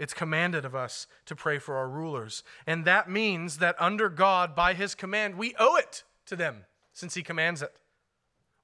It's 0.00 0.14
commanded 0.14 0.64
of 0.64 0.74
us 0.74 1.06
to 1.26 1.36
pray 1.36 1.58
for 1.58 1.76
our 1.76 1.86
rulers. 1.86 2.42
And 2.66 2.86
that 2.86 3.10
means 3.10 3.58
that 3.58 3.76
under 3.78 4.08
God, 4.08 4.56
by 4.56 4.72
his 4.72 4.94
command, 4.94 5.34
we 5.34 5.54
owe 5.58 5.76
it 5.76 6.04
to 6.24 6.36
them 6.36 6.64
since 6.94 7.12
he 7.12 7.22
commands 7.22 7.60
it. 7.60 7.74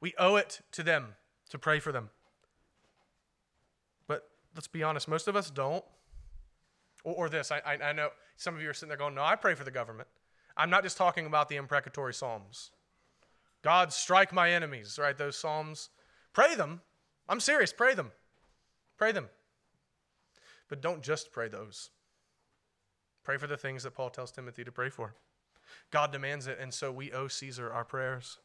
We 0.01 0.15
owe 0.19 0.37
it 0.37 0.63
to 0.73 0.83
them 0.83 1.09
to 1.51 1.59
pray 1.59 1.79
for 1.79 1.93
them. 1.93 2.09
But 4.09 4.31
let's 4.55 4.67
be 4.67 4.83
honest, 4.83 5.09
most 5.09 5.29
of 5.29 5.37
us 5.37 5.51
don't. 5.51 5.85
Or, 7.05 7.15
or 7.15 7.29
this, 7.29 7.53
I, 7.53 7.61
I, 7.67 7.89
I 7.89 7.93
know 7.93 8.09
some 8.39 8.55
of 8.55 8.63
you 8.63 8.71
are 8.71 8.75
sitting 8.75 8.89
there 8.89 8.97
going, 8.97 9.15
No, 9.15 9.23
I 9.23 9.37
pray 9.37 9.55
for 9.55 9.65
the 9.65 9.71
government. 9.71 10.09
I'm 10.57 10.71
not 10.71 10.85
just 10.85 10.97
talking 10.97 11.27
about 11.27 11.51
the 11.51 11.57
imprecatory 11.57 12.15
Psalms. 12.15 12.71
God, 13.61 13.93
strike 13.93 14.33
my 14.33 14.53
enemies, 14.53 14.99
right? 14.99 15.19
Those 15.19 15.37
Psalms. 15.37 15.91
Pray 16.33 16.55
them. 16.55 16.81
I'm 17.29 17.41
serious, 17.41 17.75
pray 17.75 17.93
them. 17.93 18.13
Pray 18.97 19.13
them. 19.13 19.29
But 20.69 20.81
don't 20.81 21.03
just 21.03 21.33
pray 21.33 21.49
those. 21.49 21.91
Pray 23.25 23.37
for 23.37 23.47
the 23.47 23.57
things 23.57 23.83
that 23.83 23.95
Paul 23.95 24.11
tells 24.11 24.31
Timothy 24.31 24.65
to 24.65 24.73
pray 24.73 24.89
for. 24.89 25.15
God 25.91 26.13
demands 26.13 26.47
it, 26.47 26.59
and 26.61 26.73
so 26.73 26.93
we 26.93 27.13
owe 27.13 27.29
Caesar 27.29 27.73
our 27.73 27.85
prayers. 27.85 28.39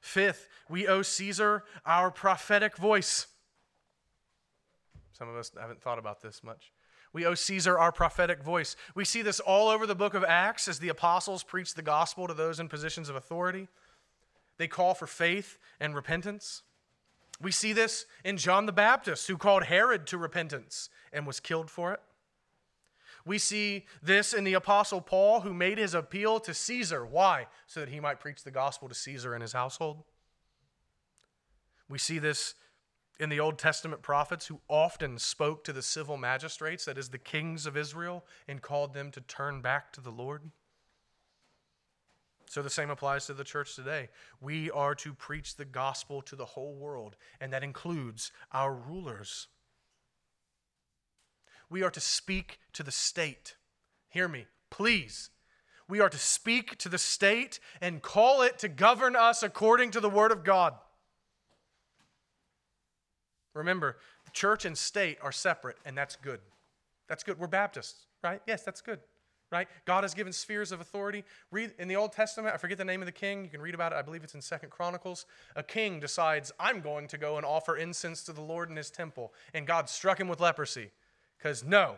Fifth, 0.00 0.48
we 0.68 0.86
owe 0.86 1.02
Caesar 1.02 1.64
our 1.84 2.10
prophetic 2.10 2.76
voice. 2.76 3.26
Some 5.12 5.28
of 5.28 5.36
us 5.36 5.52
haven't 5.58 5.80
thought 5.80 5.98
about 5.98 6.22
this 6.22 6.42
much. 6.42 6.72
We 7.12 7.26
owe 7.26 7.34
Caesar 7.34 7.78
our 7.78 7.92
prophetic 7.92 8.42
voice. 8.42 8.74
We 8.94 9.04
see 9.04 9.22
this 9.22 9.38
all 9.38 9.68
over 9.68 9.86
the 9.86 9.94
book 9.94 10.14
of 10.14 10.24
Acts 10.24 10.66
as 10.66 10.78
the 10.78 10.88
apostles 10.88 11.42
preach 11.42 11.74
the 11.74 11.82
gospel 11.82 12.26
to 12.26 12.34
those 12.34 12.58
in 12.58 12.68
positions 12.68 13.08
of 13.08 13.16
authority. 13.16 13.68
They 14.56 14.66
call 14.66 14.94
for 14.94 15.06
faith 15.06 15.58
and 15.78 15.94
repentance. 15.94 16.62
We 17.42 17.50
see 17.50 17.72
this 17.72 18.06
in 18.24 18.36
John 18.36 18.66
the 18.66 18.72
Baptist, 18.72 19.26
who 19.26 19.36
called 19.36 19.64
Herod 19.64 20.06
to 20.06 20.16
repentance 20.16 20.88
and 21.12 21.26
was 21.26 21.40
killed 21.40 21.70
for 21.70 21.92
it. 21.92 22.00
We 23.24 23.38
see 23.38 23.86
this 24.02 24.32
in 24.32 24.44
the 24.44 24.54
Apostle 24.54 25.00
Paul, 25.00 25.40
who 25.40 25.52
made 25.52 25.78
his 25.78 25.94
appeal 25.94 26.40
to 26.40 26.54
Caesar. 26.54 27.04
Why? 27.04 27.46
So 27.66 27.80
that 27.80 27.88
he 27.88 28.00
might 28.00 28.20
preach 28.20 28.44
the 28.44 28.50
gospel 28.50 28.88
to 28.88 28.94
Caesar 28.94 29.34
and 29.34 29.42
his 29.42 29.52
household. 29.52 30.04
We 31.88 31.98
see 31.98 32.18
this 32.18 32.54
in 33.20 33.28
the 33.28 33.40
Old 33.40 33.58
Testament 33.58 34.02
prophets, 34.02 34.46
who 34.46 34.60
often 34.68 35.18
spoke 35.18 35.62
to 35.64 35.72
the 35.72 35.82
civil 35.82 36.16
magistrates, 36.16 36.84
that 36.86 36.98
is, 36.98 37.10
the 37.10 37.18
kings 37.18 37.66
of 37.66 37.76
Israel, 37.76 38.24
and 38.48 38.62
called 38.62 38.94
them 38.94 39.10
to 39.12 39.20
turn 39.20 39.60
back 39.60 39.92
to 39.92 40.00
the 40.00 40.10
Lord. 40.10 40.50
So 42.52 42.60
the 42.60 42.68
same 42.68 42.90
applies 42.90 43.24
to 43.28 43.32
the 43.32 43.44
church 43.44 43.74
today. 43.74 44.10
We 44.38 44.70
are 44.72 44.94
to 44.96 45.14
preach 45.14 45.56
the 45.56 45.64
gospel 45.64 46.20
to 46.20 46.36
the 46.36 46.44
whole 46.44 46.74
world, 46.74 47.16
and 47.40 47.50
that 47.50 47.64
includes 47.64 48.30
our 48.52 48.74
rulers. 48.74 49.48
We 51.70 51.82
are 51.82 51.90
to 51.90 51.98
speak 51.98 52.58
to 52.74 52.82
the 52.82 52.90
state. 52.90 53.56
Hear 54.10 54.28
me, 54.28 54.48
please. 54.68 55.30
We 55.88 56.00
are 56.00 56.10
to 56.10 56.18
speak 56.18 56.76
to 56.76 56.90
the 56.90 56.98
state 56.98 57.58
and 57.80 58.02
call 58.02 58.42
it 58.42 58.58
to 58.58 58.68
govern 58.68 59.16
us 59.16 59.42
according 59.42 59.90
to 59.92 60.00
the 60.00 60.10
word 60.10 60.30
of 60.30 60.44
God. 60.44 60.74
Remember, 63.54 63.96
the 64.26 64.30
church 64.30 64.66
and 64.66 64.76
state 64.76 65.16
are 65.22 65.32
separate, 65.32 65.78
and 65.86 65.96
that's 65.96 66.16
good. 66.16 66.40
That's 67.08 67.24
good. 67.24 67.38
We're 67.38 67.46
Baptists, 67.46 68.04
right? 68.22 68.42
Yes, 68.46 68.62
that's 68.62 68.82
good 68.82 69.00
right? 69.52 69.68
God 69.84 70.02
has 70.02 70.14
given 70.14 70.32
spheres 70.32 70.72
of 70.72 70.80
authority. 70.80 71.24
Read 71.50 71.74
in 71.78 71.86
the 71.86 71.96
Old 71.96 72.12
Testament, 72.12 72.54
I 72.54 72.58
forget 72.58 72.78
the 72.78 72.84
name 72.84 73.02
of 73.02 73.06
the 73.06 73.12
king. 73.12 73.44
You 73.44 73.50
can 73.50 73.60
read 73.60 73.74
about 73.74 73.92
it. 73.92 73.96
I 73.96 74.02
believe 74.02 74.24
it's 74.24 74.34
in 74.34 74.40
Second 74.40 74.70
Chronicles. 74.70 75.26
A 75.54 75.62
king 75.62 76.00
decides, 76.00 76.50
I'm 76.58 76.80
going 76.80 77.06
to 77.08 77.18
go 77.18 77.36
and 77.36 77.46
offer 77.46 77.76
incense 77.76 78.24
to 78.24 78.32
the 78.32 78.40
Lord 78.40 78.70
in 78.70 78.76
his 78.76 78.90
temple. 78.90 79.32
And 79.54 79.66
God 79.66 79.88
struck 79.88 80.18
him 80.18 80.28
with 80.28 80.40
leprosy. 80.40 80.90
Because 81.38 81.62
no, 81.62 81.96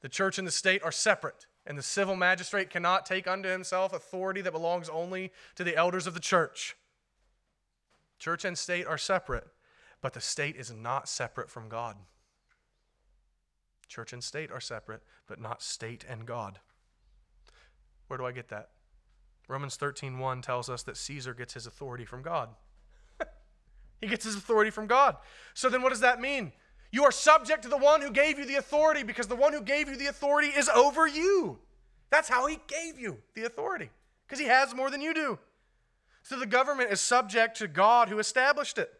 the 0.00 0.08
church 0.08 0.38
and 0.38 0.46
the 0.46 0.52
state 0.52 0.82
are 0.82 0.92
separate. 0.92 1.46
And 1.66 1.76
the 1.76 1.82
civil 1.82 2.16
magistrate 2.16 2.70
cannot 2.70 3.04
take 3.04 3.28
unto 3.28 3.48
himself 3.48 3.92
authority 3.92 4.40
that 4.40 4.52
belongs 4.52 4.88
only 4.88 5.32
to 5.56 5.64
the 5.64 5.76
elders 5.76 6.06
of 6.06 6.14
the 6.14 6.20
church. 6.20 6.76
Church 8.18 8.44
and 8.44 8.56
state 8.56 8.86
are 8.86 8.98
separate, 8.98 9.46
but 10.00 10.14
the 10.14 10.20
state 10.20 10.56
is 10.56 10.72
not 10.72 11.08
separate 11.08 11.50
from 11.50 11.68
God. 11.68 11.96
Church 13.86 14.12
and 14.12 14.22
state 14.22 14.50
are 14.50 14.60
separate, 14.60 15.02
but 15.26 15.40
not 15.40 15.62
state 15.62 16.04
and 16.08 16.26
God. 16.26 16.60
Where 18.08 18.18
do 18.18 18.26
I 18.26 18.32
get 18.32 18.48
that? 18.48 18.70
Romans 19.48 19.76
13:1 19.76 20.42
tells 20.42 20.68
us 20.68 20.82
that 20.82 20.96
Caesar 20.96 21.32
gets 21.32 21.54
his 21.54 21.66
authority 21.66 22.04
from 22.04 22.22
God. 22.22 22.50
he 24.00 24.06
gets 24.06 24.24
his 24.24 24.36
authority 24.36 24.70
from 24.70 24.86
God. 24.86 25.16
So 25.54 25.68
then 25.68 25.82
what 25.82 25.90
does 25.90 26.00
that 26.00 26.20
mean? 26.20 26.52
You 26.90 27.04
are 27.04 27.12
subject 27.12 27.62
to 27.62 27.68
the 27.68 27.76
one 27.76 28.00
who 28.00 28.10
gave 28.10 28.38
you 28.38 28.46
the 28.46 28.56
authority 28.56 29.02
because 29.02 29.26
the 29.26 29.36
one 29.36 29.52
who 29.52 29.62
gave 29.62 29.88
you 29.88 29.96
the 29.96 30.06
authority 30.06 30.48
is 30.48 30.68
over 30.68 31.06
you. 31.06 31.58
That's 32.10 32.28
how 32.28 32.46
he 32.46 32.58
gave 32.66 32.98
you 32.98 33.18
the 33.34 33.44
authority 33.44 33.90
because 34.26 34.38
he 34.38 34.46
has 34.46 34.74
more 34.74 34.90
than 34.90 35.02
you 35.02 35.12
do. 35.12 35.38
So 36.22 36.38
the 36.38 36.46
government 36.46 36.90
is 36.90 37.00
subject 37.00 37.56
to 37.58 37.68
God 37.68 38.08
who 38.08 38.18
established 38.18 38.78
it. 38.78 38.92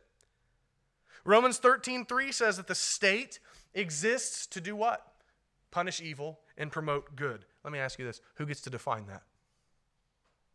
Romans 1.25 1.59
13:3 1.59 2.33
says 2.33 2.57
that 2.57 2.67
the 2.67 2.75
state 2.75 3.39
exists 3.75 4.47
to 4.47 4.61
do 4.61 4.75
what? 4.75 5.13
Punish 5.71 6.01
evil 6.01 6.41
and 6.57 6.73
promote 6.73 7.17
good. 7.17 7.45
Let 7.69 7.73
me 7.73 7.81
ask 7.81 7.99
you 7.99 8.07
this 8.07 8.23
who 8.37 8.47
gets 8.47 8.62
to 8.62 8.71
define 8.71 9.05
that? 9.09 9.25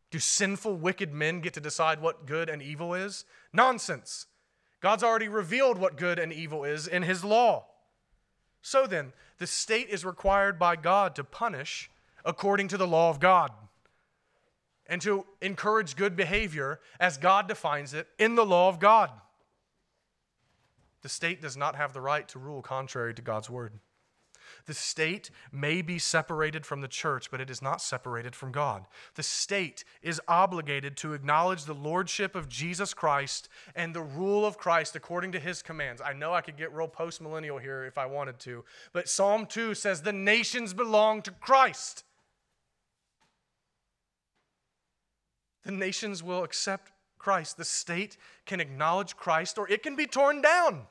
Do 0.09 0.17
sinful, 0.17 0.77
wicked 0.77 1.13
men 1.13 1.41
get 1.41 1.53
to 1.53 1.61
decide 1.61 2.01
what 2.01 2.25
good 2.25 2.49
and 2.49 2.59
evil 2.59 2.95
is? 2.95 3.23
Nonsense. 3.53 4.25
God's 4.81 5.03
already 5.03 5.27
revealed 5.27 5.77
what 5.77 5.95
good 5.95 6.17
and 6.17 6.33
evil 6.33 6.63
is 6.63 6.87
in 6.87 7.03
His 7.03 7.23
law. 7.23 7.67
So 8.63 8.87
then, 8.87 9.13
the 9.37 9.45
state 9.45 9.89
is 9.89 10.03
required 10.03 10.57
by 10.57 10.75
God 10.75 11.13
to 11.13 11.23
punish 11.23 11.91
according 12.25 12.67
to 12.69 12.77
the 12.77 12.87
law 12.87 13.11
of 13.11 13.19
God 13.19 13.51
and 14.87 14.99
to 15.03 15.27
encourage 15.39 15.95
good 15.95 16.15
behavior 16.15 16.79
as 16.99 17.17
God 17.19 17.47
defines 17.47 17.93
it 17.93 18.07
in 18.17 18.33
the 18.33 18.45
law 18.45 18.69
of 18.69 18.79
God. 18.79 19.11
The 21.03 21.09
state 21.09 21.43
does 21.43 21.55
not 21.55 21.75
have 21.75 21.93
the 21.93 22.01
right 22.01 22.27
to 22.29 22.39
rule 22.39 22.63
contrary 22.63 23.13
to 23.13 23.21
God's 23.21 23.51
word. 23.51 23.73
The 24.65 24.73
state 24.73 25.29
may 25.51 25.81
be 25.81 25.99
separated 25.99 26.65
from 26.65 26.81
the 26.81 26.87
church, 26.87 27.29
but 27.29 27.41
it 27.41 27.49
is 27.49 27.61
not 27.61 27.81
separated 27.81 28.35
from 28.35 28.51
God. 28.51 28.85
The 29.15 29.23
state 29.23 29.83
is 30.01 30.21
obligated 30.27 30.95
to 30.97 31.13
acknowledge 31.13 31.65
the 31.65 31.73
lordship 31.73 32.35
of 32.35 32.47
Jesus 32.47 32.93
Christ 32.93 33.49
and 33.75 33.93
the 33.93 34.01
rule 34.01 34.45
of 34.45 34.57
Christ 34.57 34.95
according 34.95 35.33
to 35.33 35.39
his 35.39 35.61
commands. 35.61 36.01
I 36.01 36.13
know 36.13 36.33
I 36.33 36.41
could 36.41 36.57
get 36.57 36.73
real 36.73 36.87
postmillennial 36.87 37.61
here 37.61 37.85
if 37.85 37.97
I 37.97 38.05
wanted 38.05 38.39
to, 38.39 38.63
but 38.93 39.09
Psalm 39.09 39.45
2 39.45 39.75
says 39.75 40.01
the 40.01 40.13
nations 40.13 40.73
belong 40.73 41.21
to 41.23 41.31
Christ. 41.31 42.05
The 45.63 45.71
nations 45.71 46.21
will 46.21 46.43
accept 46.43 46.91
Christ. 47.17 47.57
The 47.57 47.65
state 47.65 48.17
can 48.45 48.59
acknowledge 48.59 49.15
Christ 49.15 49.57
or 49.57 49.69
it 49.69 49.83
can 49.83 49.95
be 49.95 50.05
torn 50.05 50.41
down. 50.41 50.87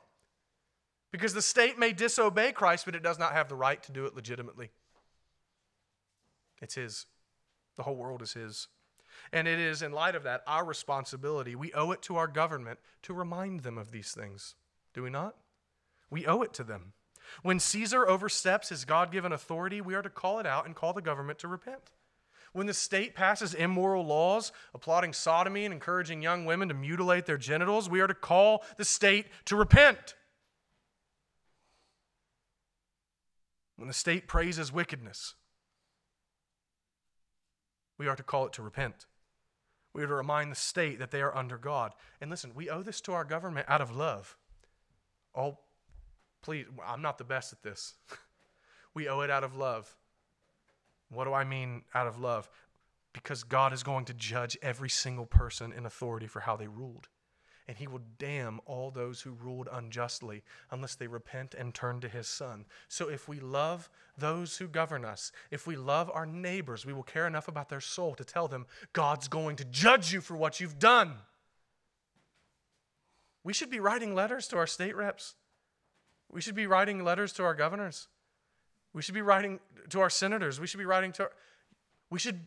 Because 1.13 1.35
the 1.35 1.43
state 1.43 1.77
may 1.77 1.93
disobey 1.93 2.51
Christ, 2.53 2.85
but 2.85 2.95
it 2.95 3.03
does 3.03 3.19
not 3.19 3.33
have 3.33 3.47
the 3.47 3.55
right 3.55 3.81
to 3.83 3.91
do 3.91 4.05
it 4.07 4.15
legitimately. 4.15 4.71
It's 6.59 6.73
His. 6.73 7.05
The 7.77 7.83
whole 7.83 7.95
world 7.95 8.23
is 8.23 8.33
His. 8.33 8.67
And 9.31 9.47
it 9.47 9.59
is, 9.59 9.83
in 9.83 9.91
light 9.91 10.15
of 10.15 10.23
that, 10.23 10.41
our 10.47 10.65
responsibility. 10.65 11.55
We 11.55 11.71
owe 11.73 11.91
it 11.91 12.01
to 12.03 12.15
our 12.15 12.27
government 12.27 12.79
to 13.03 13.13
remind 13.13 13.59
them 13.59 13.77
of 13.77 13.91
these 13.91 14.11
things. 14.11 14.55
Do 14.95 15.03
we 15.03 15.11
not? 15.11 15.35
We 16.09 16.25
owe 16.25 16.41
it 16.41 16.51
to 16.55 16.63
them. 16.63 16.93
When 17.43 17.59
Caesar 17.59 18.07
oversteps 18.07 18.69
his 18.69 18.83
God 18.83 19.11
given 19.11 19.31
authority, 19.31 19.81
we 19.81 19.93
are 19.93 20.01
to 20.01 20.09
call 20.09 20.39
it 20.39 20.47
out 20.47 20.65
and 20.65 20.75
call 20.75 20.93
the 20.93 21.01
government 21.01 21.37
to 21.39 21.47
repent. 21.47 21.91
When 22.53 22.65
the 22.65 22.73
state 22.73 23.13
passes 23.13 23.53
immoral 23.53 24.03
laws, 24.03 24.51
applauding 24.73 25.13
sodomy 25.13 25.65
and 25.65 25.73
encouraging 25.73 26.23
young 26.23 26.45
women 26.45 26.69
to 26.69 26.73
mutilate 26.73 27.27
their 27.27 27.37
genitals, 27.37 27.87
we 27.87 28.01
are 28.01 28.07
to 28.07 28.15
call 28.15 28.63
the 28.77 28.85
state 28.85 29.27
to 29.45 29.55
repent. 29.55 30.15
When 33.75 33.87
the 33.87 33.93
state 33.93 34.27
praises 34.27 34.71
wickedness, 34.71 35.35
we 37.97 38.07
are 38.07 38.15
to 38.15 38.23
call 38.23 38.45
it 38.45 38.53
to 38.53 38.61
repent. 38.61 39.05
We 39.93 40.03
are 40.03 40.07
to 40.07 40.15
remind 40.15 40.51
the 40.51 40.55
state 40.55 40.99
that 40.99 41.11
they 41.11 41.21
are 41.21 41.35
under 41.35 41.57
God. 41.57 41.93
And 42.19 42.29
listen, 42.29 42.51
we 42.55 42.69
owe 42.69 42.81
this 42.81 43.01
to 43.01 43.13
our 43.13 43.23
government 43.23 43.67
out 43.69 43.81
of 43.81 43.95
love. 43.95 44.37
Oh, 45.35 45.59
please, 46.41 46.65
I'm 46.85 47.01
not 47.01 47.17
the 47.17 47.23
best 47.23 47.53
at 47.53 47.61
this. 47.63 47.93
we 48.93 49.07
owe 49.07 49.21
it 49.21 49.29
out 49.29 49.43
of 49.43 49.55
love. 49.55 49.95
What 51.09 51.25
do 51.25 51.33
I 51.33 51.43
mean 51.43 51.83
out 51.93 52.07
of 52.07 52.19
love? 52.19 52.49
Because 53.13 53.43
God 53.43 53.73
is 53.73 53.83
going 53.83 54.05
to 54.05 54.13
judge 54.13 54.57
every 54.63 54.89
single 54.89 55.27
person 55.27 55.71
in 55.71 55.85
authority 55.85 56.25
for 56.25 56.39
how 56.39 56.55
they 56.55 56.67
ruled 56.67 57.07
and 57.67 57.77
he 57.77 57.87
will 57.87 58.01
damn 58.17 58.59
all 58.65 58.91
those 58.91 59.21
who 59.21 59.31
ruled 59.31 59.69
unjustly 59.71 60.43
unless 60.71 60.95
they 60.95 61.07
repent 61.07 61.53
and 61.53 61.73
turn 61.73 61.99
to 62.01 62.09
his 62.09 62.27
son. 62.27 62.65
So 62.87 63.09
if 63.09 63.27
we 63.27 63.39
love 63.39 63.89
those 64.17 64.57
who 64.57 64.67
govern 64.67 65.05
us, 65.05 65.31
if 65.51 65.65
we 65.65 65.75
love 65.75 66.11
our 66.13 66.25
neighbors, 66.25 66.85
we 66.85 66.93
will 66.93 67.03
care 67.03 67.27
enough 67.27 67.47
about 67.47 67.69
their 67.69 67.81
soul 67.81 68.15
to 68.15 68.25
tell 68.25 68.47
them, 68.47 68.65
God's 68.91 69.27
going 69.27 69.55
to 69.57 69.65
judge 69.65 70.13
you 70.13 70.21
for 70.21 70.35
what 70.35 70.59
you've 70.59 70.79
done. 70.79 71.13
We 73.43 73.53
should 73.53 73.69
be 73.69 73.79
writing 73.79 74.13
letters 74.15 74.47
to 74.49 74.57
our 74.57 74.67
state 74.67 74.95
reps. 74.95 75.35
We 76.31 76.41
should 76.41 76.55
be 76.55 76.67
writing 76.67 77.03
letters 77.03 77.33
to 77.33 77.43
our 77.43 77.53
governors. 77.53 78.07
We 78.93 79.01
should 79.01 79.15
be 79.15 79.21
writing 79.21 79.59
to 79.89 80.01
our 80.01 80.09
senators. 80.09 80.59
We 80.59 80.67
should 80.67 80.79
be 80.79 80.85
writing 80.85 81.11
to 81.13 81.23
our, 81.23 81.31
we 82.09 82.19
should 82.19 82.41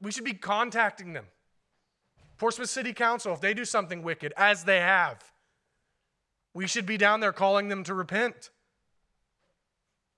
we 0.00 0.10
should 0.10 0.24
be 0.24 0.34
contacting 0.34 1.12
them. 1.12 1.26
Portsmouth 2.40 2.70
City 2.70 2.94
Council, 2.94 3.34
if 3.34 3.42
they 3.42 3.52
do 3.52 3.66
something 3.66 4.02
wicked, 4.02 4.32
as 4.34 4.64
they 4.64 4.80
have, 4.80 5.22
we 6.54 6.66
should 6.66 6.86
be 6.86 6.96
down 6.96 7.20
there 7.20 7.34
calling 7.34 7.68
them 7.68 7.84
to 7.84 7.92
repent. 7.92 8.48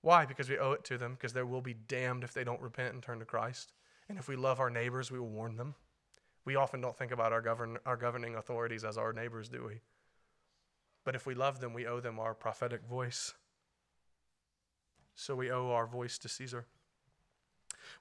Why? 0.01 0.25
Because 0.25 0.49
we 0.49 0.57
owe 0.57 0.71
it 0.71 0.85
to 0.85 0.97
them, 0.97 1.15
because 1.15 1.33
they 1.33 1.43
will 1.43 1.59
be 1.59 1.73
damned 1.73 2.23
if 2.23 2.33
they 2.33 2.45
don't 2.45 2.61
repent 2.61 2.93
and 2.93 3.03
turn 3.03 3.19
to 3.19 3.25
Christ. 3.25 3.73
And 4.07 4.17
if 4.17 4.29
we 4.29 4.37
love 4.37 4.61
our 4.61 4.69
neighbors, 4.69 5.11
we 5.11 5.19
will 5.19 5.27
warn 5.27 5.57
them. 5.57 5.75
We 6.45 6.55
often 6.55 6.79
don't 6.79 6.97
think 6.97 7.11
about 7.11 7.33
our, 7.33 7.41
govern, 7.41 7.77
our 7.85 7.97
governing 7.97 8.35
authorities 8.35 8.85
as 8.85 8.97
our 8.97 9.11
neighbors, 9.11 9.49
do 9.49 9.65
we? 9.65 9.81
But 11.03 11.15
if 11.15 11.25
we 11.25 11.35
love 11.35 11.59
them, 11.59 11.73
we 11.73 11.85
owe 11.85 11.99
them 11.99 12.19
our 12.19 12.33
prophetic 12.33 12.85
voice. 12.85 13.33
So 15.13 15.35
we 15.35 15.51
owe 15.51 15.71
our 15.71 15.87
voice 15.87 16.17
to 16.19 16.29
Caesar. 16.29 16.67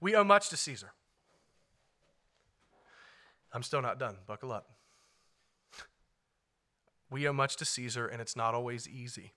We 0.01 0.14
owe 0.14 0.23
much 0.23 0.49
to 0.51 0.57
Caesar. 0.57 0.93
I'm 3.53 3.63
still 3.63 3.83
not 3.83 3.99
done. 3.99 4.17
Buckle 4.27 4.53
up. 4.53 4.71
We 7.11 7.29
owe 7.29 7.33
much 7.33 7.57
to 7.57 7.65
Caesar, 7.65 8.07
and 8.07 8.23
it's 8.23 8.37
not 8.37 8.55
always 8.55 8.89
easy. 8.89 9.33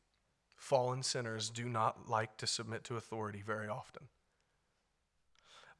Fallen 0.56 1.04
sinners 1.04 1.50
do 1.50 1.66
not 1.66 2.10
like 2.10 2.38
to 2.38 2.48
submit 2.48 2.86
to 2.86 2.96
authority 2.96 3.44
very 3.46 3.68
often. 3.68 4.04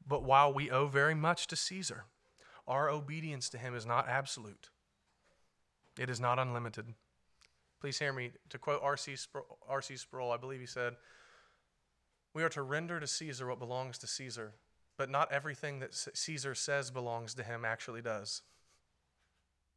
But 0.06 0.22
while 0.22 0.52
we 0.52 0.70
owe 0.70 0.86
very 0.86 1.14
much 1.14 1.46
to 1.48 1.56
Caesar, 1.56 2.04
our 2.68 2.90
obedience 2.90 3.48
to 3.50 3.58
him 3.58 3.74
is 3.74 3.86
not 3.86 4.08
absolute, 4.08 4.68
it 5.98 6.10
is 6.10 6.20
not 6.20 6.38
unlimited. 6.38 6.94
Please 7.80 7.98
hear 7.98 8.12
me. 8.12 8.32
To 8.50 8.58
quote 8.58 8.82
R.C. 8.82 9.16
Sproul, 9.96 10.32
I 10.32 10.36
believe 10.36 10.60
he 10.60 10.66
said, 10.66 10.96
We 12.34 12.42
are 12.42 12.48
to 12.50 12.62
render 12.62 13.00
to 13.00 13.06
Caesar 13.06 13.46
what 13.46 13.58
belongs 13.58 13.98
to 13.98 14.06
Caesar, 14.06 14.52
but 14.96 15.10
not 15.10 15.32
everything 15.32 15.80
that 15.80 15.94
Caesar 15.94 16.54
says 16.54 16.90
belongs 16.90 17.34
to 17.34 17.42
him 17.42 17.64
actually 17.64 18.02
does. 18.02 18.42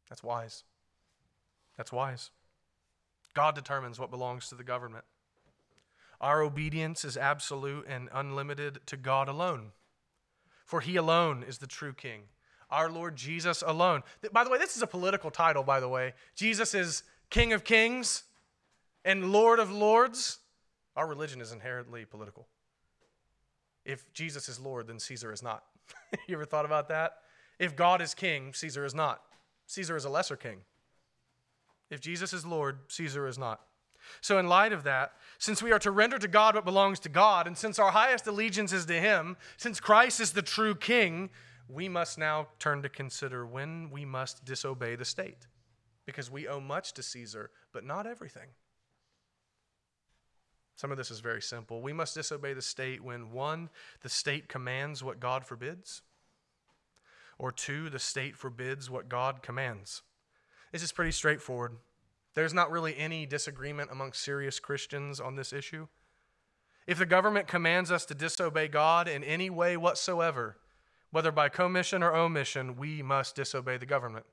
That's 0.08 0.22
wise. 0.22 0.64
That's 1.76 1.92
wise. 1.92 2.30
God 3.34 3.54
determines 3.54 3.98
what 3.98 4.10
belongs 4.10 4.48
to 4.48 4.54
the 4.54 4.64
government. 4.64 5.04
Our 6.20 6.42
obedience 6.42 7.04
is 7.04 7.16
absolute 7.16 7.86
and 7.88 8.08
unlimited 8.12 8.80
to 8.86 8.96
God 8.96 9.28
alone, 9.28 9.72
for 10.66 10.80
He 10.80 10.96
alone 10.96 11.42
is 11.46 11.58
the 11.58 11.66
true 11.66 11.94
King. 11.94 12.22
Our 12.70 12.90
Lord 12.90 13.16
Jesus 13.16 13.62
alone. 13.66 14.02
By 14.32 14.44
the 14.44 14.50
way, 14.50 14.58
this 14.58 14.76
is 14.76 14.82
a 14.82 14.86
political 14.86 15.30
title, 15.30 15.62
by 15.62 15.80
the 15.80 15.88
way. 15.88 16.14
Jesus 16.36 16.74
is 16.74 17.02
King 17.30 17.52
of 17.52 17.64
Kings 17.64 18.24
and 19.04 19.32
Lord 19.32 19.58
of 19.58 19.72
Lords. 19.72 20.38
Our 20.94 21.06
religion 21.06 21.40
is 21.40 21.52
inherently 21.52 22.04
political. 22.04 22.46
If 23.84 24.12
Jesus 24.12 24.48
is 24.48 24.60
Lord, 24.60 24.88
then 24.88 24.98
Caesar 24.98 25.32
is 25.32 25.42
not. 25.42 25.64
you 26.28 26.34
ever 26.34 26.44
thought 26.44 26.64
about 26.64 26.88
that? 26.88 27.18
If 27.58 27.76
God 27.76 28.00
is 28.00 28.14
king, 28.14 28.52
Caesar 28.54 28.84
is 28.84 28.94
not. 28.94 29.22
Caesar 29.66 29.96
is 29.96 30.04
a 30.04 30.10
lesser 30.10 30.36
king. 30.36 30.58
If 31.90 32.00
Jesus 32.00 32.32
is 32.32 32.46
Lord, 32.46 32.78
Caesar 32.88 33.26
is 33.26 33.38
not. 33.38 33.60
So, 34.20 34.38
in 34.38 34.48
light 34.48 34.72
of 34.72 34.84
that, 34.84 35.12
since 35.38 35.62
we 35.62 35.72
are 35.72 35.78
to 35.80 35.90
render 35.90 36.18
to 36.18 36.28
God 36.28 36.54
what 36.54 36.64
belongs 36.64 37.00
to 37.00 37.08
God, 37.08 37.46
and 37.46 37.56
since 37.56 37.78
our 37.78 37.90
highest 37.90 38.26
allegiance 38.26 38.72
is 38.72 38.86
to 38.86 38.98
Him, 38.98 39.36
since 39.56 39.78
Christ 39.78 40.20
is 40.20 40.32
the 40.32 40.42
true 40.42 40.74
King, 40.74 41.30
we 41.68 41.88
must 41.88 42.18
now 42.18 42.48
turn 42.58 42.82
to 42.82 42.88
consider 42.88 43.46
when 43.46 43.90
we 43.90 44.04
must 44.04 44.44
disobey 44.44 44.96
the 44.96 45.04
state. 45.04 45.46
Because 46.06 46.30
we 46.30 46.48
owe 46.48 46.60
much 46.60 46.92
to 46.94 47.02
Caesar, 47.02 47.50
but 47.72 47.84
not 47.84 48.06
everything. 48.06 48.48
Some 50.80 50.90
of 50.90 50.96
this 50.96 51.10
is 51.10 51.20
very 51.20 51.42
simple. 51.42 51.82
We 51.82 51.92
must 51.92 52.14
disobey 52.14 52.54
the 52.54 52.62
state 52.62 53.04
when, 53.04 53.32
one, 53.32 53.68
the 54.00 54.08
state 54.08 54.48
commands 54.48 55.04
what 55.04 55.20
God 55.20 55.44
forbids, 55.44 56.00
or 57.38 57.52
two, 57.52 57.90
the 57.90 57.98
state 57.98 58.34
forbids 58.34 58.88
what 58.88 59.10
God 59.10 59.42
commands. 59.42 60.00
This 60.72 60.82
is 60.82 60.90
pretty 60.90 61.10
straightforward. 61.10 61.72
There's 62.32 62.54
not 62.54 62.70
really 62.70 62.96
any 62.96 63.26
disagreement 63.26 63.90
among 63.92 64.14
serious 64.14 64.58
Christians 64.58 65.20
on 65.20 65.36
this 65.36 65.52
issue. 65.52 65.86
If 66.86 66.96
the 66.96 67.04
government 67.04 67.46
commands 67.46 67.90
us 67.90 68.06
to 68.06 68.14
disobey 68.14 68.68
God 68.68 69.06
in 69.06 69.22
any 69.22 69.50
way 69.50 69.76
whatsoever, 69.76 70.56
whether 71.10 71.30
by 71.30 71.50
commission 71.50 72.02
or 72.02 72.16
omission, 72.16 72.78
we 72.78 73.02
must 73.02 73.36
disobey 73.36 73.76
the 73.76 73.84
government. 73.84 74.24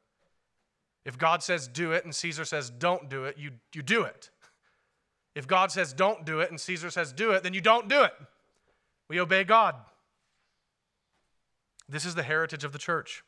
If 1.03 1.17
God 1.17 1.43
says 1.43 1.67
do 1.67 1.91
it 1.91 2.05
and 2.05 2.15
Caesar 2.15 2.45
says 2.45 2.69
don't 2.69 3.09
do 3.09 3.25
it, 3.25 3.37
you, 3.37 3.51
you 3.73 3.81
do 3.81 4.03
it. 4.03 4.29
If 5.37 5.47
God 5.47 5.71
says 5.71 5.93
don't 5.93 6.25
do 6.25 6.39
it 6.39 6.49
and 6.49 6.59
Caesar 6.59 6.89
says 6.89 7.13
do 7.13 7.29
it, 7.29 7.43
then 7.43 7.53
you 7.53 7.61
don't 7.61 7.87
do 7.87 8.01
it. 8.01 8.13
We 9.07 9.19
obey 9.19 9.43
God. 9.43 9.75
This 11.87 12.05
is 12.05 12.15
the 12.15 12.23
heritage 12.23 12.63
of 12.63 12.71
the 12.71 12.79
church. 12.79 13.23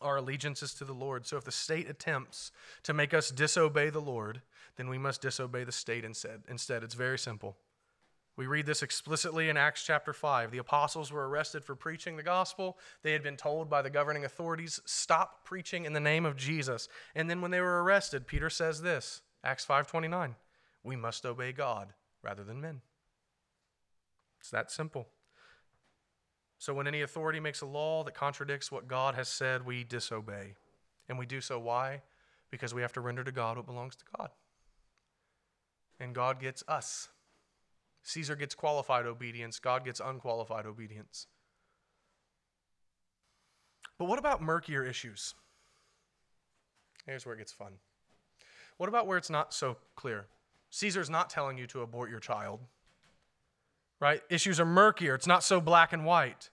Our 0.00 0.18
allegiance 0.18 0.62
is 0.62 0.72
to 0.74 0.84
the 0.84 0.92
Lord. 0.92 1.26
So 1.26 1.36
if 1.36 1.42
the 1.42 1.50
state 1.50 1.90
attempts 1.90 2.52
to 2.84 2.94
make 2.94 3.12
us 3.12 3.32
disobey 3.32 3.90
the 3.90 4.00
Lord, 4.00 4.40
then 4.76 4.88
we 4.88 4.98
must 4.98 5.20
disobey 5.20 5.64
the 5.64 5.72
state 5.72 6.04
instead. 6.04 6.42
Instead, 6.48 6.84
it's 6.84 6.94
very 6.94 7.18
simple. 7.18 7.56
We 8.36 8.46
read 8.46 8.66
this 8.66 8.84
explicitly 8.84 9.48
in 9.48 9.56
Acts 9.56 9.82
chapter 9.82 10.12
5. 10.12 10.52
The 10.52 10.58
apostles 10.58 11.10
were 11.10 11.28
arrested 11.28 11.64
for 11.64 11.74
preaching 11.74 12.16
the 12.16 12.22
gospel. 12.22 12.78
They 13.02 13.12
had 13.12 13.24
been 13.24 13.36
told 13.36 13.68
by 13.68 13.82
the 13.82 13.90
governing 13.90 14.24
authorities, 14.24 14.80
stop 14.84 15.44
preaching 15.44 15.86
in 15.86 15.92
the 15.92 15.98
name 15.98 16.24
of 16.24 16.36
Jesus. 16.36 16.88
And 17.16 17.28
then 17.28 17.40
when 17.40 17.50
they 17.50 17.60
were 17.60 17.82
arrested, 17.82 18.28
Peter 18.28 18.48
says 18.48 18.82
this, 18.82 19.22
Acts 19.42 19.66
5:29, 19.66 20.36
we 20.86 20.96
must 20.96 21.26
obey 21.26 21.52
God 21.52 21.92
rather 22.22 22.44
than 22.44 22.60
men. 22.60 22.80
It's 24.40 24.50
that 24.50 24.70
simple. 24.70 25.08
So 26.58 26.72
when 26.72 26.86
any 26.86 27.02
authority 27.02 27.40
makes 27.40 27.60
a 27.60 27.66
law 27.66 28.04
that 28.04 28.14
contradicts 28.14 28.72
what 28.72 28.88
God 28.88 29.14
has 29.14 29.28
said, 29.28 29.66
we 29.66 29.84
disobey. 29.84 30.54
And 31.08 31.18
we 31.18 31.26
do 31.26 31.40
so 31.40 31.58
why? 31.58 32.02
Because 32.50 32.72
we 32.72 32.82
have 32.82 32.92
to 32.94 33.00
render 33.00 33.24
to 33.24 33.32
God 33.32 33.56
what 33.56 33.66
belongs 33.66 33.96
to 33.96 34.04
God. 34.16 34.30
And 36.00 36.14
God 36.14 36.40
gets 36.40 36.62
us. 36.68 37.08
Caesar 38.02 38.36
gets 38.36 38.54
qualified 38.54 39.04
obedience, 39.04 39.58
God 39.58 39.84
gets 39.84 40.00
unqualified 40.00 40.64
obedience. 40.64 41.26
But 43.98 44.04
what 44.04 44.18
about 44.18 44.40
murkier 44.40 44.84
issues? 44.84 45.34
Here's 47.04 47.26
where 47.26 47.34
it 47.34 47.38
gets 47.38 47.52
fun. 47.52 47.72
What 48.76 48.88
about 48.88 49.06
where 49.06 49.18
it's 49.18 49.30
not 49.30 49.52
so 49.52 49.78
clear? 49.96 50.26
Caesar's 50.70 51.10
not 51.10 51.30
telling 51.30 51.58
you 51.58 51.66
to 51.68 51.82
abort 51.82 52.10
your 52.10 52.20
child, 52.20 52.60
right? 54.00 54.22
Issues 54.28 54.60
are 54.60 54.66
murkier, 54.66 55.14
it's 55.14 55.26
not 55.26 55.42
so 55.42 55.60
black 55.60 55.92
and 55.92 56.04
white. 56.04 56.50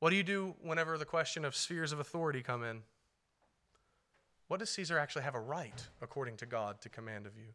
What 0.00 0.10
do 0.10 0.16
you 0.16 0.22
do 0.22 0.54
whenever 0.62 0.98
the 0.98 1.04
question 1.04 1.44
of 1.44 1.56
spheres 1.56 1.92
of 1.92 1.98
authority 1.98 2.42
come 2.42 2.62
in? 2.62 2.82
What 4.48 4.60
does 4.60 4.70
Caesar 4.70 4.98
actually 4.98 5.22
have 5.22 5.34
a 5.34 5.40
right, 5.40 5.88
according 6.02 6.36
to 6.38 6.46
God, 6.46 6.80
to 6.82 6.88
command 6.88 7.26
of 7.26 7.36
you? 7.36 7.54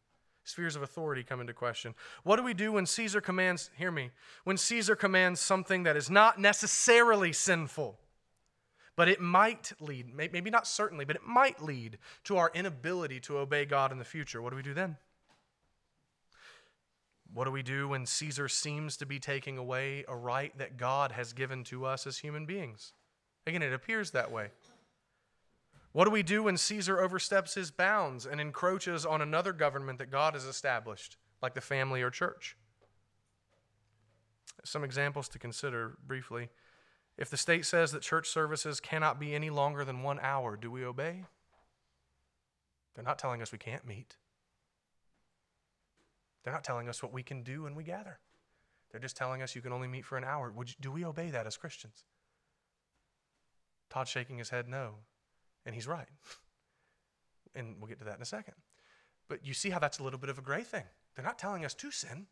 spheres 0.50 0.76
of 0.76 0.82
authority 0.82 1.24
come 1.24 1.40
into 1.40 1.54
question. 1.54 1.94
What 2.24 2.38
do 2.38 2.44
we 2.44 2.54
do 2.54 2.72
when 2.72 2.86
Caesar 2.86 3.22
commands, 3.22 3.70
hear 3.78 3.92
me, 3.92 4.12
when 4.44 4.58
Caesar 4.58 4.96
commands 4.96 5.40
something 5.40 5.84
that 5.84 5.96
is 5.96 6.10
not 6.10 6.40
necessarily 6.40 7.32
sinful, 7.32 8.00
but 8.96 9.08
it 9.08 9.22
might 9.22 9.72
lead, 9.80 10.14
maybe 10.14 10.50
not 10.50 10.68
certainly, 10.68 11.06
but 11.06 11.16
it 11.16 11.26
might 11.26 11.62
lead 11.62 11.98
to 12.26 12.38
our 12.38 12.52
inability 12.54 13.20
to 13.22 13.38
obey 13.38 13.66
God 13.66 13.92
in 13.92 14.00
the 14.00 14.06
future? 14.06 14.42
What 14.42 14.50
do 14.50 14.56
we 14.56 14.64
do 14.64 14.74
then? 14.74 14.98
What 17.34 17.46
do 17.46 17.52
we 17.52 17.64
do 17.64 17.90
when 17.90 18.06
Caesar 18.06 18.48
seems 18.48 18.98
to 18.98 19.06
be 19.06 19.20
taking 19.20 19.58
away 19.58 20.04
a 20.08 20.16
right 20.16 20.58
that 20.58 20.78
God 20.78 21.12
has 21.12 21.34
given 21.34 21.64
to 21.66 21.86
us 21.86 22.08
as 22.08 22.18
human 22.18 22.46
beings? 22.46 22.94
Again, 23.46 23.62
it 23.62 23.74
appears 23.74 24.12
that 24.12 24.32
way. 24.32 24.50
What 25.92 26.06
do 26.06 26.12
we 26.12 26.24
do 26.24 26.44
when 26.44 26.58
Caesar 26.58 27.00
oversteps 27.00 27.56
his 27.56 27.72
bounds 27.72 28.26
and 28.26 28.40
encroaches 28.40 29.06
on 29.06 29.22
another 29.22 29.54
government 29.54 30.00
that 30.00 30.12
God 30.12 30.34
has 30.34 30.46
established, 30.46 31.18
like 31.42 31.56
the 31.56 31.62
family 31.62 32.02
or 32.02 32.10
church? 32.10 32.56
Some 34.64 34.84
examples 34.84 35.30
to 35.30 35.40
consider 35.40 35.98
briefly. 36.06 36.50
If 37.18 37.30
the 37.30 37.38
state 37.38 37.66
says 37.66 37.92
that 37.92 38.02
church 38.02 38.30
services 38.30 38.80
cannot 38.80 39.20
be 39.20 39.34
any 39.34 39.50
longer 39.50 39.84
than 39.84 40.04
one 40.04 40.20
hour, 40.22 40.56
do 40.56 40.70
we 40.70 40.86
obey? 40.86 41.26
They're 42.94 43.04
not 43.04 43.20
telling 43.20 43.42
us 43.42 43.52
we 43.52 43.58
can't 43.58 43.88
meet. 43.88 44.16
They're 46.44 46.54
not 46.54 46.64
telling 46.64 46.88
us 46.90 47.04
what 47.04 47.14
we 47.14 47.24
can 47.24 47.44
do 47.44 47.64
when 47.64 47.76
we 47.76 47.84
gather. 47.84 48.20
They're 48.92 49.02
just 49.02 49.18
telling 49.18 49.42
us 49.42 49.56
you 49.56 49.62
can 49.62 49.74
only 49.74 49.88
meet 49.88 50.06
for 50.06 50.18
an 50.18 50.24
hour. 50.24 50.54
You, 50.58 50.74
do 50.80 50.92
we 50.92 51.06
obey 51.06 51.30
that 51.30 51.46
as 51.46 51.58
Christians? 51.58 52.06
Todd's 53.90 54.10
shaking 54.10 54.38
his 54.38 54.50
head 54.50 54.68
no. 54.68 54.96
And 55.66 55.76
he's 55.76 55.88
right. 55.88 56.08
And 57.56 57.78
we'll 57.80 57.88
get 57.88 57.98
to 57.98 58.06
that 58.06 58.16
in 58.16 58.22
a 58.22 58.26
second. 58.26 58.54
But 59.28 59.44
you 59.44 59.56
see 59.56 59.72
how 59.72 59.80
that's 59.80 59.98
a 59.98 60.04
little 60.04 60.20
bit 60.20 60.30
of 60.30 60.38
a 60.38 60.42
gray 60.42 60.62
thing. 60.62 60.84
They're 61.16 61.26
not 61.26 61.40
telling 61.40 61.66
us 61.66 61.74
to 61.74 61.90
sin. 61.90 62.28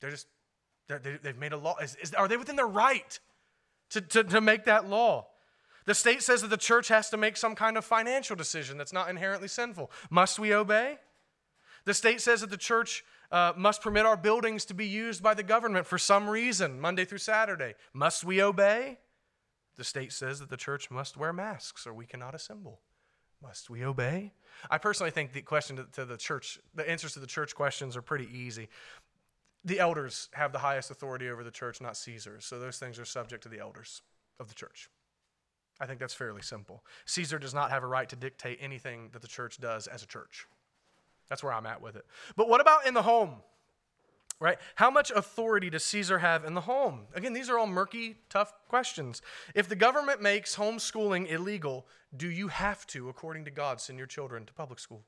They're 0.00 0.10
just, 0.10 0.26
they're, 0.88 0.98
they, 0.98 1.18
have 1.22 1.36
made 1.36 1.52
a 1.52 1.58
law. 1.58 1.76
Is, 1.76 1.96
is, 1.96 2.14
are 2.14 2.28
they 2.28 2.38
within 2.38 2.56
their 2.56 2.66
right 2.66 3.20
to, 3.90 4.00
to, 4.00 4.24
to 4.24 4.40
make 4.40 4.64
that 4.64 4.88
law? 4.88 5.26
The 5.84 5.94
state 5.94 6.22
says 6.22 6.40
that 6.40 6.48
the 6.48 6.56
church 6.56 6.88
has 6.88 7.10
to 7.10 7.18
make 7.18 7.36
some 7.36 7.54
kind 7.54 7.76
of 7.76 7.84
financial 7.84 8.36
decision 8.36 8.78
that's 8.78 8.92
not 8.92 9.10
inherently 9.10 9.48
sinful. 9.48 9.90
Must 10.08 10.38
we 10.38 10.54
obey? 10.54 10.96
The 11.86 11.94
state 11.94 12.20
says 12.20 12.42
that 12.42 12.50
the 12.50 12.56
church 12.56 13.04
uh, 13.30 13.52
must 13.56 13.80
permit 13.80 14.04
our 14.04 14.16
buildings 14.16 14.64
to 14.66 14.74
be 14.74 14.86
used 14.86 15.22
by 15.22 15.34
the 15.34 15.42
government 15.42 15.86
for 15.86 15.98
some 15.98 16.28
reason, 16.28 16.80
Monday 16.80 17.04
through 17.04 17.18
Saturday. 17.18 17.74
Must 17.94 18.24
we 18.24 18.42
obey? 18.42 18.98
The 19.76 19.84
state 19.84 20.12
says 20.12 20.40
that 20.40 20.50
the 20.50 20.56
church 20.56 20.90
must 20.90 21.16
wear 21.16 21.32
masks 21.32 21.86
or 21.86 21.94
we 21.94 22.04
cannot 22.06 22.34
assemble. 22.34 22.80
Must 23.42 23.70
we 23.70 23.84
obey? 23.84 24.32
I 24.70 24.78
personally 24.78 25.10
think 25.10 25.32
the 25.32 25.42
question 25.42 25.76
to, 25.76 25.86
to 25.92 26.04
the 26.04 26.16
church, 26.16 26.58
the 26.74 26.88
answers 26.88 27.12
to 27.12 27.20
the 27.20 27.26
church 27.26 27.54
questions 27.54 27.96
are 27.96 28.02
pretty 28.02 28.28
easy. 28.32 28.68
The 29.64 29.78
elders 29.78 30.28
have 30.32 30.52
the 30.52 30.58
highest 30.58 30.90
authority 30.90 31.28
over 31.28 31.44
the 31.44 31.50
church, 31.50 31.80
not 31.80 31.96
Caesar. 31.96 32.38
So 32.40 32.58
those 32.58 32.78
things 32.78 32.98
are 32.98 33.04
subject 33.04 33.42
to 33.44 33.48
the 33.48 33.60
elders 33.60 34.02
of 34.40 34.48
the 34.48 34.54
church. 34.54 34.88
I 35.78 35.86
think 35.86 36.00
that's 36.00 36.14
fairly 36.14 36.42
simple. 36.42 36.82
Caesar 37.04 37.38
does 37.38 37.52
not 37.52 37.70
have 37.70 37.82
a 37.82 37.86
right 37.86 38.08
to 38.08 38.16
dictate 38.16 38.58
anything 38.60 39.10
that 39.12 39.22
the 39.22 39.28
church 39.28 39.58
does 39.58 39.86
as 39.86 40.02
a 40.02 40.06
church. 40.06 40.46
That's 41.28 41.42
where 41.42 41.52
I'm 41.52 41.66
at 41.66 41.80
with 41.82 41.96
it. 41.96 42.04
But 42.36 42.48
what 42.48 42.60
about 42.60 42.86
in 42.86 42.94
the 42.94 43.02
home? 43.02 43.36
right? 44.40 44.58
How 44.74 44.90
much 44.90 45.10
authority 45.10 45.70
does 45.70 45.84
Caesar 45.84 46.18
have 46.18 46.44
in 46.44 46.54
the 46.54 46.62
home? 46.62 47.06
Again, 47.14 47.32
these 47.32 47.48
are 47.48 47.58
all 47.58 47.66
murky, 47.66 48.16
tough 48.28 48.52
questions. 48.68 49.22
If 49.54 49.68
the 49.68 49.76
government 49.76 50.20
makes 50.20 50.56
homeschooling 50.56 51.30
illegal, 51.30 51.86
do 52.16 52.30
you 52.30 52.48
have 52.48 52.86
to, 52.88 53.08
according 53.08 53.44
to 53.46 53.50
God, 53.50 53.80
send 53.80 53.98
your 53.98 54.06
children 54.06 54.44
to 54.46 54.52
public 54.52 54.78
school? 54.78 55.04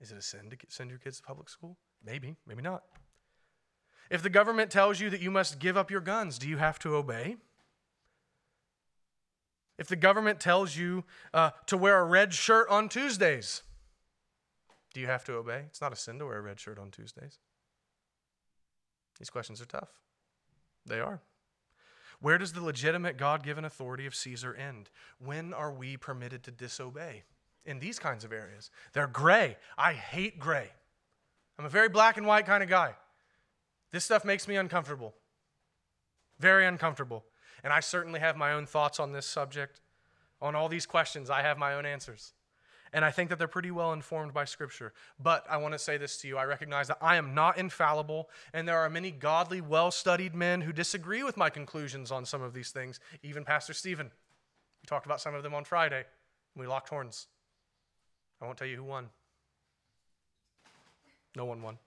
Is 0.00 0.10
it 0.10 0.18
a 0.18 0.22
sin 0.22 0.50
to 0.50 0.56
send 0.68 0.90
your 0.90 0.98
kids 0.98 1.18
to 1.18 1.22
public 1.22 1.48
school? 1.48 1.76
Maybe, 2.04 2.36
maybe 2.46 2.62
not. 2.62 2.82
If 4.10 4.22
the 4.22 4.30
government 4.30 4.70
tells 4.70 4.98
you 5.00 5.10
that 5.10 5.20
you 5.20 5.30
must 5.30 5.58
give 5.58 5.76
up 5.76 5.90
your 5.90 6.00
guns, 6.00 6.38
do 6.38 6.48
you 6.48 6.56
have 6.56 6.78
to 6.80 6.96
obey? 6.96 7.36
If 9.82 9.88
the 9.88 9.96
government 9.96 10.38
tells 10.38 10.76
you 10.76 11.02
uh, 11.34 11.50
to 11.66 11.76
wear 11.76 11.98
a 11.98 12.04
red 12.04 12.32
shirt 12.32 12.68
on 12.68 12.88
Tuesdays, 12.88 13.64
do 14.94 15.00
you 15.00 15.08
have 15.08 15.24
to 15.24 15.32
obey? 15.32 15.64
It's 15.66 15.80
not 15.80 15.92
a 15.92 15.96
sin 15.96 16.20
to 16.20 16.26
wear 16.26 16.38
a 16.38 16.40
red 16.40 16.60
shirt 16.60 16.78
on 16.78 16.92
Tuesdays. 16.92 17.40
These 19.18 19.28
questions 19.28 19.60
are 19.60 19.64
tough. 19.64 19.88
They 20.86 21.00
are. 21.00 21.20
Where 22.20 22.38
does 22.38 22.52
the 22.52 22.62
legitimate 22.62 23.16
God 23.16 23.42
given 23.42 23.64
authority 23.64 24.06
of 24.06 24.14
Caesar 24.14 24.54
end? 24.54 24.88
When 25.18 25.52
are 25.52 25.72
we 25.72 25.96
permitted 25.96 26.44
to 26.44 26.52
disobey? 26.52 27.24
In 27.66 27.80
these 27.80 27.98
kinds 27.98 28.22
of 28.22 28.32
areas. 28.32 28.70
They're 28.92 29.08
gray. 29.08 29.56
I 29.76 29.94
hate 29.94 30.38
gray. 30.38 30.70
I'm 31.58 31.64
a 31.64 31.68
very 31.68 31.88
black 31.88 32.16
and 32.16 32.24
white 32.24 32.46
kind 32.46 32.62
of 32.62 32.68
guy. 32.68 32.94
This 33.90 34.04
stuff 34.04 34.24
makes 34.24 34.46
me 34.46 34.54
uncomfortable. 34.54 35.14
Very 36.38 36.66
uncomfortable. 36.66 37.24
And 37.64 37.72
I 37.72 37.80
certainly 37.80 38.20
have 38.20 38.36
my 38.36 38.52
own 38.52 38.66
thoughts 38.66 38.98
on 38.98 39.12
this 39.12 39.26
subject. 39.26 39.80
On 40.40 40.54
all 40.54 40.68
these 40.68 40.86
questions, 40.86 41.30
I 41.30 41.42
have 41.42 41.58
my 41.58 41.74
own 41.74 41.86
answers. 41.86 42.32
And 42.92 43.04
I 43.04 43.10
think 43.10 43.30
that 43.30 43.38
they're 43.38 43.48
pretty 43.48 43.70
well 43.70 43.92
informed 43.92 44.34
by 44.34 44.44
Scripture. 44.44 44.92
But 45.18 45.46
I 45.48 45.56
want 45.56 45.72
to 45.72 45.78
say 45.78 45.96
this 45.96 46.18
to 46.18 46.28
you 46.28 46.36
I 46.36 46.44
recognize 46.44 46.88
that 46.88 46.98
I 47.00 47.16
am 47.16 47.34
not 47.34 47.56
infallible, 47.56 48.28
and 48.52 48.68
there 48.68 48.78
are 48.78 48.90
many 48.90 49.10
godly, 49.10 49.60
well 49.60 49.90
studied 49.90 50.34
men 50.34 50.60
who 50.60 50.72
disagree 50.72 51.22
with 51.22 51.36
my 51.36 51.48
conclusions 51.48 52.10
on 52.10 52.26
some 52.26 52.42
of 52.42 52.52
these 52.52 52.70
things, 52.70 53.00
even 53.22 53.44
Pastor 53.44 53.72
Stephen. 53.72 54.10
We 54.82 54.86
talked 54.86 55.06
about 55.06 55.20
some 55.20 55.34
of 55.34 55.42
them 55.42 55.54
on 55.54 55.64
Friday, 55.64 56.04
and 56.54 56.60
we 56.60 56.66
locked 56.66 56.90
horns. 56.90 57.28
I 58.42 58.44
won't 58.44 58.58
tell 58.58 58.66
you 58.66 58.76
who 58.76 58.84
won. 58.84 59.08
No 61.34 61.46
one 61.46 61.62
won. 61.62 61.78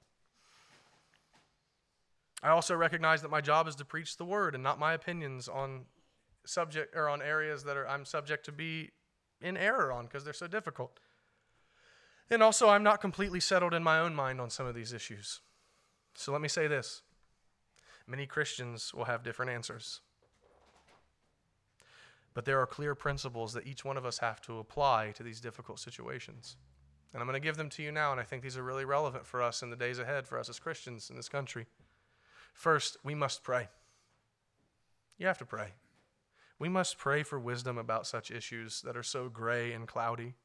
I 2.46 2.50
also 2.50 2.76
recognize 2.76 3.24
that 3.24 3.32
my 3.32 3.42
job 3.42 3.68
is 3.68 3.74
to 3.78 3.86
preach 3.86 4.18
the 4.18 4.24
word 4.24 4.54
and 4.54 4.64
not 4.64 4.78
my 4.78 4.94
opinions 4.94 5.48
on 5.48 5.86
subject 6.46 6.96
or 6.96 7.10
on 7.10 7.20
areas 7.20 7.64
that 7.64 7.76
are 7.76 7.90
I'm 7.90 8.06
subject 8.06 8.46
to 8.46 8.52
be 8.52 8.92
in 9.42 9.58
error 9.58 9.92
on 9.92 10.04
because 10.04 10.24
they're 10.24 10.32
so 10.32 10.46
difficult. 10.46 11.00
And 12.30 12.44
also, 12.44 12.70
I'm 12.70 12.84
not 12.84 13.02
completely 13.02 13.40
settled 13.40 13.74
in 13.74 13.82
my 13.82 13.98
own 13.98 14.14
mind 14.14 14.40
on 14.40 14.52
some 14.52 14.68
of 14.68 14.76
these 14.76 14.94
issues. 14.94 15.42
So 16.14 16.32
let 16.32 16.40
me 16.40 16.48
say 16.48 16.68
this 16.68 17.02
many 18.06 18.28
Christians 18.28 18.94
will 18.94 19.06
have 19.06 19.24
different 19.24 19.50
answers. 19.50 20.02
But 22.36 22.46
there 22.46 22.62
are 22.62 22.68
clear 22.68 22.94
principles 22.94 23.54
that 23.54 23.66
each 23.66 23.84
one 23.84 23.98
of 23.98 24.06
us 24.06 24.20
have 24.20 24.40
to 24.42 24.60
apply 24.60 25.14
to 25.16 25.24
these 25.24 25.40
difficult 25.40 25.80
situations. 25.80 26.58
And 27.12 27.24
I'm 27.24 27.28
going 27.28 27.42
to 27.42 27.48
give 27.48 27.58
them 27.58 27.70
to 27.72 27.82
you 27.82 27.92
now, 27.92 28.12
and 28.12 28.22
I 28.22 28.24
think 28.24 28.44
these 28.44 28.56
are 28.56 28.64
really 28.64 28.86
relevant 28.86 29.26
for 29.26 29.42
us 29.42 29.64
in 29.64 29.72
the 29.72 29.76
days 29.76 29.98
ahead 29.98 30.28
for 30.28 30.38
us 30.38 30.48
as 30.48 30.60
Christians 30.60 31.10
in 31.10 31.16
this 31.16 31.30
country. 31.30 31.66
First, 32.56 32.98
we 33.04 33.14
must 33.14 33.44
pray. 33.44 33.68
You 35.18 35.28
have 35.28 35.38
to 35.40 35.46
pray. 35.46 35.74
We 36.58 36.70
must 36.70 36.98
pray 36.98 37.22
for 37.22 37.38
wisdom 37.38 37.78
about 37.78 38.08
such 38.08 38.32
issues 38.32 38.82
that 38.82 38.96
are 38.96 39.04
so 39.04 39.28
gray 39.28 39.74
and 39.74 39.88
cloudy. 39.88 40.36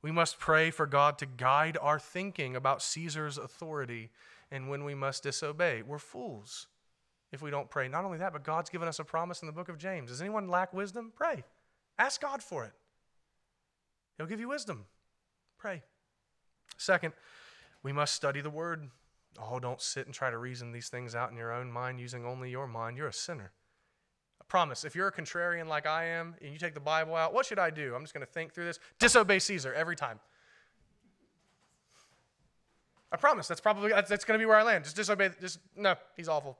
We 0.00 0.10
must 0.10 0.38
pray 0.38 0.70
for 0.70 0.86
God 0.86 1.18
to 1.18 1.26
guide 1.26 1.76
our 1.80 1.98
thinking 1.98 2.56
about 2.56 2.82
Caesar's 2.82 3.36
authority 3.36 4.10
and 4.50 4.70
when 4.70 4.82
we 4.82 4.94
must 4.94 5.22
disobey. 5.22 5.82
We're 5.82 5.98
fools 5.98 6.68
if 7.32 7.42
we 7.42 7.50
don't 7.50 7.68
pray. 7.68 7.86
Not 7.86 8.06
only 8.06 8.16
that, 8.18 8.32
but 8.32 8.42
God's 8.42 8.70
given 8.70 8.88
us 8.88 8.98
a 8.98 9.04
promise 9.04 9.42
in 9.42 9.46
the 9.46 9.52
book 9.52 9.68
of 9.68 9.76
James. 9.76 10.10
Does 10.10 10.22
anyone 10.22 10.48
lack 10.48 10.72
wisdom? 10.72 11.12
Pray. 11.14 11.44
Ask 11.98 12.22
God 12.22 12.42
for 12.42 12.64
it. 12.64 12.72
He'll 14.16 14.26
give 14.26 14.40
you 14.40 14.48
wisdom. 14.48 14.86
Pray. 15.58 15.82
Second, 16.78 17.12
We 17.82 17.92
must 17.92 18.14
study 18.14 18.40
the 18.40 18.50
word. 18.50 18.90
Oh, 19.38 19.58
don't 19.58 19.80
sit 19.80 20.06
and 20.06 20.14
try 20.14 20.30
to 20.30 20.38
reason 20.38 20.72
these 20.72 20.88
things 20.88 21.14
out 21.14 21.30
in 21.30 21.36
your 21.36 21.52
own 21.52 21.70
mind 21.70 22.00
using 22.00 22.24
only 22.24 22.50
your 22.50 22.66
mind. 22.66 22.96
You're 22.96 23.08
a 23.08 23.12
sinner. 23.12 23.52
I 24.40 24.44
promise, 24.48 24.84
if 24.84 24.94
you're 24.94 25.08
a 25.08 25.12
contrarian 25.12 25.68
like 25.68 25.86
I 25.86 26.06
am 26.06 26.34
and 26.42 26.52
you 26.52 26.58
take 26.58 26.74
the 26.74 26.80
Bible 26.80 27.14
out, 27.14 27.32
what 27.32 27.46
should 27.46 27.58
I 27.58 27.70
do? 27.70 27.94
I'm 27.94 28.02
just 28.02 28.12
going 28.12 28.26
to 28.26 28.32
think 28.32 28.52
through 28.52 28.64
this. 28.64 28.78
Disobey 28.98 29.38
Caesar 29.38 29.72
every 29.72 29.96
time. 29.96 30.18
I 33.12 33.16
promise, 33.16 33.48
that's 33.48 33.60
probably 33.60 33.90
that's, 33.90 34.08
that's 34.08 34.24
going 34.24 34.38
to 34.38 34.42
be 34.42 34.46
where 34.46 34.58
I 34.58 34.62
land. 34.62 34.84
Just 34.84 34.96
disobey. 34.96 35.30
Just 35.40 35.58
no, 35.76 35.94
he's 36.16 36.28
awful. 36.28 36.58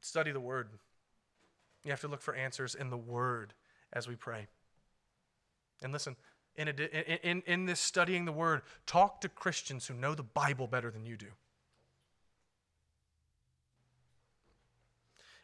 Study 0.00 0.32
the 0.32 0.40
word. 0.40 0.70
You 1.84 1.90
have 1.90 2.00
to 2.00 2.08
look 2.08 2.22
for 2.22 2.34
answers 2.34 2.74
in 2.74 2.90
the 2.90 2.96
word 2.96 3.54
as 3.92 4.08
we 4.08 4.16
pray. 4.16 4.48
And 5.82 5.92
listen, 5.92 6.16
in, 6.58 6.68
in, 6.68 7.42
in 7.46 7.66
this 7.66 7.80
studying 7.80 8.24
the 8.24 8.32
word, 8.32 8.62
talk 8.86 9.20
to 9.20 9.28
Christians 9.28 9.86
who 9.86 9.94
know 9.94 10.14
the 10.14 10.22
Bible 10.22 10.66
better 10.66 10.90
than 10.90 11.06
you 11.06 11.16
do. 11.16 11.28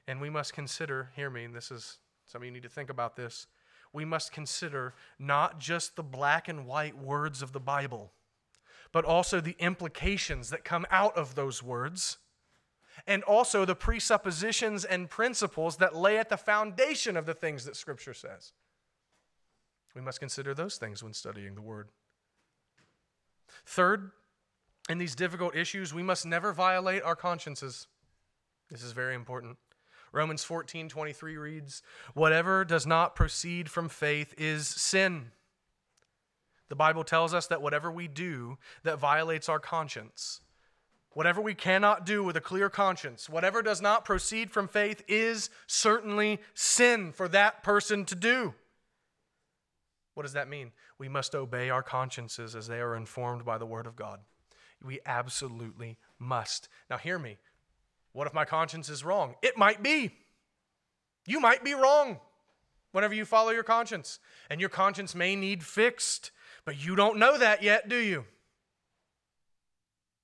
And 0.06 0.20
we 0.20 0.28
must 0.28 0.52
consider, 0.52 1.10
hear 1.16 1.30
me, 1.30 1.44
and 1.44 1.54
this 1.54 1.70
is 1.70 1.98
some 2.26 2.42
of 2.42 2.46
you 2.46 2.52
need 2.52 2.62
to 2.64 2.68
think 2.68 2.90
about 2.90 3.16
this. 3.16 3.46
We 3.92 4.04
must 4.04 4.32
consider 4.32 4.94
not 5.18 5.60
just 5.60 5.96
the 5.96 6.02
black 6.02 6.48
and 6.48 6.66
white 6.66 6.98
words 6.98 7.42
of 7.42 7.52
the 7.52 7.60
Bible, 7.60 8.12
but 8.92 9.04
also 9.04 9.40
the 9.40 9.56
implications 9.58 10.50
that 10.50 10.64
come 10.64 10.84
out 10.90 11.16
of 11.16 11.36
those 11.36 11.62
words, 11.62 12.18
and 13.06 13.22
also 13.24 13.64
the 13.64 13.74
presuppositions 13.74 14.84
and 14.84 15.08
principles 15.08 15.76
that 15.76 15.96
lay 15.96 16.18
at 16.18 16.28
the 16.28 16.36
foundation 16.36 17.16
of 17.16 17.26
the 17.26 17.34
things 17.34 17.64
that 17.64 17.76
Scripture 17.76 18.14
says. 18.14 18.52
We 19.94 20.00
must 20.00 20.20
consider 20.20 20.54
those 20.54 20.76
things 20.76 21.02
when 21.02 21.14
studying 21.14 21.54
the 21.54 21.62
Word. 21.62 21.88
Third, 23.64 24.10
in 24.88 24.98
these 24.98 25.14
difficult 25.14 25.54
issues, 25.54 25.94
we 25.94 26.02
must 26.02 26.26
never 26.26 26.52
violate 26.52 27.02
our 27.02 27.16
consciences. 27.16 27.86
This 28.70 28.82
is 28.82 28.92
very 28.92 29.14
important. 29.14 29.56
Romans 30.12 30.44
14 30.44 30.88
23 30.88 31.36
reads, 31.36 31.82
Whatever 32.14 32.64
does 32.64 32.86
not 32.86 33.16
proceed 33.16 33.70
from 33.70 33.88
faith 33.88 34.34
is 34.36 34.66
sin. 34.66 35.32
The 36.68 36.76
Bible 36.76 37.04
tells 37.04 37.34
us 37.34 37.46
that 37.48 37.62
whatever 37.62 37.90
we 37.90 38.08
do 38.08 38.58
that 38.84 38.98
violates 38.98 39.48
our 39.48 39.58
conscience, 39.58 40.40
whatever 41.10 41.40
we 41.40 41.54
cannot 41.54 42.06
do 42.06 42.22
with 42.22 42.36
a 42.36 42.40
clear 42.40 42.70
conscience, 42.70 43.28
whatever 43.28 43.62
does 43.62 43.80
not 43.80 44.04
proceed 44.04 44.50
from 44.50 44.68
faith 44.68 45.02
is 45.06 45.50
certainly 45.66 46.40
sin 46.54 47.12
for 47.12 47.28
that 47.28 47.62
person 47.62 48.04
to 48.06 48.14
do. 48.14 48.54
What 50.14 50.22
does 50.22 50.32
that 50.32 50.48
mean? 50.48 50.72
We 50.98 51.08
must 51.08 51.34
obey 51.34 51.70
our 51.70 51.82
consciences 51.82 52.54
as 52.54 52.68
they 52.68 52.80
are 52.80 52.96
informed 52.96 53.44
by 53.44 53.58
the 53.58 53.66
Word 53.66 53.86
of 53.86 53.96
God. 53.96 54.20
We 54.84 55.00
absolutely 55.04 55.98
must. 56.18 56.68
Now, 56.88 56.98
hear 56.98 57.18
me. 57.18 57.38
What 58.12 58.26
if 58.26 58.34
my 58.34 58.44
conscience 58.44 58.88
is 58.88 59.04
wrong? 59.04 59.34
It 59.42 59.58
might 59.58 59.82
be. 59.82 60.12
You 61.26 61.40
might 61.40 61.64
be 61.64 61.74
wrong 61.74 62.20
whenever 62.92 63.14
you 63.14 63.24
follow 63.24 63.50
your 63.50 63.64
conscience, 63.64 64.20
and 64.48 64.60
your 64.60 64.70
conscience 64.70 65.16
may 65.16 65.34
need 65.34 65.64
fixed, 65.64 66.30
but 66.64 66.84
you 66.84 66.94
don't 66.94 67.18
know 67.18 67.36
that 67.36 67.60
yet, 67.60 67.88
do 67.88 67.96
you? 67.96 68.24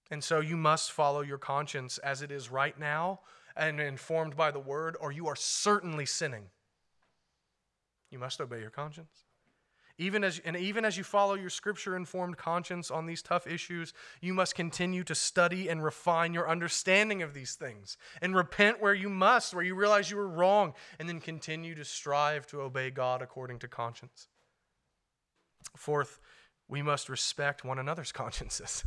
And 0.09 0.23
so 0.23 0.39
you 0.39 0.57
must 0.57 0.93
follow 0.93 1.21
your 1.21 1.39
conscience 1.39 1.99
as 1.99 2.23
it 2.23 2.31
is 2.31 2.49
right 2.49 2.79
now 2.79 3.21
and 3.57 3.81
informed 3.81 4.37
by 4.37 4.53
the 4.53 4.61
word, 4.61 4.97
or 5.01 5.11
you 5.11 5.27
are 5.27 5.35
certainly 5.35 6.07
sinning. 6.07 6.45
You 8.11 8.21
must 8.21 8.41
obey 8.41 8.61
your 8.61 8.71
conscience. 8.71 9.25
Even 10.01 10.25
as, 10.25 10.41
and 10.47 10.57
even 10.57 10.87
as 10.87 10.97
you 10.97 11.05
follow 11.05 11.35
your 11.35 11.51
scripture 11.51 11.95
informed 11.95 12.39
conscience 12.39 12.91
on 12.91 13.05
these 13.05 13.21
tough 13.21 13.47
issues, 13.47 13.93
you 14.23 14.33
must 14.33 14.55
continue 14.55 15.05
to 15.05 15.15
study 15.15 15.69
and 15.69 15.85
refine 15.85 16.33
your 16.33 16.49
understanding 16.49 17.21
of 17.21 17.35
these 17.35 17.55
things 17.55 17.99
and 18.23 18.35
repent 18.35 18.81
where 18.81 18.95
you 18.95 19.11
must, 19.11 19.53
where 19.53 19.63
you 19.63 19.75
realize 19.75 20.11
you 20.11 20.17
were 20.17 20.27
wrong, 20.27 20.73
and 20.99 21.07
then 21.07 21.21
continue 21.21 21.75
to 21.75 21.85
strive 21.85 22.47
to 22.47 22.63
obey 22.63 22.89
God 22.89 23.21
according 23.21 23.59
to 23.59 23.69
conscience. 23.69 24.29
Fourth, 25.77 26.19
we 26.67 26.81
must 26.81 27.11
respect 27.11 27.63
one 27.63 27.79
another's 27.79 28.11
consciences. 28.23 28.83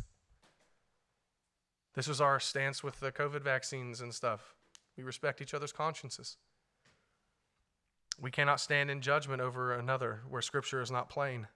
This 1.94 2.08
was 2.08 2.20
our 2.20 2.40
stance 2.40 2.82
with 2.82 2.98
the 2.98 3.12
COVID 3.12 3.42
vaccines 3.42 4.00
and 4.00 4.12
stuff. 4.12 4.56
We 4.96 5.04
respect 5.04 5.40
each 5.40 5.54
other's 5.54 5.70
consciences. 5.70 6.38
We 8.20 8.30
cannot 8.30 8.60
stand 8.60 8.90
in 8.90 9.00
judgment 9.00 9.42
over 9.42 9.72
another 9.72 10.22
where 10.28 10.42
Scripture 10.42 10.80
is 10.80 10.90
not 10.90 11.08
plain. 11.08 11.48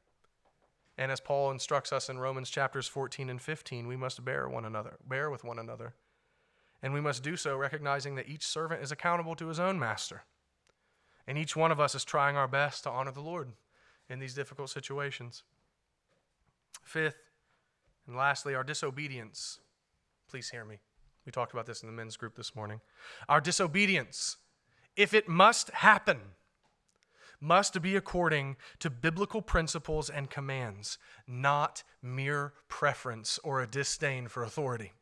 And 0.96 1.12
as 1.12 1.20
Paul 1.20 1.52
instructs 1.52 1.92
us 1.92 2.08
in 2.08 2.18
Romans 2.18 2.50
chapters 2.50 2.88
14 2.88 3.30
and 3.30 3.40
15, 3.40 3.86
we 3.86 3.96
must 3.96 4.24
bear 4.24 4.48
one 4.48 4.64
another, 4.64 4.96
bear 5.06 5.30
with 5.30 5.44
one 5.44 5.58
another. 5.58 5.94
And 6.82 6.92
we 6.92 7.00
must 7.00 7.22
do 7.22 7.36
so 7.36 7.56
recognizing 7.56 8.16
that 8.16 8.28
each 8.28 8.46
servant 8.46 8.82
is 8.82 8.92
accountable 8.92 9.36
to 9.36 9.48
his 9.48 9.60
own 9.60 9.78
master. 9.78 10.24
And 11.26 11.38
each 11.38 11.54
one 11.54 11.70
of 11.70 11.78
us 11.78 11.94
is 11.94 12.04
trying 12.04 12.36
our 12.36 12.48
best 12.48 12.84
to 12.84 12.90
honor 12.90 13.12
the 13.12 13.20
Lord 13.20 13.52
in 14.08 14.18
these 14.18 14.34
difficult 14.34 14.70
situations. 14.70 15.44
Fifth, 16.82 17.18
and 18.06 18.16
lastly, 18.16 18.54
our 18.54 18.64
disobedience. 18.64 19.60
Please 20.28 20.50
hear 20.50 20.64
me. 20.64 20.78
We 21.26 21.32
talked 21.32 21.52
about 21.52 21.66
this 21.66 21.82
in 21.82 21.88
the 21.88 21.94
men's 21.94 22.16
group 22.16 22.34
this 22.36 22.56
morning. 22.56 22.80
Our 23.28 23.40
disobedience, 23.40 24.38
if 24.96 25.12
it 25.12 25.28
must 25.28 25.68
happen, 25.70 26.18
must 27.40 27.80
be 27.80 27.96
according 27.96 28.56
to 28.80 28.90
biblical 28.90 29.42
principles 29.42 30.10
and 30.10 30.30
commands, 30.30 30.98
not 31.26 31.82
mere 32.02 32.52
preference 32.68 33.38
or 33.44 33.62
a 33.62 33.66
disdain 33.66 34.28
for 34.28 34.42
authority. 34.42 34.92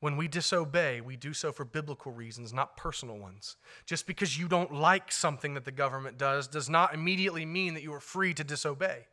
When 0.00 0.16
we 0.16 0.28
disobey, 0.28 1.00
we 1.00 1.16
do 1.16 1.32
so 1.32 1.50
for 1.50 1.64
biblical 1.64 2.12
reasons, 2.12 2.52
not 2.52 2.76
personal 2.76 3.18
ones. 3.18 3.56
Just 3.84 4.06
because 4.06 4.38
you 4.38 4.46
don't 4.46 4.72
like 4.72 5.10
something 5.10 5.54
that 5.54 5.64
the 5.64 5.72
government 5.72 6.18
does 6.18 6.46
does 6.46 6.70
not 6.70 6.94
immediately 6.94 7.44
mean 7.44 7.74
that 7.74 7.82
you 7.82 7.92
are 7.92 8.00
free 8.00 8.32
to 8.34 8.44
disobey. 8.44 9.06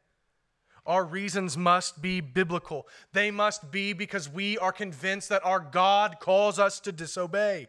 Our 0.86 1.04
reasons 1.04 1.58
must 1.58 2.04
be 2.04 2.22
biblical. 2.22 2.88
They 3.14 3.32
must 3.32 3.72
be 3.72 3.94
because 3.94 4.30
we 4.30 4.60
are 4.60 4.72
convinced 4.72 5.30
that 5.30 5.44
our 5.44 5.60
God 5.60 6.18
calls 6.20 6.60
us 6.60 6.80
to 6.82 6.92
disobey. 6.92 7.68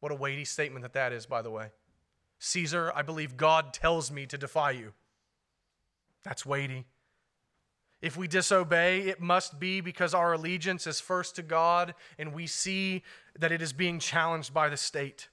What 0.00 0.12
a 0.12 0.14
weighty 0.14 0.44
statement 0.44 0.82
that 0.82 0.92
that 0.92 1.12
is, 1.12 1.26
by 1.26 1.42
the 1.42 1.50
way. 1.50 1.70
Caesar, 2.38 2.92
I 2.94 3.02
believe 3.02 3.36
God 3.36 3.72
tells 3.72 4.10
me 4.10 4.26
to 4.26 4.38
defy 4.38 4.72
you. 4.72 4.92
That's 6.24 6.46
weighty. 6.46 6.86
If 8.00 8.16
we 8.16 8.28
disobey, 8.28 9.00
it 9.02 9.20
must 9.20 9.58
be 9.58 9.80
because 9.80 10.14
our 10.14 10.34
allegiance 10.34 10.86
is 10.86 11.00
first 11.00 11.34
to 11.36 11.42
God 11.42 11.94
and 12.16 12.32
we 12.32 12.46
see 12.46 13.02
that 13.38 13.50
it 13.50 13.60
is 13.60 13.72
being 13.72 13.98
challenged 13.98 14.54
by 14.54 14.68
the 14.68 14.76
state. 14.76 15.28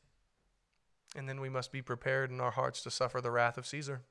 And 1.15 1.29
then 1.29 1.39
we 1.39 1.49
must 1.49 1.71
be 1.71 1.83
prepared 1.83 2.31
in 2.31 2.41
our 2.41 2.51
hearts 2.51 2.81
to 2.83 2.91
suffer 2.91 3.21
the 3.21 3.29
wrath 3.29 3.57
of 3.57 3.67
Caesar 3.67 4.01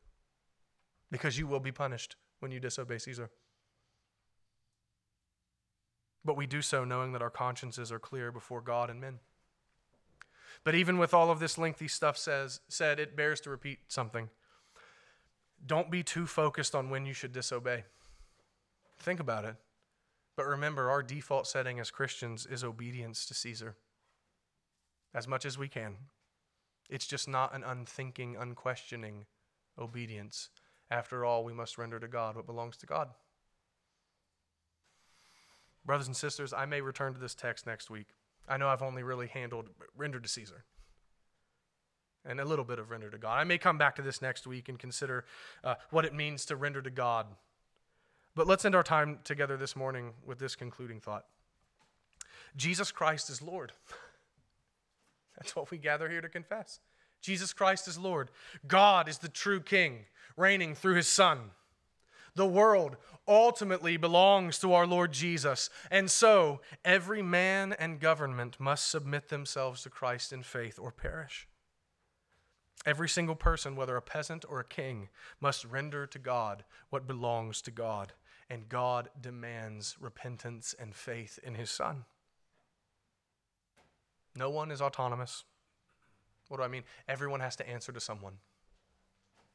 because 1.11 1.37
you 1.37 1.49
will 1.49 1.61
be 1.61 1.73
punished 1.73 2.15
when 2.39 2.53
you 2.53 2.61
disobey 2.61 2.99
Caesar. 2.99 3.31
But 6.25 6.37
we 6.37 6.47
do 6.47 6.63
so 6.63 6.85
knowing 6.85 7.13
that 7.13 7.23
our 7.23 7.31
consciences 7.31 7.91
are 7.91 7.99
clear 7.99 8.31
before 8.33 8.61
God 8.61 8.89
and 8.89 9.01
men. 9.01 9.19
But 10.65 10.75
even 10.75 10.97
with 10.99 11.13
all 11.13 11.31
of 11.31 11.41
this 11.41 11.59
lengthy 11.59 11.89
stuff 11.89 12.17
says, 12.17 12.61
said, 12.69 12.99
it 12.99 13.17
bears 13.17 13.41
to 13.43 13.51
repeat 13.51 13.81
something. 13.89 14.31
Don't 15.65 15.91
be 15.91 16.03
too 16.03 16.27
focused 16.27 16.75
on 16.75 16.91
when 16.91 17.05
you 17.05 17.13
should 17.13 17.33
disobey. 17.33 17.85
Think 18.99 19.21
about 19.21 19.45
it. 19.45 19.57
But 20.37 20.47
remember, 20.47 20.91
our 20.91 21.03
default 21.03 21.47
setting 21.47 21.79
as 21.79 21.91
Christians 21.91 22.47
is 22.47 22.65
obedience 22.65 23.27
to 23.27 23.35
Caesar 23.35 23.77
as 25.15 25.29
much 25.29 25.45
as 25.45 25.57
we 25.57 25.69
can. 25.69 25.97
It's 26.91 27.07
just 27.07 27.29
not 27.29 27.55
an 27.55 27.63
unthinking, 27.63 28.37
unquestioning 28.37 29.27
obedience. 29.79 30.51
After 30.91 31.25
all, 31.25 31.45
we 31.45 31.53
must 31.53 31.79
render 31.79 32.01
to 32.01 32.09
God 32.09 32.37
what 32.37 32.47
belongs 32.47 32.77
to 32.79 32.87
God. 32.87 33.11
Brothers 35.85 36.07
and 36.07 36.17
sisters, 36.17 36.53
I 36.53 36.67
may 36.67 36.81
return 36.81 37.15
to 37.15 37.21
this 37.21 37.35
text 37.35 37.67
next 37.67 37.91
week. 37.91 38.09
I 38.49 38.57
know 38.57 38.69
I've 38.69 38.83
only 38.83 39.03
really 39.03 39.27
handled 39.27 39.71
render 39.97 40.21
to 40.21 40.29
Caesar 40.29 40.65
and 42.25 42.41
a 42.41 42.45
little 42.45 42.65
bit 42.65 42.79
of 42.79 42.91
render 42.91 43.11
to 43.11 43.19
God. 43.19 43.39
I 43.39 43.45
may 43.45 43.59
come 43.59 43.79
back 43.79 43.97
to 43.97 44.03
this 44.03 44.23
next 44.23 44.47
week 44.47 44.69
and 44.69 44.79
consider 44.79 45.25
uh, 45.63 45.75
what 45.91 46.05
it 46.05 46.15
means 46.15 46.45
to 46.47 46.57
render 46.57 46.81
to 46.83 46.91
God. 46.91 47.27
But 48.35 48.47
let's 48.47 48.65
end 48.65 48.75
our 48.75 48.83
time 48.83 49.19
together 49.25 49.57
this 49.57 49.77
morning 49.77 50.13
with 50.27 50.39
this 50.39 50.57
concluding 50.57 51.01
thought 51.01 51.27
Jesus 52.57 52.93
Christ 52.93 53.31
is 53.31 53.43
Lord. 53.43 53.73
That's 55.37 55.57
what 55.57 55.71
we 55.71 55.79
gather 55.79 56.09
here 56.09 56.21
to 56.21 56.29
confess. 56.29 56.79
Jesus 57.21 57.53
Christ 57.53 57.89
is 57.89 57.99
Lord. 57.99 58.31
God 58.67 59.09
is 59.09 59.19
the 59.19 59.29
true 59.29 59.61
King, 59.61 60.05
reigning 60.37 60.75
through 60.75 60.95
his 60.95 61.09
Son. 61.09 61.51
The 62.35 62.47
world 62.47 62.97
ultimately 63.29 63.97
belongs 63.97 64.59
to 64.59 64.73
our 64.73 64.87
Lord 64.87 65.13
Jesus. 65.13 65.71
And 65.91 66.11
so, 66.11 66.61
every 66.85 67.23
man 67.23 67.73
and 67.73 68.01
government 68.01 68.59
must 68.59 68.91
submit 68.91 69.29
themselves 69.29 69.83
to 69.83 69.91
Christ 69.91 70.33
in 70.33 70.43
faith 70.43 70.79
or 70.79 70.91
perish. 70.91 71.47
Every 72.85 73.09
single 73.09 73.37
person, 73.37 73.77
whether 73.77 73.97
a 73.97 74.03
peasant 74.03 74.45
or 74.49 74.61
a 74.61 74.65
king, 74.65 75.09
must 75.41 75.65
render 75.65 76.07
to 76.07 76.19
God 76.19 76.65
what 76.91 77.07
belongs 77.07 77.63
to 77.63 77.71
God, 77.71 78.13
and 78.51 78.69
God 78.69 79.09
demands 79.19 79.97
repentance 79.99 80.75
and 80.79 80.95
faith 80.95 81.39
in 81.43 81.55
his 81.55 81.71
Son. 81.71 82.05
No 84.37 84.51
one 84.51 84.71
is 84.71 84.83
autonomous. 84.83 85.45
What 86.49 86.59
do 86.59 86.63
I 86.65 86.69
mean? 86.69 86.85
Everyone 87.09 87.41
has 87.41 87.57
to 87.57 87.69
answer 87.69 87.93
to 87.93 88.01
someone. 88.01 88.35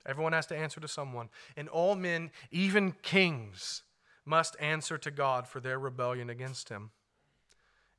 Everyone 0.06 0.34
has 0.34 0.46
to 0.48 0.58
answer 0.58 0.80
to 0.80 0.88
someone. 0.88 1.30
And 1.58 1.68
all 1.70 1.96
men, 1.96 2.32
even 2.52 2.94
kings, 3.02 3.84
must 4.26 4.56
answer 4.60 4.98
to 4.98 5.12
God 5.12 5.48
for 5.48 5.60
their 5.60 5.80
rebellion 5.80 6.30
against 6.30 6.70
him. 6.70 6.92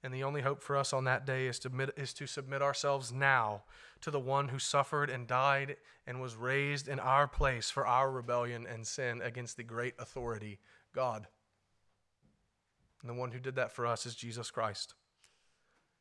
And 0.03 0.15
the 0.15 0.25
only 0.25 0.41
hope 0.41 0.63
for 0.63 0.77
us 0.77 0.93
on 0.93 1.05
that 1.05 1.27
day 1.27 1.47
is 1.47 1.59
to, 1.59 1.69
submit, 1.69 1.91
is 1.97 2.15
to 2.15 2.27
submit 2.27 2.63
ourselves 2.63 3.13
now 3.13 3.65
to 4.01 4.11
the 4.11 4.21
one 4.21 4.49
who 4.49 4.59
suffered 4.59 5.11
and 5.11 5.27
died 5.27 5.77
and 6.07 6.23
was 6.23 6.37
raised 6.37 6.89
in 6.89 6.99
our 6.99 7.29
place 7.29 7.69
for 7.69 7.87
our 7.87 8.11
rebellion 8.11 8.67
and 8.67 8.87
sin 8.87 9.21
against 9.21 9.59
the 9.59 9.63
great 9.63 9.95
authority, 9.99 10.59
God. 10.95 11.27
And 13.03 13.11
the 13.11 13.15
one 13.15 13.33
who 13.33 13.39
did 13.39 13.57
that 13.57 13.73
for 13.73 13.87
us 13.87 14.07
is 14.07 14.15
Jesus 14.15 14.51
Christ. 14.51 14.95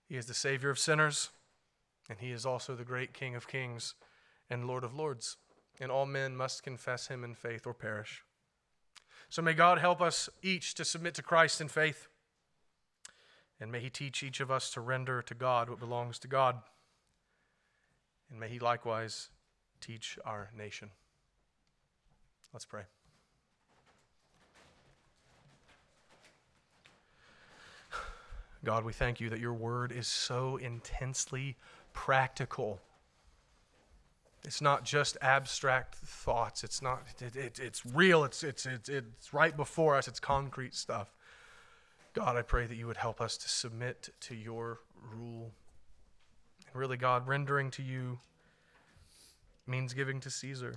He 0.08 0.16
is 0.16 0.28
the 0.28 0.34
Savior 0.34 0.70
of 0.70 0.80
sinners, 0.80 1.30
and 2.10 2.20
He 2.20 2.32
is 2.32 2.45
also 2.45 2.76
the 2.76 2.86
great 2.86 3.14
King 3.14 3.36
of 3.36 3.47
kings 3.47 3.95
and 4.50 4.66
Lord 4.66 4.84
of 4.84 4.93
lords. 4.93 5.38
And 5.80 5.91
all 5.91 6.05
men 6.05 6.36
must 6.36 6.63
confess 6.63 7.07
Him 7.07 7.23
in 7.23 7.36
faith 7.36 7.65
or 7.65 7.73
perish. 7.73 8.23
So 9.30 9.41
may 9.41 9.53
God 9.53 9.80
help 9.80 10.01
us 10.01 10.30
each 10.41 10.73
to 10.75 10.86
submit 10.86 11.13
to 11.15 11.23
Christ 11.23 11.61
in 11.61 11.67
faith. 11.67 12.07
And 13.59 13.71
may 13.71 13.80
He 13.80 13.89
teach 13.89 14.23
each 14.23 14.39
of 14.39 14.49
us 14.49 14.71
to 14.71 14.82
render 14.82 15.21
to 15.21 15.34
God 15.34 15.69
what 15.69 15.80
belongs 15.80 16.19
to 16.19 16.27
God. 16.27 16.57
And 18.30 18.39
may 18.39 18.49
He 18.49 18.59
likewise 18.59 19.30
teach 19.82 20.17
our 20.25 20.49
nation. 20.57 20.89
Let's 22.53 22.65
pray. 22.65 22.84
God, 28.63 28.84
we 28.84 28.91
thank 28.91 29.21
you 29.21 29.30
that 29.30 29.39
your 29.39 29.53
word 29.53 29.91
is 29.91 30.07
so 30.07 30.57
intensely 30.57 31.55
practical. 31.93 32.82
It's 34.45 34.61
not 34.61 34.85
just 34.85 35.17
abstract 35.21 35.95
thoughts. 35.95 36.63
It's 36.63 36.81
not. 36.81 37.03
It, 37.19 37.35
it, 37.35 37.59
it's 37.59 37.85
real. 37.85 38.23
It's, 38.23 38.43
it's 38.43 38.65
it's 38.65 38.89
it's 38.89 39.33
right 39.33 39.55
before 39.55 39.95
us. 39.95 40.07
It's 40.07 40.19
concrete 40.19 40.75
stuff. 40.75 41.13
God, 42.13 42.37
I 42.37 42.41
pray 42.41 42.65
that 42.65 42.75
you 42.75 42.87
would 42.87 42.97
help 42.97 43.21
us 43.21 43.37
to 43.37 43.49
submit 43.49 44.09
to 44.21 44.35
your 44.35 44.79
rule. 45.13 45.51
And 46.67 46.75
really, 46.75 46.97
God, 46.97 47.27
rendering 47.27 47.69
to 47.71 47.83
you 47.83 48.19
means 49.67 49.93
giving 49.93 50.19
to 50.21 50.29
Caesar 50.29 50.75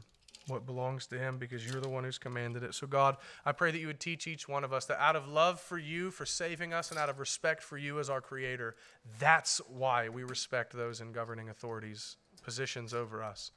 what 0.48 0.66
belongs 0.66 1.06
to 1.06 1.18
him 1.18 1.38
because 1.38 1.66
you're 1.66 1.80
the 1.80 1.88
one 1.88 2.04
who's 2.04 2.18
commanded 2.18 2.62
it. 2.62 2.74
So, 2.74 2.86
God, 2.86 3.16
I 3.44 3.52
pray 3.52 3.70
that 3.70 3.78
you 3.78 3.86
would 3.86 4.00
teach 4.00 4.26
each 4.26 4.48
one 4.48 4.64
of 4.64 4.72
us 4.72 4.86
that 4.86 5.00
out 5.00 5.16
of 5.16 5.28
love 5.28 5.60
for 5.60 5.78
you, 5.78 6.10
for 6.10 6.26
saving 6.26 6.72
us, 6.72 6.90
and 6.90 6.98
out 6.98 7.08
of 7.08 7.18
respect 7.18 7.62
for 7.62 7.78
you 7.78 7.98
as 7.98 8.10
our 8.10 8.20
Creator, 8.20 8.74
that's 9.18 9.60
why 9.68 10.08
we 10.08 10.24
respect 10.24 10.72
those 10.72 11.00
in 11.00 11.12
governing 11.12 11.48
authorities, 11.48 12.16
positions 12.42 12.92
over 12.92 13.22
us. 13.22 13.52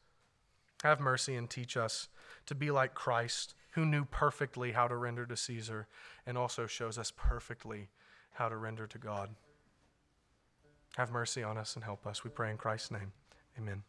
Have 0.84 1.00
mercy 1.00 1.36
and 1.36 1.50
teach 1.50 1.78
us 1.78 2.10
to 2.46 2.56
be 2.56 2.72
like 2.72 2.94
Christ, 2.94 3.56
who 3.72 3.86
knew 3.86 4.06
perfectly 4.06 4.74
how 4.74 4.88
to 4.88 4.96
render 4.96 5.26
to 5.26 5.36
Caesar 5.36 5.88
and 6.26 6.38
also 6.38 6.68
shows 6.68 6.98
us 6.98 7.12
perfectly 7.16 7.90
how 8.34 8.50
to 8.50 8.58
render 8.58 8.88
to 8.88 8.98
God. 8.98 9.32
Have 10.98 11.12
mercy 11.12 11.44
on 11.44 11.58
us 11.58 11.76
and 11.76 11.84
help 11.84 12.06
us. 12.06 12.24
We 12.24 12.30
pray 12.30 12.52
in 12.52 12.58
Christ's 12.58 12.92
name. 12.92 13.12
Amen. 13.58 13.84